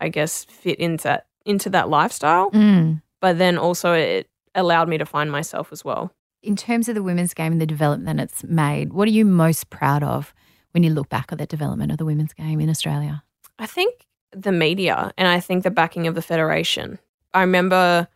I 0.00 0.08
guess, 0.08 0.44
fit 0.44 0.78
into 0.78 1.04
that, 1.04 1.26
into 1.44 1.70
that 1.70 1.88
lifestyle. 1.88 2.50
Mm. 2.50 3.02
But 3.20 3.38
then 3.38 3.58
also 3.58 3.92
it 3.92 4.28
allowed 4.54 4.88
me 4.88 4.98
to 4.98 5.06
find 5.06 5.30
myself 5.30 5.72
as 5.72 5.84
well. 5.84 6.12
In 6.42 6.56
terms 6.56 6.88
of 6.88 6.94
the 6.94 7.02
women's 7.02 7.34
game 7.34 7.52
and 7.52 7.60
the 7.60 7.66
development 7.66 8.20
it's 8.20 8.44
made, 8.44 8.92
what 8.92 9.08
are 9.08 9.12
you 9.12 9.24
most 9.24 9.70
proud 9.70 10.02
of 10.02 10.34
when 10.72 10.82
you 10.82 10.90
look 10.90 11.08
back 11.08 11.32
at 11.32 11.38
the 11.38 11.46
development 11.46 11.90
of 11.90 11.98
the 11.98 12.04
women's 12.04 12.32
game 12.32 12.60
in 12.60 12.70
Australia? 12.70 13.24
I 13.58 13.66
think 13.66 14.06
the 14.32 14.52
media 14.52 15.12
and 15.16 15.28
I 15.28 15.40
think 15.40 15.62
the 15.64 15.70
backing 15.70 16.06
of 16.06 16.14
the 16.14 16.22
federation. 16.22 16.98
I 17.34 17.40
remember 17.40 18.08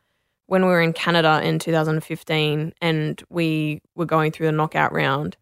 when 0.47 0.63
we 0.65 0.69
were 0.69 0.83
in 0.83 0.93
Canada 0.93 1.41
in 1.43 1.59
2015 1.59 2.73
and 2.81 3.23
we 3.31 3.81
were 3.95 4.05
going 4.07 4.33
through 4.33 4.47
the 4.47 4.53
knockout 4.53 4.93
round 4.93 5.37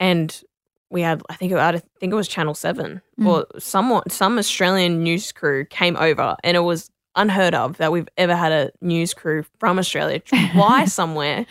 and 0.00 0.42
we 0.90 1.02
had 1.02 1.22
I 1.28 1.34
think 1.34 1.52
it, 1.52 1.58
I 1.58 1.78
think 2.00 2.12
it 2.12 2.16
was 2.16 2.28
Channel 2.28 2.54
7 2.54 3.00
Mm. 3.20 3.26
or 3.26 3.46
someone 3.60 4.08
some 4.08 4.38
Australian 4.38 5.02
news 5.02 5.32
crew 5.32 5.64
came 5.66 5.96
over 5.96 6.36
and 6.42 6.56
it 6.56 6.60
was 6.60 6.90
unheard 7.14 7.54
of 7.54 7.76
that 7.76 7.92
we've 7.92 8.08
ever 8.16 8.34
had 8.34 8.52
a 8.52 8.70
news 8.80 9.12
crew 9.12 9.44
from 9.60 9.78
Australia 9.78 10.20
fly 10.52 10.86
somewhere 10.86 11.44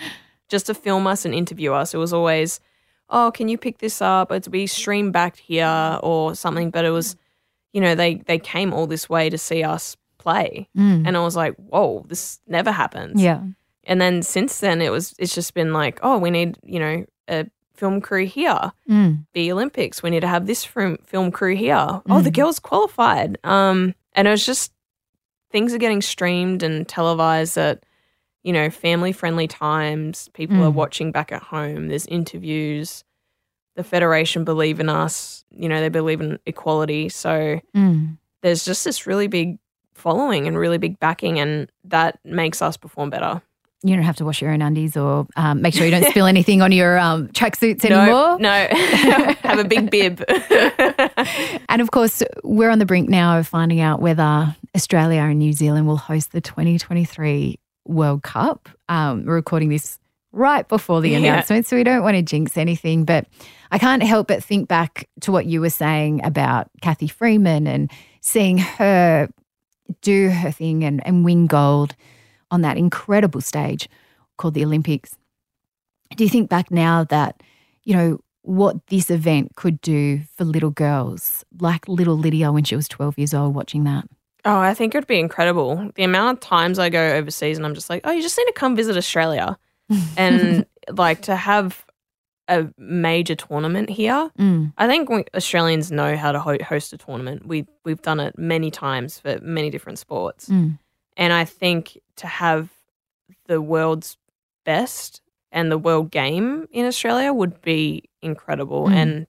just 0.49 0.65
to 0.65 0.73
film 0.73 1.05
us 1.07 1.23
and 1.23 1.33
interview 1.35 1.71
us. 1.71 1.93
It 1.93 1.97
was 1.97 2.11
always, 2.11 2.59
oh, 3.09 3.31
can 3.31 3.47
you 3.47 3.57
pick 3.57 3.77
this 3.77 4.01
up? 4.01 4.31
It'd 4.31 4.51
be 4.51 4.65
streamed 4.67 5.13
back 5.13 5.37
here 5.37 5.99
or 6.03 6.35
something. 6.35 6.71
But 6.71 6.83
it 6.83 6.89
was, 6.89 7.15
you 7.73 7.81
know, 7.81 7.95
they 7.95 8.15
they 8.15 8.37
came 8.39 8.73
all 8.73 8.87
this 8.87 9.09
way 9.09 9.29
to 9.29 9.37
see 9.37 9.63
us 9.63 9.95
play, 10.17 10.67
Mm. 10.77 11.07
and 11.07 11.17
I 11.17 11.21
was 11.21 11.35
like, 11.35 11.55
whoa, 11.55 12.05
this 12.07 12.39
never 12.47 12.71
happens. 12.71 13.21
yeah. 13.21 13.41
And 13.85 13.99
then 13.99 14.21
since 14.21 14.59
then, 14.59 14.81
it 14.81 14.91
was 14.91 15.15
it's 15.17 15.33
just 15.33 15.53
been 15.55 15.73
like, 15.73 15.99
oh, 16.03 16.17
we 16.19 16.29
need 16.29 16.57
you 16.63 16.79
know 16.79 17.05
a 17.27 17.47
film 17.73 17.99
crew 18.01 18.25
here. 18.27 18.71
Mm. 18.87 19.25
The 19.33 19.51
Olympics, 19.51 20.03
we 20.03 20.11
need 20.11 20.19
to 20.19 20.27
have 20.27 20.45
this 20.45 20.63
film 20.63 20.97
film 21.05 21.31
crew 21.31 21.55
here. 21.55 22.01
Oh, 22.09 22.21
the 22.21 22.29
Mm. 22.29 22.35
girls 22.35 22.59
qualified. 22.59 23.37
Um, 23.43 23.95
and 24.13 24.27
it 24.27 24.31
was 24.31 24.45
just 24.45 24.71
things 25.51 25.73
are 25.73 25.79
getting 25.79 26.01
streamed 26.01 26.61
and 26.63 26.87
televised 26.87 27.57
at 27.57 27.83
you 28.43 28.53
know 28.53 28.69
family 28.69 29.11
friendly 29.11 29.47
times. 29.47 30.29
People 30.33 30.57
are 30.63 30.69
Mm. 30.71 30.75
watching 30.75 31.11
back 31.11 31.31
at 31.31 31.41
home. 31.41 31.87
There's 31.87 32.05
interviews. 32.05 33.03
The 33.75 33.83
federation 33.83 34.43
believe 34.43 34.79
in 34.79 34.89
us. 34.89 35.43
You 35.51 35.67
know 35.69 35.79
they 35.81 35.89
believe 35.89 36.21
in 36.21 36.39
equality. 36.45 37.09
So 37.09 37.59
Mm. 37.75 38.17
there's 38.41 38.65
just 38.65 38.83
this 38.85 39.05
really 39.07 39.27
big 39.27 39.57
following 39.93 40.47
and 40.47 40.57
really 40.57 40.77
big 40.77 40.99
backing, 40.99 41.39
and 41.39 41.69
that 41.85 42.19
makes 42.25 42.61
us 42.61 42.75
perform 42.77 43.09
better. 43.09 43.41
You 43.83 43.95
don't 43.95 44.05
have 44.05 44.17
to 44.17 44.25
wash 44.25 44.41
your 44.43 44.51
own 44.51 44.61
undies 44.61 44.95
or 44.95 45.25
um, 45.35 45.61
make 45.63 45.73
sure 45.73 45.85
you 45.85 45.91
don't 45.91 46.05
spill 46.05 46.27
anything 46.27 46.61
on 46.61 46.71
your 46.71 46.99
um, 46.99 47.29
tracksuits 47.29 47.83
anymore. 47.89 48.37
No, 48.39 48.67
no, 48.67 48.67
have 49.41 49.57
a 49.59 49.63
big 49.63 49.89
bib. 49.89 50.23
And 51.69 51.81
of 51.81 51.91
course, 51.91 52.21
we're 52.43 52.69
on 52.69 52.79
the 52.79 52.85
brink 52.85 53.09
now 53.09 53.37
of 53.39 53.47
finding 53.47 53.79
out 53.79 54.01
whether 54.01 54.55
Australia 54.75 55.21
and 55.21 55.39
New 55.39 55.53
Zealand 55.53 55.87
will 55.87 55.97
host 55.97 56.31
the 56.31 56.41
2023 56.41 57.57
World 57.87 58.23
Cup. 58.23 58.69
Um, 58.89 59.25
we're 59.25 59.35
recording 59.35 59.69
this 59.69 59.97
right 60.31 60.67
before 60.67 61.01
the 61.01 61.09
Yeah. 61.11 61.17
announcement, 61.17 61.65
so 61.65 61.75
we 61.75 61.83
don't 61.83 62.03
want 62.03 62.15
to 62.15 62.21
jinx 62.21 62.57
anything. 62.57 63.03
But 63.05 63.27
I 63.71 63.77
can't 63.77 64.03
help 64.03 64.27
but 64.27 64.43
think 64.43 64.67
back 64.67 65.07
to 65.21 65.31
what 65.31 65.45
you 65.45 65.61
were 65.61 65.69
saying 65.69 66.23
about 66.23 66.69
Cathy 66.81 67.07
Freeman 67.07 67.67
and 67.67 67.91
seeing 68.21 68.57
her 68.57 69.29
do 70.01 70.29
her 70.29 70.51
thing 70.51 70.83
and, 70.83 71.05
and 71.05 71.25
win 71.25 71.47
gold 71.47 71.95
on 72.49 72.61
that 72.61 72.77
incredible 72.77 73.41
stage 73.41 73.89
called 74.37 74.53
the 74.53 74.63
Olympics. 74.63 75.17
Do 76.15 76.23
you 76.23 76.29
think 76.29 76.49
back 76.49 76.71
now 76.71 77.03
that, 77.05 77.41
you 77.83 77.95
know, 77.95 78.19
what 78.43 78.87
this 78.87 79.09
event 79.11 79.55
could 79.55 79.79
do 79.81 80.21
for 80.35 80.45
little 80.45 80.71
girls, 80.71 81.45
like 81.59 81.87
little 81.87 82.17
Lydia 82.17 82.51
when 82.51 82.63
she 82.63 82.75
was 82.75 82.87
12 82.87 83.17
years 83.17 83.33
old 83.33 83.53
watching 83.53 83.83
that? 83.83 84.05
Oh, 84.43 84.57
I 84.57 84.73
think 84.73 84.95
it 84.95 84.97
would 84.97 85.07
be 85.07 85.19
incredible. 85.19 85.91
The 85.95 86.03
amount 86.03 86.37
of 86.37 86.39
times 86.41 86.79
I 86.79 86.89
go 86.89 87.13
overseas 87.13 87.57
and 87.57 87.65
I'm 87.65 87.75
just 87.75 87.89
like, 87.89 88.01
oh, 88.03 88.11
you 88.11 88.21
just 88.21 88.37
need 88.37 88.45
to 88.45 88.53
come 88.53 88.75
visit 88.75 88.97
Australia. 88.97 89.57
And 90.17 90.65
like 90.93 91.21
to 91.23 91.35
have 91.35 91.85
a 92.47 92.67
major 92.77 93.35
tournament 93.35 93.89
here. 93.89 94.29
Mm, 94.37 94.73
I 94.77 94.87
think 94.87 95.09
we, 95.09 95.23
Australians 95.35 95.91
know 95.91 96.17
how 96.17 96.31
to 96.31 96.39
ho- 96.39 96.57
host 96.67 96.91
a 96.93 96.97
tournament. 96.97 97.45
We 97.45 97.65
we've 97.85 98.01
done 98.01 98.19
it 98.19 98.37
many 98.37 98.71
times 98.71 99.19
for 99.19 99.39
many 99.41 99.69
different 99.69 99.99
sports. 99.99 100.49
mm, 100.49 100.77
And 101.17 101.33
I 101.33 101.45
think 101.45 101.97
to 102.17 102.27
have 102.27 102.69
the 103.47 103.61
world's 103.61 104.17
best 104.65 105.21
and 105.51 105.71
the 105.71 105.77
world 105.77 106.11
game 106.11 106.67
in 106.71 106.85
Australia 106.85 107.31
would 107.33 107.61
be 107.61 108.03
incredible. 108.21 108.87
Mm. 108.87 108.93
And 108.93 109.27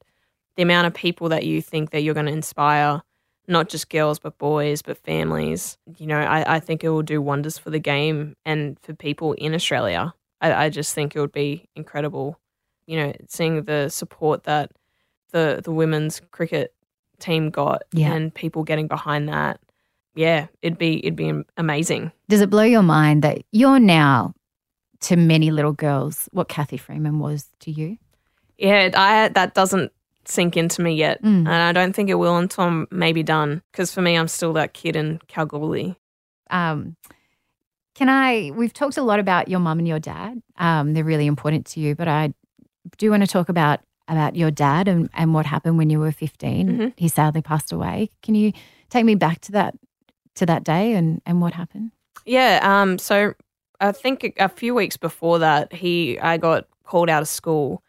the 0.57 0.63
amount 0.63 0.87
of 0.87 0.95
people 0.95 1.29
that 1.31 1.45
you 1.45 1.63
think 1.63 1.91
that 1.91 2.03
you're 2.03 2.15
going 2.15 2.27
to 2.27 2.33
inspire, 2.33 3.03
not 3.49 3.69
just 3.69 3.89
girls, 3.89 4.19
but 4.19 4.37
boys, 4.39 4.83
but 4.83 4.99
families, 4.99 5.79
you 5.99 6.07
know, 6.07 6.19
I, 6.21 6.57
I 6.57 6.61
think 6.61 6.85
it 6.85 6.91
will 6.91 7.03
do 7.03 7.21
wonders 7.23 7.59
for 7.59 7.71
the 7.71 7.79
game 7.79 8.37
and 8.45 8.79
for 8.81 8.95
people 8.95 9.33
in 9.35 9.55
Australia. 9.55 10.13
I, 10.43 10.65
I 10.67 10.69
just 10.69 10.95
think 10.95 11.17
it 11.17 11.21
would 11.21 11.33
be 11.33 11.69
incredible, 11.77 12.39
you 12.87 12.97
know, 12.99 13.13
seeing 13.29 13.63
the 13.63 13.89
support 13.89 14.43
that 14.45 14.73
the, 15.31 15.61
the 15.65 15.73
women's 15.73 16.21
cricket 16.31 16.75
team 17.21 17.49
got 17.51 17.83
Yeah. 17.93 18.13
and 18.13 18.35
people 18.35 18.65
getting 18.65 18.89
behind 18.89 19.29
that. 19.29 19.61
Yeah, 20.15 20.49
it'd 20.61 20.77
be 20.79 20.99
it'd 20.99 21.17
be 21.17 21.33
amazing. 21.57 22.13
Does 22.29 22.43
it 22.43 22.51
blow 22.51 22.65
your 22.65 22.83
mind 22.83 23.23
that 23.23 23.39
you're 23.51 23.79
now 23.81 24.35
to 25.01 25.17
many 25.17 25.51
little 25.51 25.73
girls 25.73 26.29
what 26.33 26.49
Cathy 26.49 26.77
Freeman 26.77 27.19
was 27.19 27.49
to 27.61 27.71
you? 27.71 27.97
Yeah, 28.59 28.91
I 28.95 29.29
that 29.29 29.55
doesn't 29.55 29.91
sink 30.27 30.57
into 30.57 30.83
me 30.83 30.95
yet, 30.95 31.23
Mm. 31.23 31.49
and 31.49 31.49
I 31.49 31.73
don't 31.73 31.95
think 31.97 32.11
it 32.11 32.15
will 32.17 32.37
until 32.37 32.65
I'm 32.65 32.87
maybe 32.91 33.23
done. 33.23 33.63
Because 33.73 33.91
for 33.95 34.03
me, 34.03 34.17
I'm 34.17 34.29
still 34.29 34.53
that 34.53 34.75
kid 34.75 34.95
in 34.97 35.19
Kalgoorlie. 35.29 35.97
Um, 36.51 36.97
can 37.95 38.09
I? 38.09 38.51
We've 38.55 38.73
talked 38.73 38.97
a 38.97 39.03
lot 39.03 39.19
about 39.21 39.49
your 39.49 39.61
mum 39.61 39.79
and 39.79 39.87
your 39.89 39.99
dad. 39.99 40.43
Um, 40.57 40.95
they're 40.95 41.05
really 41.05 41.27
important 41.27 41.67
to 41.67 41.81
you, 41.81 41.95
but 41.95 42.09
I 42.09 42.33
do 42.99 43.11
want 43.11 43.23
to 43.23 43.27
talk 43.27 43.49
about 43.49 43.81
about 44.09 44.35
your 44.35 44.51
dad 44.51 44.89
and, 44.89 45.09
and 45.15 45.33
what 45.33 45.47
happened 45.47 45.79
when 45.79 45.89
you 45.89 46.01
were 46.01 46.11
15. 46.13 46.69
Mhm. 46.69 46.93
He 46.97 47.09
sadly 47.09 47.41
passed 47.41 47.71
away. 47.73 48.11
Can 48.23 48.35
you 48.35 48.53
take 48.91 49.05
me 49.05 49.15
back 49.15 49.41
to 49.43 49.53
that 49.53 49.75
to 50.35 50.47
that 50.47 50.65
day 50.65 50.95
and 50.95 51.21
and 51.27 51.41
what 51.41 51.53
happened? 51.55 51.93
Yeah. 52.27 52.61
Um. 52.63 52.99
So 52.99 53.35
I 53.81 53.93
think 53.93 54.25
a- 54.25 54.45
a 54.45 54.49
few 54.49 54.75
weeks 54.75 54.97
before 54.97 55.39
that, 55.41 55.73
he 55.73 56.19
I 56.21 56.37
got 56.39 56.67
called 56.85 57.09
out 57.11 57.23
of 57.23 57.29
school, 57.29 57.83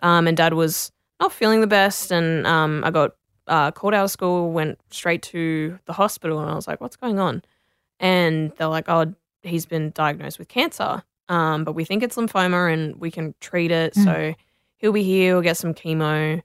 um, 0.00 0.26
and 0.26 0.36
Dad 0.36 0.54
was 0.54 0.90
not 1.20 1.32
feeling 1.32 1.60
the 1.60 1.66
best, 1.66 2.10
and 2.12 2.46
um, 2.46 2.82
I 2.84 2.90
got 2.90 3.12
uh, 3.46 3.70
called 3.70 3.94
out 3.94 4.04
of 4.04 4.10
school, 4.10 4.52
went 4.52 4.78
straight 4.90 5.22
to 5.22 5.78
the 5.86 5.92
hospital, 5.94 6.38
and 6.40 6.50
I 6.50 6.54
was 6.54 6.66
like, 6.68 6.80
"What's 6.80 6.96
going 6.96 7.18
on?" 7.18 7.42
And 8.00 8.52
they're 8.56 8.68
like, 8.68 8.88
"Oh, 8.88 9.14
he's 9.42 9.66
been 9.66 9.90
diagnosed 9.90 10.38
with 10.38 10.48
cancer, 10.48 11.02
um, 11.28 11.64
but 11.64 11.72
we 11.72 11.84
think 11.84 12.02
it's 12.02 12.16
lymphoma, 12.16 12.72
and 12.72 12.96
we 12.96 13.10
can 13.10 13.34
treat 13.40 13.70
it. 13.70 13.94
Mm. 13.94 14.04
So 14.04 14.34
he'll 14.78 14.92
be 14.92 15.02
here. 15.02 15.34
He'll 15.34 15.42
get 15.42 15.56
some 15.56 15.74
chemo, 15.74 16.42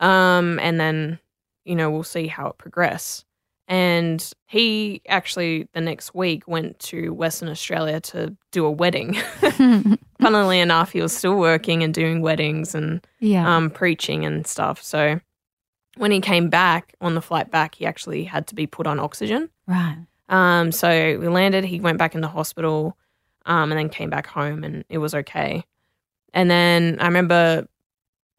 um, 0.00 0.58
and 0.60 0.80
then 0.80 1.18
you 1.64 1.74
know 1.74 1.90
we'll 1.90 2.02
see 2.02 2.26
how 2.26 2.48
it 2.48 2.58
progresses." 2.58 3.24
And 3.68 4.32
he 4.46 5.00
actually 5.08 5.68
the 5.72 5.80
next 5.80 6.14
week 6.14 6.46
went 6.46 6.78
to 6.80 7.14
Western 7.14 7.48
Australia 7.48 8.00
to 8.00 8.36
do 8.50 8.66
a 8.66 8.70
wedding. 8.70 9.14
Funnily 10.20 10.60
enough, 10.60 10.92
he 10.92 11.00
was 11.00 11.16
still 11.16 11.36
working 11.36 11.82
and 11.82 11.94
doing 11.94 12.20
weddings 12.20 12.74
and 12.74 13.06
yeah. 13.20 13.56
um, 13.56 13.70
preaching 13.70 14.24
and 14.24 14.46
stuff. 14.46 14.82
So 14.82 15.20
when 15.96 16.10
he 16.10 16.20
came 16.20 16.48
back 16.48 16.94
on 17.00 17.14
the 17.14 17.22
flight 17.22 17.50
back, 17.50 17.76
he 17.76 17.86
actually 17.86 18.24
had 18.24 18.46
to 18.48 18.54
be 18.54 18.66
put 18.66 18.86
on 18.86 18.98
oxygen. 19.00 19.48
right. 19.66 19.98
Um, 20.32 20.72
so 20.72 20.88
we 21.18 21.28
landed, 21.28 21.64
he 21.64 21.78
went 21.78 21.98
back 21.98 22.14
in 22.14 22.20
the 22.22 22.28
hospital, 22.28 22.96
um, 23.46 23.70
and 23.70 23.78
then 23.78 23.88
came 23.88 24.10
back 24.10 24.26
home 24.26 24.64
and 24.64 24.84
it 24.88 24.98
was 24.98 25.14
okay. 25.14 25.64
And 26.32 26.50
then 26.50 26.96
I 27.00 27.04
remember, 27.06 27.66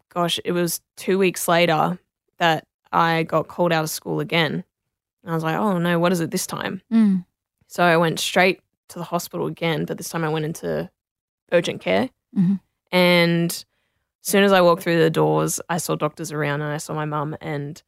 gosh, 0.09 0.39
it 0.43 0.51
was 0.53 0.81
two 0.97 1.17
weeks 1.17 1.47
later 1.47 1.99
that 2.39 2.65
I 2.91 3.23
got 3.23 3.47
called 3.47 3.71
out 3.71 3.83
of 3.83 3.89
school 3.89 4.19
again. 4.19 4.63
And 5.23 5.31
I 5.31 5.35
was 5.35 5.43
like, 5.43 5.55
oh 5.55 5.77
no, 5.77 5.99
what 5.99 6.11
is 6.11 6.19
it 6.19 6.31
this 6.31 6.47
time? 6.47 6.81
Mm. 6.91 7.25
So 7.67 7.83
I 7.83 7.95
went 7.97 8.19
straight 8.19 8.59
to 8.89 8.99
the 8.99 9.05
hospital 9.05 9.45
again, 9.47 9.85
but 9.85 9.97
this 9.97 10.09
time 10.09 10.23
I 10.23 10.29
went 10.29 10.45
into 10.45 10.89
urgent 11.51 11.81
care. 11.81 12.09
Mhm. 12.37 12.59
And 12.91 13.51
as 13.51 13.65
soon 14.21 14.43
as 14.43 14.51
I 14.51 14.61
walked 14.61 14.83
through 14.83 14.99
the 14.99 15.09
doors, 15.09 15.59
I 15.69 15.77
saw 15.77 15.95
doctors 15.95 16.31
around 16.31 16.61
and 16.61 16.71
I 16.73 16.77
saw 16.77 16.93
my 16.93 17.05
mum, 17.05 17.35
and 17.41 17.81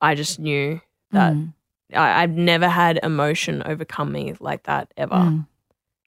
I 0.00 0.14
just 0.14 0.38
knew 0.38 0.80
that 1.10 1.34
Mm. 1.34 1.54
I, 1.94 2.22
I've 2.22 2.30
never 2.36 2.68
had 2.68 3.00
emotion 3.02 3.62
overcome 3.64 4.12
me 4.12 4.34
like 4.40 4.64
that 4.64 4.92
ever. 4.96 5.14
Mm. 5.14 5.46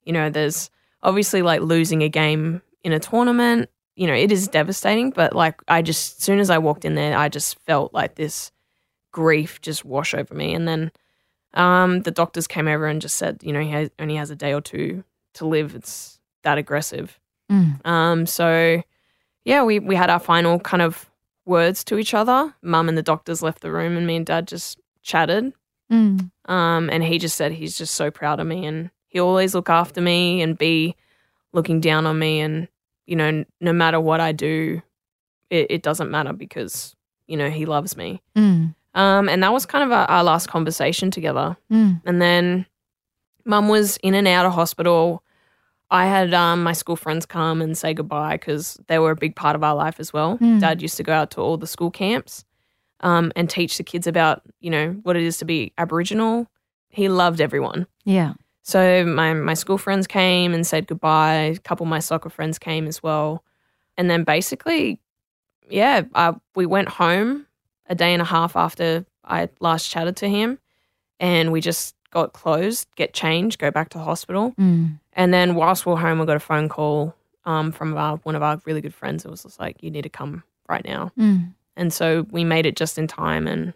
You 0.04 0.14
know, 0.14 0.30
there's 0.30 0.70
obviously 1.04 1.42
like 1.42 1.62
losing 1.62 2.04
a 2.04 2.10
game 2.10 2.62
in 2.84 2.94
a 2.94 3.00
tournament, 3.00 3.70
you 3.96 4.08
know, 4.08 4.14
it 4.14 4.32
is 4.32 4.48
devastating, 4.48 5.12
but 5.12 5.36
like 5.36 5.62
I 5.68 5.82
just, 5.82 6.20
as 6.20 6.24
soon 6.24 6.40
as 6.40 6.50
I 6.50 6.58
walked 6.58 6.86
in 6.86 6.96
there, 6.96 7.18
I 7.18 7.30
just 7.30 7.60
felt 7.60 7.94
like 7.94 8.16
this 8.16 8.52
grief 9.12 9.62
just 9.62 9.86
wash 9.86 10.14
over 10.14 10.34
me. 10.34 10.54
And 10.54 10.68
then 10.68 10.92
um, 11.54 12.02
the 12.02 12.12
doctors 12.12 12.48
came 12.48 12.68
over 12.68 12.88
and 12.88 13.02
just 13.02 13.18
said, 13.18 13.42
you 13.44 13.54
know, 13.54 13.62
he 13.62 13.70
has, 13.70 13.90
only 14.00 14.16
has 14.16 14.30
a 14.30 14.36
day 14.36 14.54
or 14.54 14.62
two 14.62 15.04
to 15.34 15.46
live. 15.46 15.76
It's 15.76 16.20
that 16.44 16.58
aggressive. 16.58 17.20
Mm. 17.52 17.86
Um, 17.86 18.26
so 18.26 18.82
yeah, 19.46 19.64
we, 19.64 19.80
we 19.80 19.96
had 19.96 20.10
our 20.10 20.20
final 20.20 20.60
kind 20.60 20.82
of 20.82 21.10
words 21.46 21.84
to 21.86 21.98
each 21.98 22.14
other. 22.14 22.54
Mum 22.62 22.88
and 22.88 22.98
the 22.98 23.04
doctors 23.04 23.42
left 23.42 23.62
the 23.62 23.72
room 23.72 23.98
and 23.98 24.08
me 24.08 24.16
and 24.16 24.26
dad 24.26 24.48
just 24.48 24.80
chatted. 25.02 25.54
Mm. 25.92 26.32
Um, 26.46 26.90
and 26.90 27.04
he 27.04 27.20
just 27.20 27.36
said 27.36 27.52
he's 27.52 27.78
just 27.78 27.96
so 27.96 28.12
proud 28.12 28.40
of 28.40 28.48
me 28.48 28.66
and 28.66 28.90
he 29.08 29.20
always 29.20 29.54
look 29.54 29.70
after 29.70 30.02
me 30.02 30.42
and 30.42 30.58
be 30.58 30.96
looking 31.54 31.82
down 31.82 32.06
on 32.06 32.18
me 32.18 32.40
and 32.40 32.68
you 33.06 33.16
know 33.16 33.44
no 33.60 33.74
matter 33.74 34.00
what 34.00 34.22
I 34.22 34.32
do, 34.32 34.82
it, 35.50 35.68
it 35.70 35.84
doesn't 35.84 36.10
matter 36.10 36.34
because 36.34 36.96
you 37.28 37.38
know 37.38 37.50
he 37.50 37.66
loves 37.66 37.98
me. 37.98 38.22
Mm. 38.36 38.74
Um, 38.94 39.30
and 39.30 39.44
that 39.44 39.54
was 39.54 39.66
kind 39.66 39.84
of 39.84 39.92
our, 39.92 40.06
our 40.10 40.24
last 40.24 40.48
conversation 40.48 41.12
together. 41.12 41.58
Mm. 41.72 42.02
And 42.06 42.22
then 42.22 42.66
mum 43.46 43.68
was 43.68 43.98
in 43.98 44.16
and 44.16 44.28
out 44.28 44.46
of 44.46 44.54
hospital. 44.54 45.24
I 45.90 46.06
had 46.06 46.34
um, 46.34 46.64
my 46.64 46.74
school 46.74 46.96
friends 46.96 47.26
come 47.26 47.62
and 47.62 47.78
say 47.78 47.94
goodbye 47.94 48.36
because 48.36 48.80
they 48.88 48.98
were 48.98 49.12
a 49.12 49.16
big 49.16 49.36
part 49.36 49.56
of 49.56 49.64
our 49.64 49.76
life 49.76 50.00
as 50.00 50.14
well. 50.14 50.38
Mm. 50.38 50.62
Dad 50.62 50.82
used 50.82 50.98
to 50.98 51.04
go 51.04 51.14
out 51.14 51.32
to 51.32 51.42
all 51.42 51.58
the 51.58 51.68
school 51.68 51.92
camps 51.92 52.46
um, 53.02 53.32
and 53.36 53.50
teach 53.50 53.78
the 53.78 53.84
kids 53.84 54.08
about, 54.08 54.42
you 54.60 54.70
know, 54.70 54.92
what 55.04 55.16
it 55.16 55.24
is 55.24 55.38
to 55.38 55.46
be 55.46 55.74
Aboriginal. 55.78 56.48
He 56.90 57.10
loved 57.10 57.42
everyone. 57.42 57.88
Yeah. 58.06 58.34
So 58.64 59.06
my, 59.06 59.34
my 59.34 59.54
school 59.54 59.78
friends 59.78 60.08
came 60.08 60.54
and 60.54 60.66
said 60.66 60.88
goodbye. 60.88 61.54
A 61.56 61.58
couple 61.58 61.86
of 61.86 61.90
my 61.90 62.00
soccer 62.00 62.30
friends 62.30 62.60
came 62.60 62.88
as 62.88 63.02
well. 63.02 63.44
And 63.98 64.10
then 64.10 64.24
basically, 64.24 65.00
yeah, 65.70 66.04
I, 66.14 66.34
we 66.56 66.66
went 66.66 66.90
home 66.90 67.48
a 67.88 67.96
day 67.96 68.14
and 68.14 68.22
a 68.22 68.26
half 68.26 68.56
after 68.56 69.06
I 69.24 69.50
last 69.60 69.90
chatted 69.90 70.16
to 70.18 70.30
him. 70.30 70.60
And 71.20 71.52
we 71.52 71.62
just 71.62 71.96
got 72.12 72.34
closed, 72.34 72.88
get 72.96 73.14
changed, 73.14 73.60
go 73.60 73.72
back 73.72 73.90
to 73.90 73.98
the 73.98 74.04
hospital. 74.04 74.54
Mm. 74.60 75.00
And 75.14 75.34
then 75.34 75.56
whilst 75.56 75.86
we 75.86 75.94
were 75.94 76.00
home, 76.00 76.20
we 76.20 76.26
got 76.26 76.36
a 76.36 76.40
phone 76.40 76.70
call 76.70 77.16
um, 77.46 77.72
from 77.72 77.98
our, 77.98 78.18
one 78.18 78.36
of 78.36 78.44
our 78.44 78.62
really 78.66 78.82
good 78.82 78.94
friends. 78.94 79.26
It 79.26 79.32
was 79.32 79.44
just 79.44 79.60
like, 79.60 79.82
you 79.82 79.90
need 79.92 80.04
to 80.04 80.10
come 80.10 80.44
right 80.68 80.84
now. 80.86 81.12
Mm. 81.18 81.54
And 81.76 81.92
so 81.94 82.26
we 82.32 82.44
made 82.44 82.66
it 82.66 82.76
just 82.76 82.98
in 82.98 83.08
time. 83.08 83.48
And, 83.48 83.74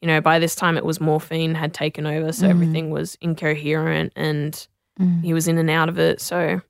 you 0.00 0.08
know, 0.08 0.20
by 0.20 0.38
this 0.38 0.54
time 0.54 0.76
it 0.76 0.84
was 0.84 1.00
morphine 1.00 1.54
had 1.54 1.72
taken 1.74 2.06
over. 2.06 2.32
So 2.32 2.46
Mhm. 2.46 2.50
everything 2.50 2.90
was 2.90 3.16
incoherent 3.20 4.12
and 4.16 4.66
Mm. 5.00 5.22
he 5.22 5.34
was 5.34 5.46
in 5.46 5.58
and 5.58 5.68
out 5.70 5.88
of 5.90 5.98
it. 5.98 6.20
So 6.20 6.62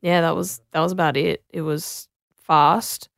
yeah, 0.00 0.20
that 0.20 0.36
was, 0.36 0.60
that 0.70 0.80
was 0.80 0.92
about 0.92 1.16
it. 1.16 1.42
It 1.50 1.62
was 1.62 2.08
fast 2.36 3.08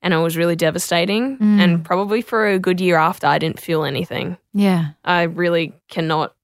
and 0.00 0.14
it 0.14 0.18
was 0.18 0.36
really 0.38 0.56
devastating. 0.56 1.36
Mm. 1.38 1.58
And 1.60 1.84
probably 1.84 2.22
for 2.22 2.46
a 2.46 2.58
good 2.58 2.80
year 2.80 2.96
after, 2.96 3.26
I 3.26 3.38
didn't 3.38 3.60
feel 3.60 3.84
anything. 3.84 4.38
Yeah. 4.54 4.92
I 5.04 5.24
really 5.24 5.74
cannot, 5.88 6.34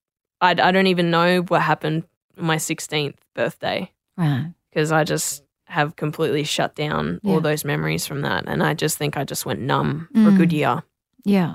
I, 0.42 0.50
I 0.50 0.70
don't 0.70 0.86
even 0.86 1.10
know 1.10 1.40
what 1.42 1.62
happened 1.62 2.04
on 2.38 2.44
my 2.44 2.56
16th 2.56 3.16
birthday 3.34 3.90
Right. 4.18 4.52
because 4.70 4.92
I 4.92 5.04
just 5.04 5.42
have 5.70 5.96
completely 5.96 6.44
shut 6.44 6.74
down 6.74 7.20
Yeah. 7.22 7.32
all 7.34 7.40
those 7.40 7.64
memories 7.64 8.06
from 8.06 8.22
that. 8.22 8.44
And 8.46 8.62
I 8.62 8.74
just 8.74 8.98
think 8.98 9.16
I 9.16 9.24
just 9.24 9.46
went 9.46 9.60
numb 9.60 10.08
for 10.14 10.28
a 10.28 10.32
good 10.32 10.50
Mm. 10.50 10.52
year. 10.52 10.82
Yeah. 11.24 11.54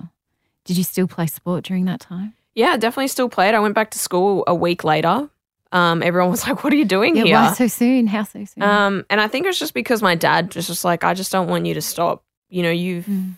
Did 0.63 0.77
you 0.77 0.83
still 0.83 1.07
play 1.07 1.27
sport 1.27 1.63
during 1.65 1.85
that 1.85 1.99
time? 1.99 2.33
Yeah, 2.55 2.77
definitely 2.77 3.09
still 3.09 3.29
played. 3.29 3.53
I 3.53 3.59
went 3.59 3.75
back 3.75 3.91
to 3.91 3.99
school 3.99 4.43
a 4.47 4.55
week 4.55 4.83
later. 4.83 5.29
Um, 5.71 6.01
everyone 6.01 6.31
was 6.31 6.43
like, 6.47 6.63
What 6.63 6.71
are 6.73 6.77
you 6.77 6.85
doing 6.85 7.15
Yeah. 7.17 7.23
here? 7.25 7.35
Why 7.35 7.53
so 7.53 7.67
soon? 7.67 8.07
How 8.07 8.23
so 8.23 8.45
soon? 8.45 8.63
Um, 8.63 9.05
and 9.09 9.19
I 9.19 9.27
think 9.27 9.45
it's 9.45 9.59
just 9.59 9.73
because 9.73 10.01
my 10.01 10.15
dad 10.15 10.55
was 10.55 10.67
just 10.67 10.85
like, 10.85 11.03
I 11.03 11.13
just 11.13 11.31
don't 11.31 11.47
want 11.49 11.65
you 11.65 11.73
to 11.73 11.81
stop. 11.81 12.23
You 12.49 12.63
know, 12.63 12.71
you've 12.71 13.05
Mm. 13.07 13.33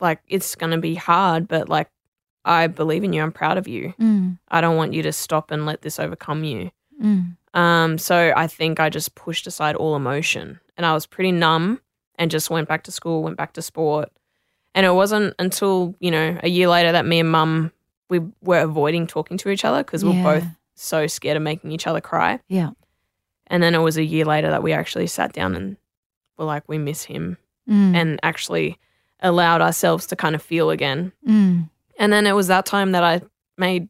like, 0.00 0.20
it's 0.28 0.54
going 0.56 0.72
to 0.72 0.78
be 0.78 0.96
hard, 0.96 1.46
but 1.48 1.68
like, 1.68 1.88
I 2.44 2.66
believe 2.66 3.04
in 3.04 3.12
you. 3.12 3.22
I'm 3.22 3.32
proud 3.32 3.56
of 3.56 3.68
you. 3.68 3.94
Mm. 4.00 4.38
I 4.48 4.60
don't 4.60 4.76
want 4.76 4.92
you 4.92 5.02
to 5.04 5.12
stop 5.12 5.50
and 5.50 5.64
let 5.64 5.82
this 5.82 5.98
overcome 6.00 6.44
you. 6.44 6.70
Mm. 7.02 7.36
Um, 7.54 7.98
so 7.98 8.32
I 8.36 8.46
think 8.46 8.80
I 8.80 8.90
just 8.90 9.14
pushed 9.14 9.46
aside 9.46 9.76
all 9.76 9.96
emotion 9.96 10.60
and 10.76 10.84
I 10.84 10.92
was 10.92 11.06
pretty 11.06 11.32
numb 11.32 11.80
and 12.16 12.30
just 12.30 12.50
went 12.50 12.68
back 12.68 12.82
to 12.84 12.90
school, 12.92 13.22
went 13.22 13.36
back 13.36 13.52
to 13.54 13.62
sport. 13.62 14.10
And 14.74 14.84
it 14.84 14.90
wasn't 14.92 15.34
until, 15.38 15.94
you 16.00 16.10
know, 16.10 16.38
a 16.42 16.48
year 16.48 16.68
later 16.68 16.90
that 16.92 17.06
me 17.06 17.20
and 17.20 17.30
mum, 17.30 17.70
we 18.10 18.20
were 18.42 18.58
avoiding 18.60 19.06
talking 19.06 19.36
to 19.38 19.48
each 19.50 19.64
other 19.64 19.82
because 19.84 20.04
we 20.04 20.10
Yeah. 20.12 20.24
were 20.24 20.40
both 20.40 20.48
so 20.74 21.06
scared 21.06 21.36
of 21.36 21.42
making 21.44 21.70
each 21.70 21.86
other 21.86 22.00
cry. 22.00 22.40
Yeah. 22.48 22.70
And 23.46 23.62
then 23.62 23.74
it 23.74 23.78
was 23.78 23.96
a 23.96 24.04
year 24.04 24.24
later 24.24 24.50
that 24.50 24.62
we 24.64 24.72
actually 24.72 25.06
sat 25.06 25.32
down 25.32 25.54
and 25.54 25.76
were 26.36 26.44
like, 26.44 26.64
we 26.68 26.76
miss 26.78 27.04
him 27.04 27.38
Mm. 27.70 27.94
and 27.96 28.20
actually 28.22 28.78
allowed 29.20 29.62
ourselves 29.62 30.06
to 30.08 30.16
kind 30.16 30.34
of 30.34 30.42
feel 30.42 30.68
again. 30.70 31.12
Mm. 31.26 31.70
And 31.98 32.12
then 32.12 32.26
it 32.26 32.32
was 32.32 32.48
that 32.48 32.66
time 32.66 32.92
that 32.92 33.02
I 33.04 33.22
made, 33.56 33.88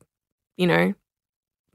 you 0.57 0.67
know, 0.69 0.95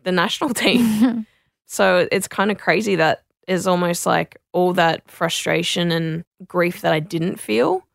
the 0.04 0.12
national 0.12 0.54
team. 0.54 1.26
So 1.72 2.08
it's 2.12 2.28
kind 2.28 2.50
of 2.50 2.58
crazy 2.58 2.96
that 2.96 3.22
is 3.48 3.68
almost 3.68 4.08
like 4.08 4.38
all 4.54 4.74
that 4.74 5.10
frustration 5.10 5.92
and 5.92 6.26
grief 6.48 6.82
that 6.82 6.94
I 6.94 7.00
didn't 7.00 7.40
feel, 7.40 7.86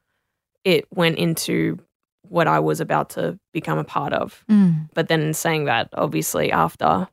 it 0.63 0.87
went 0.95 1.19
into 1.19 1.81
what 2.23 2.47
I 2.47 2.61
was 2.61 2.81
about 2.81 3.11
to 3.11 3.37
become 3.53 3.79
a 3.79 3.85
part 3.85 4.13
of. 4.13 4.45
Mm. 4.49 4.89
But 4.95 5.09
then 5.09 5.21
in 5.23 5.35
saying 5.35 5.65
that, 5.65 5.89
obviously 5.95 6.53
after 6.53 7.09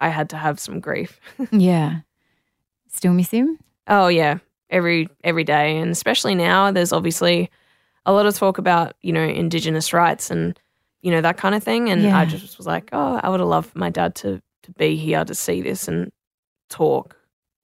I 0.00 0.08
had 0.08 0.30
to 0.30 0.36
have 0.36 0.60
some 0.60 0.78
grief. 0.78 1.18
Yeah. 1.50 2.00
Still 2.88 3.12
miss 3.12 3.30
him? 3.32 3.58
Oh 3.88 4.06
yeah, 4.06 4.38
every 4.70 5.08
every 5.24 5.42
day 5.42 5.78
and 5.78 5.90
especially 5.90 6.36
now 6.36 6.70
there's 6.70 6.92
obviously 6.92 7.50
a 8.06 8.12
lot 8.12 8.24
of 8.26 8.36
talk 8.36 8.58
about, 8.58 8.94
you 9.02 9.12
know, 9.12 9.24
indigenous 9.24 9.92
rights 9.92 10.30
and 10.30 10.56
you 11.02 11.10
know 11.10 11.20
that 11.20 11.36
kind 11.38 11.56
of 11.56 11.64
thing 11.64 11.90
and 11.90 12.02
Yeah. 12.02 12.16
I 12.16 12.24
just 12.24 12.56
was 12.56 12.68
like, 12.68 12.90
"Oh, 12.92 13.18
I 13.20 13.28
would 13.28 13.40
have 13.40 13.48
loved 13.48 13.74
my 13.74 13.90
dad 13.90 14.14
to 14.16 14.40
to 14.64 14.72
be 14.72 14.96
here 14.96 15.24
to 15.24 15.34
see 15.34 15.62
this 15.62 15.88
and 15.88 16.10
talk 16.68 17.16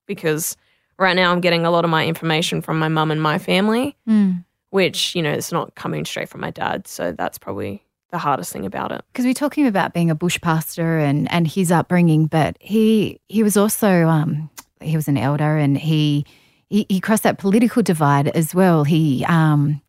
because 0.06 0.56
right 0.98 1.16
now 1.16 1.32
I'm 1.32 1.40
getting 1.40 1.64
a 1.64 1.70
lot 1.70 1.84
of 1.84 1.90
my 1.90 2.06
information 2.06 2.60
from 2.60 2.78
my 2.78 2.88
mum 2.88 3.10
and 3.10 3.22
my 3.22 3.38
family, 3.38 3.96
Mm. 4.08 4.44
which, 4.70 5.14
you 5.14 5.22
know, 5.22 5.32
it's 5.32 5.52
not 5.52 5.74
coming 5.74 6.04
straight 6.04 6.28
from 6.28 6.40
my 6.40 6.50
dad, 6.50 6.86
so 6.86 7.12
that's 7.12 7.38
probably 7.38 7.82
the 8.10 8.18
hardest 8.18 8.52
thing 8.52 8.66
about 8.66 8.92
it. 8.92 9.02
Because 9.12 9.24
we're 9.24 9.34
talking 9.34 9.66
about 9.66 9.94
being 9.94 10.10
a 10.10 10.14
bush 10.14 10.38
pastor 10.40 10.98
and, 10.98 11.30
and 11.32 11.46
his 11.46 11.70
upbringing, 11.72 12.26
but 12.26 12.56
he 12.60 13.20
he 13.28 13.42
was 13.42 13.56
also 13.56 14.06
um, 14.08 14.50
he 14.80 14.96
was 14.96 15.08
an 15.08 15.16
elder 15.16 15.56
and 15.56 15.78
he, 15.78 16.26
he 16.68 16.86
he 16.88 17.00
crossed 17.00 17.22
that 17.22 17.38
political 17.38 17.82
divide 17.82 18.28
as 18.28 18.54
well. 18.54 18.84
He 18.84 19.24
um, 19.28 19.80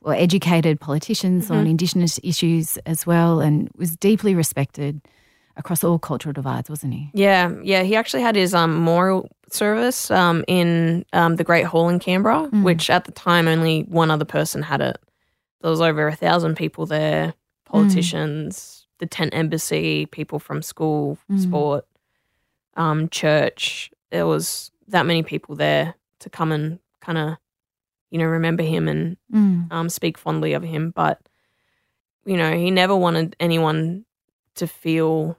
well 0.00 0.16
educated 0.16 0.78
politicians 0.80 1.50
on 1.50 1.64
Mhm. 1.66 1.70
Indigenous 1.70 2.20
issues 2.22 2.76
as 2.86 3.04
well, 3.04 3.40
and 3.40 3.68
was 3.76 3.96
deeply 3.96 4.34
respected 4.34 5.00
across 5.56 5.82
all 5.84 5.98
cultural 5.98 6.32
divides, 6.32 6.68
wasn't 6.68 6.92
he? 6.94 7.10
Yeah, 7.14 7.52
yeah. 7.62 7.82
He 7.82 7.96
actually 7.96 8.22
had 8.22 8.36
his 8.36 8.54
um, 8.54 8.74
memorial 8.74 9.28
service 9.50 10.10
um, 10.10 10.44
in 10.48 11.04
um, 11.12 11.36
the 11.36 11.44
Great 11.44 11.64
Hall 11.66 11.88
in 11.88 11.98
Canberra, 11.98 12.48
Mm. 12.52 12.62
which 12.62 12.90
at 12.90 13.04
the 13.04 13.12
time 13.12 13.48
only 13.48 13.82
one 13.82 14.10
other 14.10 14.24
person 14.26 14.62
had 14.62 14.80
it. 14.80 14.98
There 15.62 15.70
was 15.70 15.80
over 15.80 16.06
a 16.08 16.14
thousand 16.16 16.56
people 16.56 16.84
there, 16.86 17.32
politicians, 17.64 18.86
the 18.98 19.06
tent 19.06 19.34
embassy, 19.34 20.06
people 20.06 20.38
from 20.38 20.62
school, 20.62 21.18
Mm. 21.30 21.40
sport, 21.42 21.86
um, 22.76 23.08
church. 23.08 23.90
There 24.10 24.26
was 24.26 24.70
that 24.88 25.06
many 25.06 25.22
people 25.22 25.54
there 25.56 25.94
to 26.20 26.30
come 26.30 26.52
and 26.52 26.78
kind 27.00 27.18
of, 27.18 27.36
you 28.10 28.18
know, 28.18 28.26
remember 28.26 28.62
him 28.62 28.88
and 28.88 29.16
Mm. 29.32 29.72
um, 29.72 29.88
speak 29.88 30.18
fondly 30.18 30.52
of 30.52 30.62
him. 30.62 30.90
But, 30.90 31.20
you 32.24 32.36
know, 32.36 32.56
he 32.56 32.70
never 32.70 32.94
wanted 32.96 33.36
anyone 33.40 34.04
to 34.56 34.66
feel 34.66 35.36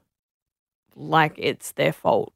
like 0.98 1.34
it's 1.38 1.72
their 1.74 1.94
fault 1.94 2.34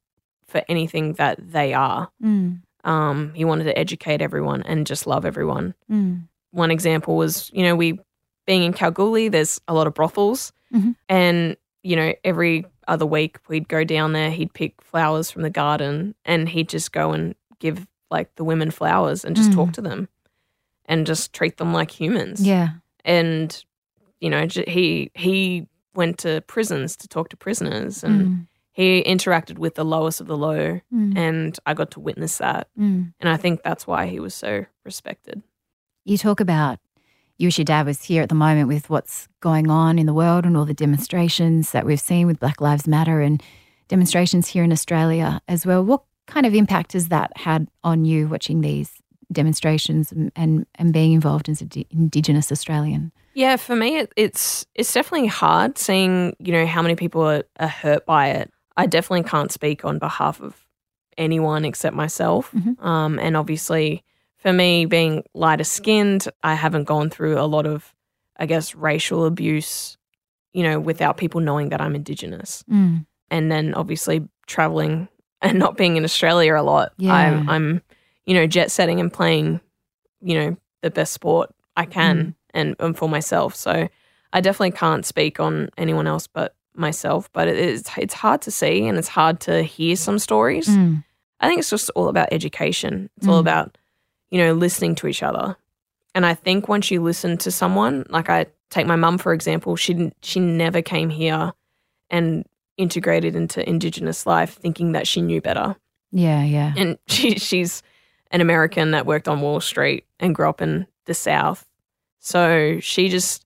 for 0.48 0.62
anything 0.70 1.14
that 1.14 1.38
they 1.52 1.74
are. 1.74 2.10
Mm. 2.24 2.62
Um, 2.84 3.34
he 3.34 3.46
wanted 3.46 3.66
to 3.66 3.78
educate 3.78 4.22
everyone 4.22 4.62
and 4.64 4.86
just 4.88 5.06
love 5.08 5.26
everyone. 5.26 5.74
Mm. 5.90 6.28
One 6.52 6.72
example 6.72 7.16
was, 7.16 7.50
you 7.54 7.64
know, 7.64 7.76
we 7.76 8.00
being 8.46 8.64
in 8.64 8.74
Kalgoorlie, 8.74 9.30
there's 9.30 9.62
a 9.68 9.74
lot 9.74 9.88
of 9.88 9.94
brothels. 9.94 10.52
Mhm. 10.74 10.96
And, 11.08 11.58
you 11.84 11.96
know, 11.96 12.14
every 12.24 12.66
other 12.88 13.06
week 13.06 13.38
we'd 13.48 13.68
go 13.70 13.84
down 13.84 14.14
there, 14.14 14.32
he'd 14.32 14.54
pick 14.54 14.82
flowers 14.82 15.30
from 15.32 15.44
the 15.44 15.50
garden 15.50 16.16
and 16.26 16.50
he'd 16.50 16.68
just 16.70 16.92
go 16.92 17.12
and 17.12 17.36
give 17.60 17.88
like 18.10 18.34
the 18.36 18.44
women 18.44 18.72
flowers 18.72 19.24
and 19.24 19.36
just 19.36 19.52
Mm. 19.52 19.56
talk 19.56 19.72
to 19.74 19.82
them 19.82 20.10
and 20.86 21.06
just 21.08 21.32
treat 21.34 21.58
them 21.58 21.72
like 21.72 21.92
humans 21.92 22.42
Yeah. 22.46 22.70
and 23.06 23.64
you 24.20 24.30
know 24.30 24.46
he 24.68 25.12
he 25.16 25.68
went 25.96 26.18
to 26.20 26.42
prisons 26.42 26.96
to 26.98 27.08
talk 27.08 27.30
to 27.30 27.38
prisoners 27.38 28.04
and 28.04 28.22
Mm. 28.28 28.48
He 28.74 29.04
interacted 29.04 29.58
with 29.58 29.76
the 29.76 29.84
lowest 29.86 30.22
of 30.22 30.28
the 30.28 30.38
low 30.38 30.80
Mm. 30.94 31.18
and 31.18 31.60
i 31.66 31.74
got 31.74 31.92
to 31.92 32.00
witness 32.00 32.38
that 32.40 32.68
Mm. 32.80 33.14
and 33.20 33.30
i 33.30 33.38
think 33.38 33.62
that's 33.64 33.86
why 33.88 34.08
he 34.08 34.20
was 34.20 34.34
so 34.34 34.66
respected 34.86 35.42
You 36.06 36.18
talk 36.18 36.40
about 36.40 36.80
you 37.38 37.48
wish 37.48 37.58
your 37.58 37.66
dad 37.66 37.86
was 37.88 38.04
here 38.04 38.22
at 38.22 38.30
the 38.30 38.36
moment 38.36 38.68
with 38.68 38.90
what's 38.90 39.28
going 39.40 39.70
on 39.72 39.98
in 39.98 40.06
the 40.06 40.14
world 40.14 40.46
and 40.46 40.56
all 40.56 40.66
the 40.66 40.74
demonstrations 40.76 41.72
that 41.72 41.86
we've 41.88 42.00
seen 42.00 42.28
with 42.28 42.40
Black 42.40 42.62
Lives 42.62 42.88
Matter 42.88 43.20
and 43.22 43.42
demonstrations 43.88 44.48
here 44.48 44.64
in 44.64 44.72
Australia 44.72 45.42
as 45.48 45.66
well. 45.66 45.84
What 45.84 46.04
kind 46.28 46.46
of 46.46 46.54
impact 46.54 46.94
has 46.94 47.08
that 47.08 47.32
had 47.36 47.68
on 47.84 48.06
you 48.06 48.28
watching 48.28 48.62
these 48.62 48.92
demonstrations 49.32 50.12
and, 50.12 50.32
and, 50.36 50.66
and 50.76 50.94
being 50.94 51.14
involved 51.14 51.50
as 51.50 51.62
an 51.62 51.70
Indigenous 51.90 52.52
Australian? 52.52 53.12
Yeah, 53.34 53.56
for 53.56 53.76
me, 53.76 53.98
it, 53.98 54.14
it's 54.16 54.66
it's 54.76 54.94
definitely 54.94 55.28
hard 55.28 55.78
seeing 55.78 56.36
you 56.38 56.52
know 56.52 56.66
how 56.68 56.82
many 56.82 56.96
people 56.96 57.22
are, 57.24 57.44
are, 57.60 57.68
hurt 57.68 58.06
by 58.06 58.28
it. 58.30 58.52
I 58.78 58.86
definitely 58.86 59.30
can't 59.30 59.52
speak 59.52 59.86
on 59.86 60.00
behalf 60.00 60.42
of 60.42 60.66
anyone 61.18 61.66
except 61.66 61.96
myself, 61.96 62.52
mm-hmm. 62.52 62.86
um, 62.86 63.20
and 63.20 63.36
obviously 63.36 64.04
for 64.38 64.52
me, 64.52 64.86
being 64.86 65.24
lighter 65.34 65.64
skinned, 65.64 66.28
I 66.42 66.56
haven't 66.56 66.86
gone 66.86 67.10
through 67.10 67.40
a 67.40 67.46
lot 67.46 67.68
of, 67.68 67.94
I 68.38 68.48
guess, 68.48 68.74
racial 68.74 69.26
abuse, 69.26 69.98
you 70.52 70.64
know, 70.64 70.80
without 70.80 71.18
people 71.18 71.42
knowing 71.42 71.70
that 71.70 71.82
I'm 71.82 71.96
Indigenous, 71.96 72.64
mm. 72.72 73.06
and 73.30 73.52
then 73.52 73.74
obviously 73.76 74.28
traveling 74.48 75.08
and 75.42 75.58
not 75.60 75.78
being 75.78 75.98
in 75.98 76.04
Australia 76.04 76.56
a 76.56 76.62
lot. 76.62 76.94
Yeah. 76.98 77.14
I'm, 77.14 77.50
I'm, 77.50 77.82
you 78.26 78.36
know, 78.36 78.48
jet 78.48 78.72
setting 78.72 79.00
and 79.00 79.12
playing, 79.12 79.60
you 80.22 80.36
know, 80.36 80.58
the 80.82 80.92
best 80.92 81.14
sport 81.14 81.50
I 81.76 81.86
can. 81.86 82.18
Mm 82.18 82.34
and, 82.54 82.76
and 82.80 82.98
for 82.98 83.10
myself. 83.10 83.56
So 83.56 83.88
I 84.34 84.42
definitely 84.42 84.72
can't 84.72 85.06
speak 85.06 85.40
on 85.40 85.70
anyone 85.78 86.08
else 86.08 86.28
but 86.28 86.56
myself. 86.76 87.32
But 87.34 87.48
it 87.48 87.58
is 87.58 87.84
it's 87.98 88.14
hard 88.14 88.42
to 88.44 88.52
see 88.52 88.88
and 88.88 88.98
it's 88.98 89.08
hard 89.08 89.40
to 89.42 89.64
hear 89.64 89.96
some 89.96 90.20
stories. 90.20 90.68
Mm. 90.68 91.04
I 91.40 91.48
think 91.48 91.60
it's 91.60 91.70
just 91.70 91.90
all 91.92 92.08
about 92.08 92.30
education. 92.32 93.10
It's 93.18 93.28
mm. 93.28 93.32
all 93.32 93.40
about 93.40 93.78
you 94.30 94.40
know 94.40 94.54
listening 94.54 94.96
to 94.96 95.08
each 95.08 95.24
other. 95.24 95.56
And 96.14 96.26
I 96.26 96.34
think 96.34 96.68
once 96.68 96.92
you 96.92 97.02
listen 97.02 97.38
to 97.40 97.52
someone, 97.52 98.06
like 98.10 98.30
I 98.30 98.48
take 98.70 98.86
my 98.86 98.96
mum 98.96 99.18
for 99.18 99.34
example, 99.34 99.76
she 99.76 100.12
she 100.22 100.40
never 100.40 100.82
came 100.82 101.10
here 101.10 101.54
and 102.10 102.46
integrated 102.78 103.36
into 103.36 103.68
indigenous 103.68 104.26
life 104.26 104.54
thinking 104.56 104.94
that 104.94 105.08
she 105.08 105.22
knew 105.22 105.42
better. 105.42 105.76
Yeah, 106.12 106.44
yeah. 106.44 106.74
And 106.76 106.98
she 107.08 107.38
she's 107.38 107.84
an 108.32 108.42
American 108.42 108.92
that 108.92 109.06
worked 109.06 109.28
on 109.28 109.42
Wall 109.42 109.60
Street 109.60 110.06
and 110.20 110.34
grew 110.34 110.48
up 110.50 110.62
in 110.62 110.88
the 111.06 111.14
South 111.14 111.66
so 112.22 112.80
she 112.80 113.10
just 113.10 113.46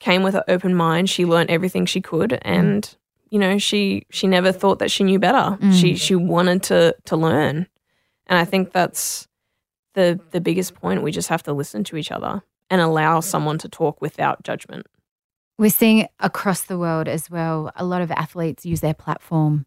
came 0.00 0.22
with 0.22 0.34
an 0.34 0.42
open 0.48 0.74
mind. 0.74 1.10
She 1.10 1.24
learned 1.24 1.50
everything 1.50 1.86
she 1.86 2.00
could 2.00 2.38
and 2.42 2.96
you 3.30 3.38
know, 3.38 3.58
she 3.58 4.06
she 4.10 4.26
never 4.26 4.52
thought 4.52 4.78
that 4.78 4.90
she 4.90 5.04
knew 5.04 5.18
better. 5.18 5.58
Mm. 5.60 5.78
She 5.78 5.96
she 5.96 6.14
wanted 6.14 6.62
to 6.64 6.96
to 7.06 7.16
learn. 7.16 7.66
And 8.26 8.38
I 8.38 8.44
think 8.44 8.72
that's 8.72 9.28
the 9.94 10.20
the 10.30 10.40
biggest 10.40 10.74
point. 10.74 11.02
We 11.02 11.12
just 11.12 11.28
have 11.28 11.42
to 11.44 11.52
listen 11.52 11.84
to 11.84 11.96
each 11.96 12.10
other 12.10 12.42
and 12.70 12.80
allow 12.80 13.20
someone 13.20 13.58
to 13.58 13.68
talk 13.68 14.00
without 14.00 14.44
judgment. 14.44 14.86
We're 15.58 15.70
seeing 15.70 16.06
across 16.20 16.62
the 16.62 16.78
world 16.78 17.08
as 17.08 17.30
well 17.30 17.72
a 17.76 17.84
lot 17.84 18.02
of 18.02 18.10
athletes 18.10 18.64
use 18.64 18.80
their 18.80 18.94
platform 18.94 19.66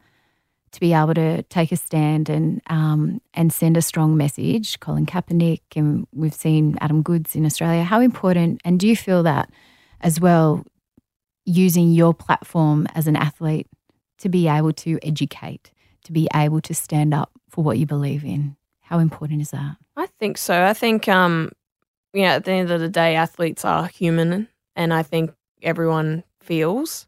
to 0.71 0.79
be 0.79 0.93
able 0.93 1.13
to 1.13 1.43
take 1.43 1.71
a 1.71 1.75
stand 1.75 2.29
and 2.29 2.61
um, 2.67 3.21
and 3.33 3.51
send 3.53 3.77
a 3.77 3.81
strong 3.81 4.17
message. 4.17 4.79
Colin 4.79 5.05
Kaepernick, 5.05 5.61
and 5.75 6.07
we've 6.13 6.33
seen 6.33 6.77
Adam 6.81 7.03
Goodes 7.03 7.35
in 7.35 7.45
Australia. 7.45 7.83
How 7.83 7.99
important, 7.99 8.61
and 8.65 8.79
do 8.79 8.87
you 8.87 8.95
feel 8.95 9.21
that 9.23 9.49
as 10.01 10.19
well, 10.19 10.63
using 11.45 11.91
your 11.91 12.13
platform 12.13 12.87
as 12.95 13.07
an 13.07 13.15
athlete 13.15 13.67
to 14.19 14.29
be 14.29 14.47
able 14.47 14.73
to 14.73 14.99
educate, 15.03 15.71
to 16.03 16.11
be 16.11 16.27
able 16.35 16.61
to 16.61 16.73
stand 16.73 17.13
up 17.13 17.31
for 17.49 17.63
what 17.63 17.77
you 17.77 17.85
believe 17.85 18.23
in? 18.23 18.55
How 18.81 18.99
important 18.99 19.41
is 19.41 19.51
that? 19.51 19.77
I 19.95 20.07
think 20.19 20.37
so. 20.37 20.63
I 20.63 20.73
think, 20.73 21.07
um, 21.07 21.51
yeah, 22.13 22.33
at 22.33 22.45
the 22.45 22.51
end 22.51 22.71
of 22.71 22.79
the 22.79 22.89
day, 22.89 23.15
athletes 23.15 23.63
are 23.65 23.87
human, 23.87 24.47
and 24.75 24.93
I 24.93 25.03
think 25.03 25.31
everyone 25.61 26.23
feels. 26.41 27.07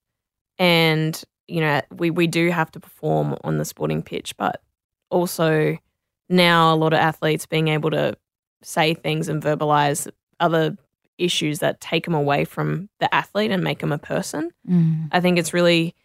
And 0.58 1.22
you 1.48 1.62
know, 1.62 1.82
we, 1.92 2.10
we 2.10 2.28
do 2.28 2.50
have 2.50 2.72
to 2.72 2.80
perform 2.80 3.38
on 3.44 3.58
the 3.58 3.66
sporting 3.66 4.02
pitch, 4.02 4.36
but 4.38 4.62
also 5.10 5.78
now 6.30 6.74
a 6.74 6.78
lot 6.78 6.94
of 6.94 7.00
athletes 7.00 7.46
being 7.46 7.68
able 7.68 7.92
to 7.92 8.18
say 8.62 8.94
things 8.94 9.28
and 9.28 9.44
verbalize 9.44 10.10
other 10.40 10.78
issues 11.24 11.60
that 11.60 11.82
take 11.82 12.06
them 12.06 12.14
away 12.14 12.46
from 12.46 12.90
the 13.00 13.14
athlete 13.14 13.52
and 13.52 13.64
make 13.64 13.80
them 13.80 13.92
a 13.92 13.98
person. 13.98 14.52
Mm. 14.70 15.10
I 15.12 15.20
think 15.20 15.40
it's 15.40 15.54
really 15.54 15.96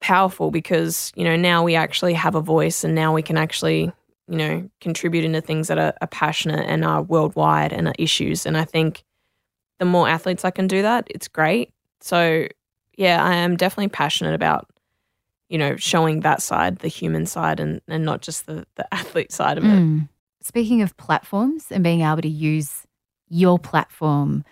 powerful 0.00 0.50
because, 0.50 1.12
you 1.14 1.24
know, 1.24 1.36
now 1.36 1.62
we 1.62 1.74
actually 1.74 2.14
have 2.14 2.34
a 2.34 2.40
voice 2.40 2.84
and 2.84 2.94
now 2.94 3.14
we 3.14 3.22
can 3.22 3.36
actually, 3.36 3.92
you 4.28 4.36
know, 4.36 4.70
contribute 4.80 5.24
into 5.24 5.40
things 5.40 5.68
that 5.68 5.78
are, 5.78 5.94
are 6.00 6.08
passionate 6.08 6.66
and 6.66 6.84
are 6.84 7.02
worldwide 7.02 7.72
and 7.72 7.88
are 7.88 7.94
issues. 7.98 8.46
And 8.46 8.56
I 8.56 8.64
think 8.64 9.04
the 9.78 9.84
more 9.84 10.08
athletes 10.08 10.44
I 10.44 10.50
can 10.50 10.66
do 10.66 10.82
that, 10.82 11.06
it's 11.10 11.28
great. 11.28 11.72
So 12.00 12.46
yeah, 12.96 13.22
I 13.24 13.34
am 13.36 13.56
definitely 13.56 13.88
passionate 13.88 14.34
about, 14.34 14.68
you 15.48 15.58
know, 15.58 15.76
showing 15.76 16.20
that 16.20 16.42
side, 16.42 16.78
the 16.80 16.88
human 16.88 17.26
side, 17.26 17.60
and, 17.60 17.80
and 17.88 18.04
not 18.04 18.20
just 18.20 18.46
the, 18.46 18.66
the 18.76 18.86
athlete 18.94 19.32
side 19.32 19.58
of 19.58 19.64
it. 19.64 19.68
Mm. 19.68 20.08
Speaking 20.42 20.82
of 20.82 20.96
platforms 20.96 21.66
and 21.70 21.84
being 21.84 22.00
able 22.00 22.22
to 22.22 22.28
use 22.28 22.86
your 23.30 23.58
platform 23.58 24.44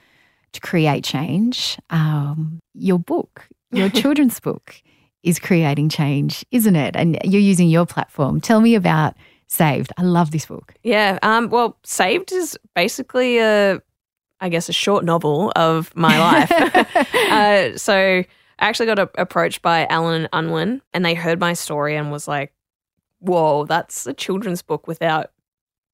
to 0.53 0.61
create 0.61 1.05
change, 1.05 1.79
um, 1.91 2.61
your 2.75 2.99
book, 2.99 3.47
your 3.71 3.89
children's 4.01 4.41
book, 4.41 4.81
is 5.23 5.39
creating 5.39 5.89
change, 5.91 6.45
isn't 6.51 6.77
it? 6.77 6.97
And 6.97 7.19
you're 7.25 7.43
using 7.43 7.69
your 7.69 7.85
platform. 7.85 8.41
Tell 8.41 8.61
me 8.61 8.75
about 8.75 9.15
Saved. 9.49 9.93
I 9.97 10.03
love 10.03 10.31
this 10.31 10.47
book. 10.47 10.75
Yeah. 10.83 11.19
Um, 11.23 11.49
well, 11.51 11.79
Saved 11.83 12.33
is 12.33 12.57
basically 12.75 13.39
a, 13.39 13.81
I 14.41 14.49
guess, 14.49 14.69
a 14.69 14.73
short 14.73 15.05
novel 15.05 15.53
of 15.57 15.95
my 15.97 16.19
life. 16.19 16.53
uh, 17.31 17.77
so 17.77 17.95
I 17.95 18.27
actually 18.59 18.87
got 18.87 18.99
a- 18.99 19.21
approached 19.21 19.63
by 19.63 19.87
Allen 19.87 20.23
and 20.23 20.29
Unwin, 20.33 20.83
and 20.93 21.05
they 21.05 21.15
heard 21.15 21.41
my 21.41 21.55
story 21.55 21.97
and 21.97 22.13
was 22.13 22.29
like, 22.29 22.53
"Whoa, 23.21 23.65
that's 23.65 24.07
a 24.07 24.13
children's 24.13 24.63
book 24.63 24.87
without 24.87 25.31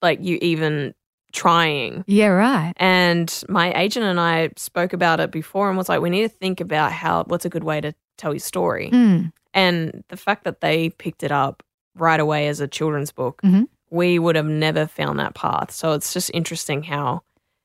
like 0.02 0.20
you 0.20 0.38
even 0.42 0.94
trying." 1.34 2.04
Yeah, 2.06 2.28
right. 2.28 2.72
And 2.78 3.42
my 3.48 3.72
agent 3.78 4.06
and 4.06 4.18
I 4.18 4.50
spoke 4.56 4.92
about 4.92 5.20
it 5.20 5.30
before 5.30 5.68
and 5.68 5.76
was 5.76 5.88
like, 5.88 6.00
"We 6.00 6.10
need 6.10 6.22
to 6.22 6.28
think 6.28 6.60
about 6.60 6.92
how 6.92 7.24
what's 7.24 7.44
a 7.44 7.50
good 7.50 7.64
way 7.64 7.80
to 7.80 7.94
tell 8.16 8.32
your 8.32 8.40
story." 8.40 8.90
Mm. 8.90 9.32
And 9.52 10.02
the 10.08 10.16
fact 10.16 10.44
that 10.44 10.60
they 10.60 10.90
picked 10.90 11.22
it 11.22 11.30
up 11.30 11.62
right 11.94 12.18
away 12.18 12.48
as 12.48 12.60
a 12.60 12.66
children's 12.66 13.12
book, 13.12 13.42
mm-hmm. 13.42 13.64
we 13.90 14.18
would 14.18 14.36
have 14.36 14.46
never 14.46 14.86
found 14.86 15.18
that 15.18 15.34
path. 15.34 15.70
So 15.70 15.92
it's 15.92 16.12
just 16.12 16.30
interesting 16.32 16.82
how 16.82 17.22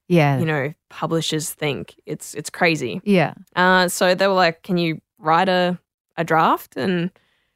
yeah 0.09 0.39
you 0.39 0.45
know 0.45 0.74
publishers 0.89 1.51
think 1.51 1.95
it's 2.05 2.34
it's 2.34 2.49
crazy 2.49 2.99
yeah 3.05 3.34
uh, 3.55 3.88
so 3.88 4.13
they 4.13 4.28
were 4.28 4.34
like 4.34 4.63
can 4.63 4.78
you 4.78 4.99
write 5.20 5.47
a, 5.47 5.80
a 6.17 6.24
draft 6.26 6.76
and 6.76 7.11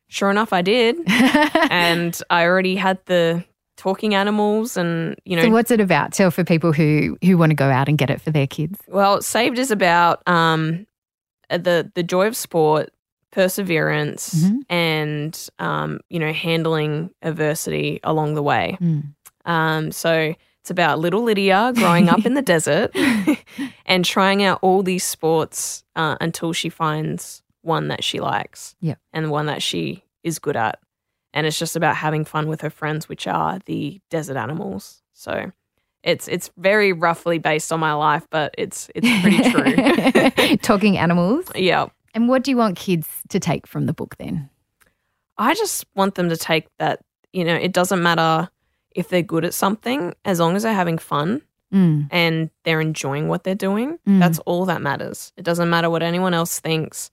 sure 0.07 0.31
enough 0.31 0.53
i 0.53 0.61
did 0.61 0.95
and 1.07 2.21
i 2.29 2.45
already 2.45 2.75
had 2.75 3.03
the 3.05 3.43
talking 3.75 4.13
animals 4.13 4.77
and 4.77 5.15
you 5.25 5.35
know 5.35 5.43
so 5.43 5.49
what's 5.49 5.71
it 5.71 5.81
about 5.81 6.13
tell 6.13 6.29
for 6.29 6.43
people 6.43 6.71
who 6.71 7.17
who 7.23 7.37
want 7.37 7.49
to 7.49 7.55
go 7.55 7.69
out 7.69 7.89
and 7.89 7.97
get 7.97 8.09
it 8.09 8.21
for 8.21 8.31
their 8.31 8.47
kids 8.47 8.79
well 8.87 9.21
saved 9.21 9.57
is 9.57 9.71
about 9.71 10.21
um 10.27 10.85
the 11.49 11.91
the 11.95 12.03
joy 12.03 12.27
of 12.27 12.35
sport 12.35 12.91
perseverance 13.31 14.35
mm-hmm. 14.35 14.59
and 14.69 15.49
um 15.57 15.99
you 16.09 16.19
know 16.19 16.31
handling 16.31 17.09
adversity 17.23 17.99
along 18.03 18.35
the 18.35 18.43
way 18.43 18.77
mm. 18.79 19.03
um 19.45 19.91
so 19.91 20.35
it's 20.63 20.71
about 20.71 20.97
little 20.97 21.23
Lydia 21.23 21.73
growing 21.75 22.07
up 22.07 22.25
in 22.25 22.35
the 22.35 22.41
desert 22.53 22.95
and 23.85 24.05
trying 24.05 24.43
out 24.43 24.59
all 24.61 24.81
these 24.81 25.03
sports 25.03 25.83
uh, 25.97 26.15
until 26.21 26.53
she 26.53 26.69
finds 26.69 27.43
one 27.63 27.89
that 27.89 28.01
she 28.01 28.21
likes. 28.21 28.73
Yeah. 28.79 28.95
And 29.11 29.29
one 29.29 29.47
that 29.47 29.61
she 29.61 30.05
is 30.23 30.39
good 30.39 30.55
at. 30.55 30.79
And 31.33 31.47
it's 31.47 31.57
just 31.57 31.75
about 31.75 31.95
having 31.95 32.25
fun 32.25 32.47
with 32.47 32.61
her 32.61 32.69
friends, 32.69 33.09
which 33.09 33.27
are 33.27 33.59
the 33.65 33.99
desert 34.09 34.37
animals. 34.37 35.01
So 35.13 35.51
it's 36.03 36.27
it's 36.27 36.51
very 36.57 36.93
roughly 36.93 37.39
based 37.39 37.71
on 37.71 37.79
my 37.79 37.93
life, 37.93 38.27
but 38.29 38.53
it's 38.57 38.89
it's 38.93 39.07
pretty 39.21 39.49
true. 39.49 40.57
Talking 40.61 40.97
animals. 40.97 41.45
Yeah. 41.55 41.87
And 42.13 42.27
what 42.27 42.43
do 42.43 42.51
you 42.51 42.57
want 42.57 42.77
kids 42.77 43.07
to 43.29 43.39
take 43.39 43.65
from 43.65 43.85
the 43.87 43.93
book 43.93 44.15
then? 44.17 44.49
I 45.37 45.55
just 45.55 45.85
want 45.95 46.15
them 46.15 46.29
to 46.29 46.37
take 46.37 46.67
that, 46.77 46.99
you 47.31 47.43
know, 47.43 47.55
it 47.55 47.73
doesn't 47.73 48.03
matter 48.03 48.49
if 48.93 49.09
they're 49.09 49.23
good 49.23 49.45
at 49.45 49.53
something, 49.55 50.13
as 50.23 50.39
long 50.39 50.55
as 50.55 50.61
they're 50.61 50.73
having 50.73 50.99
fun 50.99 51.41
mm. 51.73 52.07
and 52.11 52.51
they're 52.63 52.81
enjoying 52.81 53.27
what 53.27 53.43
they're 53.43 53.55
doing, 53.55 53.97
mm. 54.07 54.19
that's 54.19 54.37
all 54.39 54.65
that 54.65 54.81
matters. 54.81 55.33
It 55.37 55.43
doesn't 55.43 55.69
matter 55.69 55.89
what 55.89 56.03
anyone 56.03 56.33
else 56.33 56.59
thinks. 56.59 57.09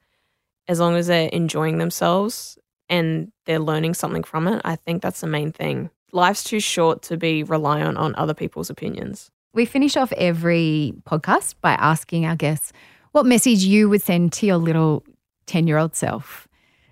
As 0.68 0.78
long 0.78 0.94
as 0.94 1.06
they're 1.06 1.28
enjoying 1.28 1.78
themselves 1.78 2.58
and 2.90 3.32
they're 3.46 3.58
learning 3.58 3.94
something 3.94 4.22
from 4.22 4.46
it, 4.46 4.60
I 4.64 4.76
think 4.76 5.00
that's 5.00 5.22
the 5.22 5.26
main 5.26 5.52
thing. 5.52 5.88
Life's 6.12 6.44
too 6.44 6.60
short 6.60 7.00
to 7.02 7.16
be 7.16 7.42
reliant 7.42 7.96
on 7.96 8.14
other 8.16 8.34
people's 8.34 8.68
opinions. 8.68 9.30
We 9.54 9.64
finish 9.64 9.96
off 9.96 10.12
every 10.12 10.92
podcast 11.04 11.54
by 11.62 11.72
asking 11.72 12.26
our 12.26 12.36
guests 12.36 12.72
what 13.12 13.24
message 13.24 13.64
you 13.64 13.88
would 13.88 14.02
send 14.02 14.32
to 14.34 14.46
your 14.46 14.58
little 14.58 15.04
10 15.46 15.66
year 15.66 15.78
old 15.78 15.96
self. 15.96 16.46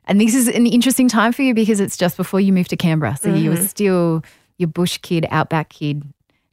And 0.07 0.21
this 0.21 0.35
is 0.35 0.49
an 0.49 0.67
interesting 0.67 1.09
time 1.09 1.33
for 1.33 1.43
you 1.43 1.53
because 1.53 1.81
it's 1.81 1.97
just 1.97 2.17
before 2.17 2.41
you 2.41 2.53
moved 2.53 2.71
to 2.71 2.77
Canberra. 2.77 3.17
So 3.17 3.29
mm-hmm. 3.29 3.37
you 3.37 3.51
were 3.51 3.57
still 3.57 4.23
your 4.57 4.69
bush 4.69 4.99
kid, 4.99 5.27
outback 5.31 5.69
kid 5.69 6.03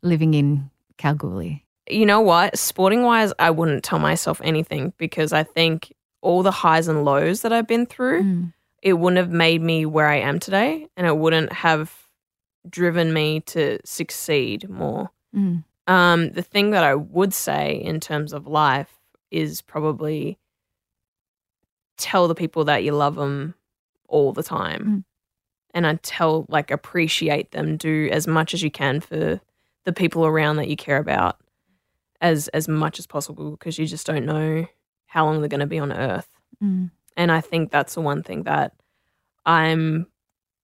living 0.02 0.34
in 0.34 0.70
Kalgoorlie? 0.98 1.66
You 1.90 2.06
know 2.06 2.22
what? 2.22 2.58
Sporting 2.58 3.04
wise, 3.04 3.34
I 3.38 3.52
wouldn't 3.52 3.84
tell 3.84 4.00
myself 4.00 4.42
anything 4.44 4.94
because 4.98 5.34
I 5.34 5.44
think 5.44 5.94
all 6.22 6.42
the 6.42 6.52
highs 6.52 6.88
and 6.88 7.06
lows 7.06 7.42
that 7.42 7.54
I've 7.54 7.68
been 7.68 7.86
through, 7.86 8.24
mm. 8.24 8.54
It 8.86 8.94
wouldn't 8.94 9.18
have 9.18 9.32
made 9.32 9.64
me 9.64 9.84
where 9.84 10.08
I 10.08 10.18
am 10.18 10.40
today 10.40 10.88
and 10.96 11.08
it 11.08 11.18
wouldn't 11.18 11.52
have 11.52 11.92
driven 12.70 13.12
me 13.12 13.40
to 13.42 13.80
succeed 13.84 14.70
more. 14.70 15.10
Mm. 15.36 15.64
Um, 15.88 16.30
the 16.30 16.44
thing 16.44 16.70
that 16.70 16.84
I 16.84 16.94
would 16.94 17.34
say 17.34 17.74
in 17.74 18.00
terms 18.00 18.32
of 18.32 18.46
life 18.46 18.94
is 19.32 19.64
probably 19.64 20.38
tell 21.98 22.28
the 22.28 22.36
people 22.36 22.66
that 22.66 22.84
you 22.84 22.92
love 22.92 23.16
them 23.16 23.56
all 24.08 24.34
the 24.34 24.44
time. 24.44 24.86
Mm. 24.86 25.04
And 25.74 25.88
I 25.88 25.96
tell, 25.96 26.46
like, 26.48 26.70
appreciate 26.70 27.52
them, 27.52 27.78
do 27.78 28.08
as 28.12 28.28
much 28.28 28.54
as 28.54 28.62
you 28.62 28.70
can 28.70 29.00
for 29.00 29.42
the 29.84 29.94
people 29.94 30.28
around 30.28 30.58
that 30.58 30.70
you 30.70 30.76
care 30.76 30.98
about 30.98 31.38
as 32.22 32.48
as 32.50 32.68
much 32.68 32.98
as 33.00 33.08
possible 33.08 33.52
because 33.52 33.78
you 33.78 33.86
just 33.88 34.08
don't 34.08 34.26
know 34.26 34.68
how 35.08 35.26
long 35.26 35.42
they're 35.42 35.50
going 35.50 35.60
to 35.60 35.66
be 35.66 35.80
on 35.80 35.92
earth. 35.92 36.30
Mm. 36.64 36.92
And 37.18 37.32
I 37.32 37.42
think 37.42 37.72
that's 37.72 37.96
the 37.96 38.02
one 38.02 38.24
thing 38.24 38.44
that 38.44 38.74
I'm 39.46 40.08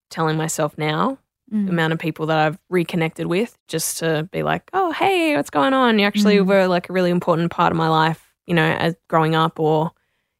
telling 0.10 0.38
myself 0.38 0.78
now 0.78 1.18
Mm. 1.52 1.66
the 1.66 1.72
amount 1.74 1.92
of 1.92 2.00
people 2.00 2.28
that 2.28 2.38
I've 2.40 2.58
reconnected 2.70 3.28
with 3.28 3.58
just 3.68 3.98
to 3.98 4.24
be 4.32 4.42
like, 4.42 4.70
oh, 4.72 4.92
hey, 4.94 5.36
what's 5.36 5.50
going 5.50 5.74
on? 5.74 6.00
You 6.00 6.06
actually 6.06 6.38
Mm. 6.38 6.46
were 6.48 6.66
like 6.68 6.90
a 6.90 6.94
really 6.94 7.10
important 7.12 7.52
part 7.52 7.74
of 7.74 7.78
my 7.78 7.90
life, 7.90 8.34
you 8.48 8.54
know, 8.54 8.64
as 8.64 8.96
growing 9.10 9.36
up 9.36 9.60
or, 9.60 9.92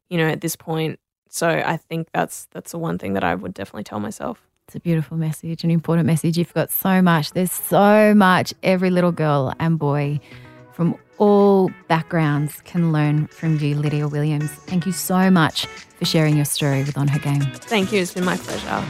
you 0.10 0.18
know, 0.18 0.30
at 0.30 0.40
this 0.40 0.56
point. 0.56 1.02
So 1.28 1.50
I 1.50 1.76
think 1.76 2.08
that's 2.14 2.46
that's 2.52 2.72
the 2.72 2.78
one 2.78 2.98
thing 2.98 3.12
that 3.16 3.26
I 3.26 3.36
would 3.36 3.54
definitely 3.54 3.84
tell 3.84 4.00
myself. 4.00 4.42
It's 4.68 4.76
a 4.78 4.80
beautiful 4.80 5.18
message, 5.18 5.66
an 5.66 5.72
important 5.72 6.06
message. 6.08 6.38
You've 6.38 6.54
got 6.54 6.70
so 6.72 7.02
much. 7.02 7.34
There's 7.34 7.52
so 7.52 8.14
much 8.16 8.54
every 8.64 8.90
little 8.90 9.12
girl 9.12 9.54
and 9.60 9.78
boy 9.78 10.22
from 10.74 10.96
all 11.18 11.70
backgrounds 11.88 12.62
can 12.66 12.92
learn 12.92 13.28
from 13.28 13.58
you, 13.60 13.76
Lydia 13.76 14.08
Williams. 14.08 14.50
Thank 14.50 14.86
you 14.86 14.92
so 14.92 15.30
much 15.30 15.66
for 15.66 16.06
sharing 16.06 16.36
your 16.36 16.46
story 16.46 16.84
with 16.84 16.98
On 16.98 17.08
Her 17.08 17.20
Game. 17.20 17.42
Thank 17.42 17.92
you. 17.92 18.02
It's 18.02 18.14
been 18.14 18.26
my 18.26 18.38
pleasure. 18.38 18.86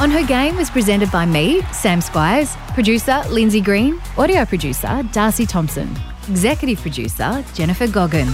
On 0.00 0.10
Her 0.10 0.26
Game 0.26 0.56
was 0.56 0.70
presented 0.70 1.10
by 1.10 1.26
me, 1.26 1.60
Sam 1.72 2.00
Squires, 2.00 2.56
producer 2.72 3.22
Lindsay 3.28 3.60
Green, 3.60 4.00
audio 4.16 4.46
producer 4.46 5.02
Darcy 5.12 5.44
Thompson, 5.44 5.94
executive 6.26 6.80
producer 6.80 7.44
Jennifer 7.52 7.86
Goggin. 7.86 8.28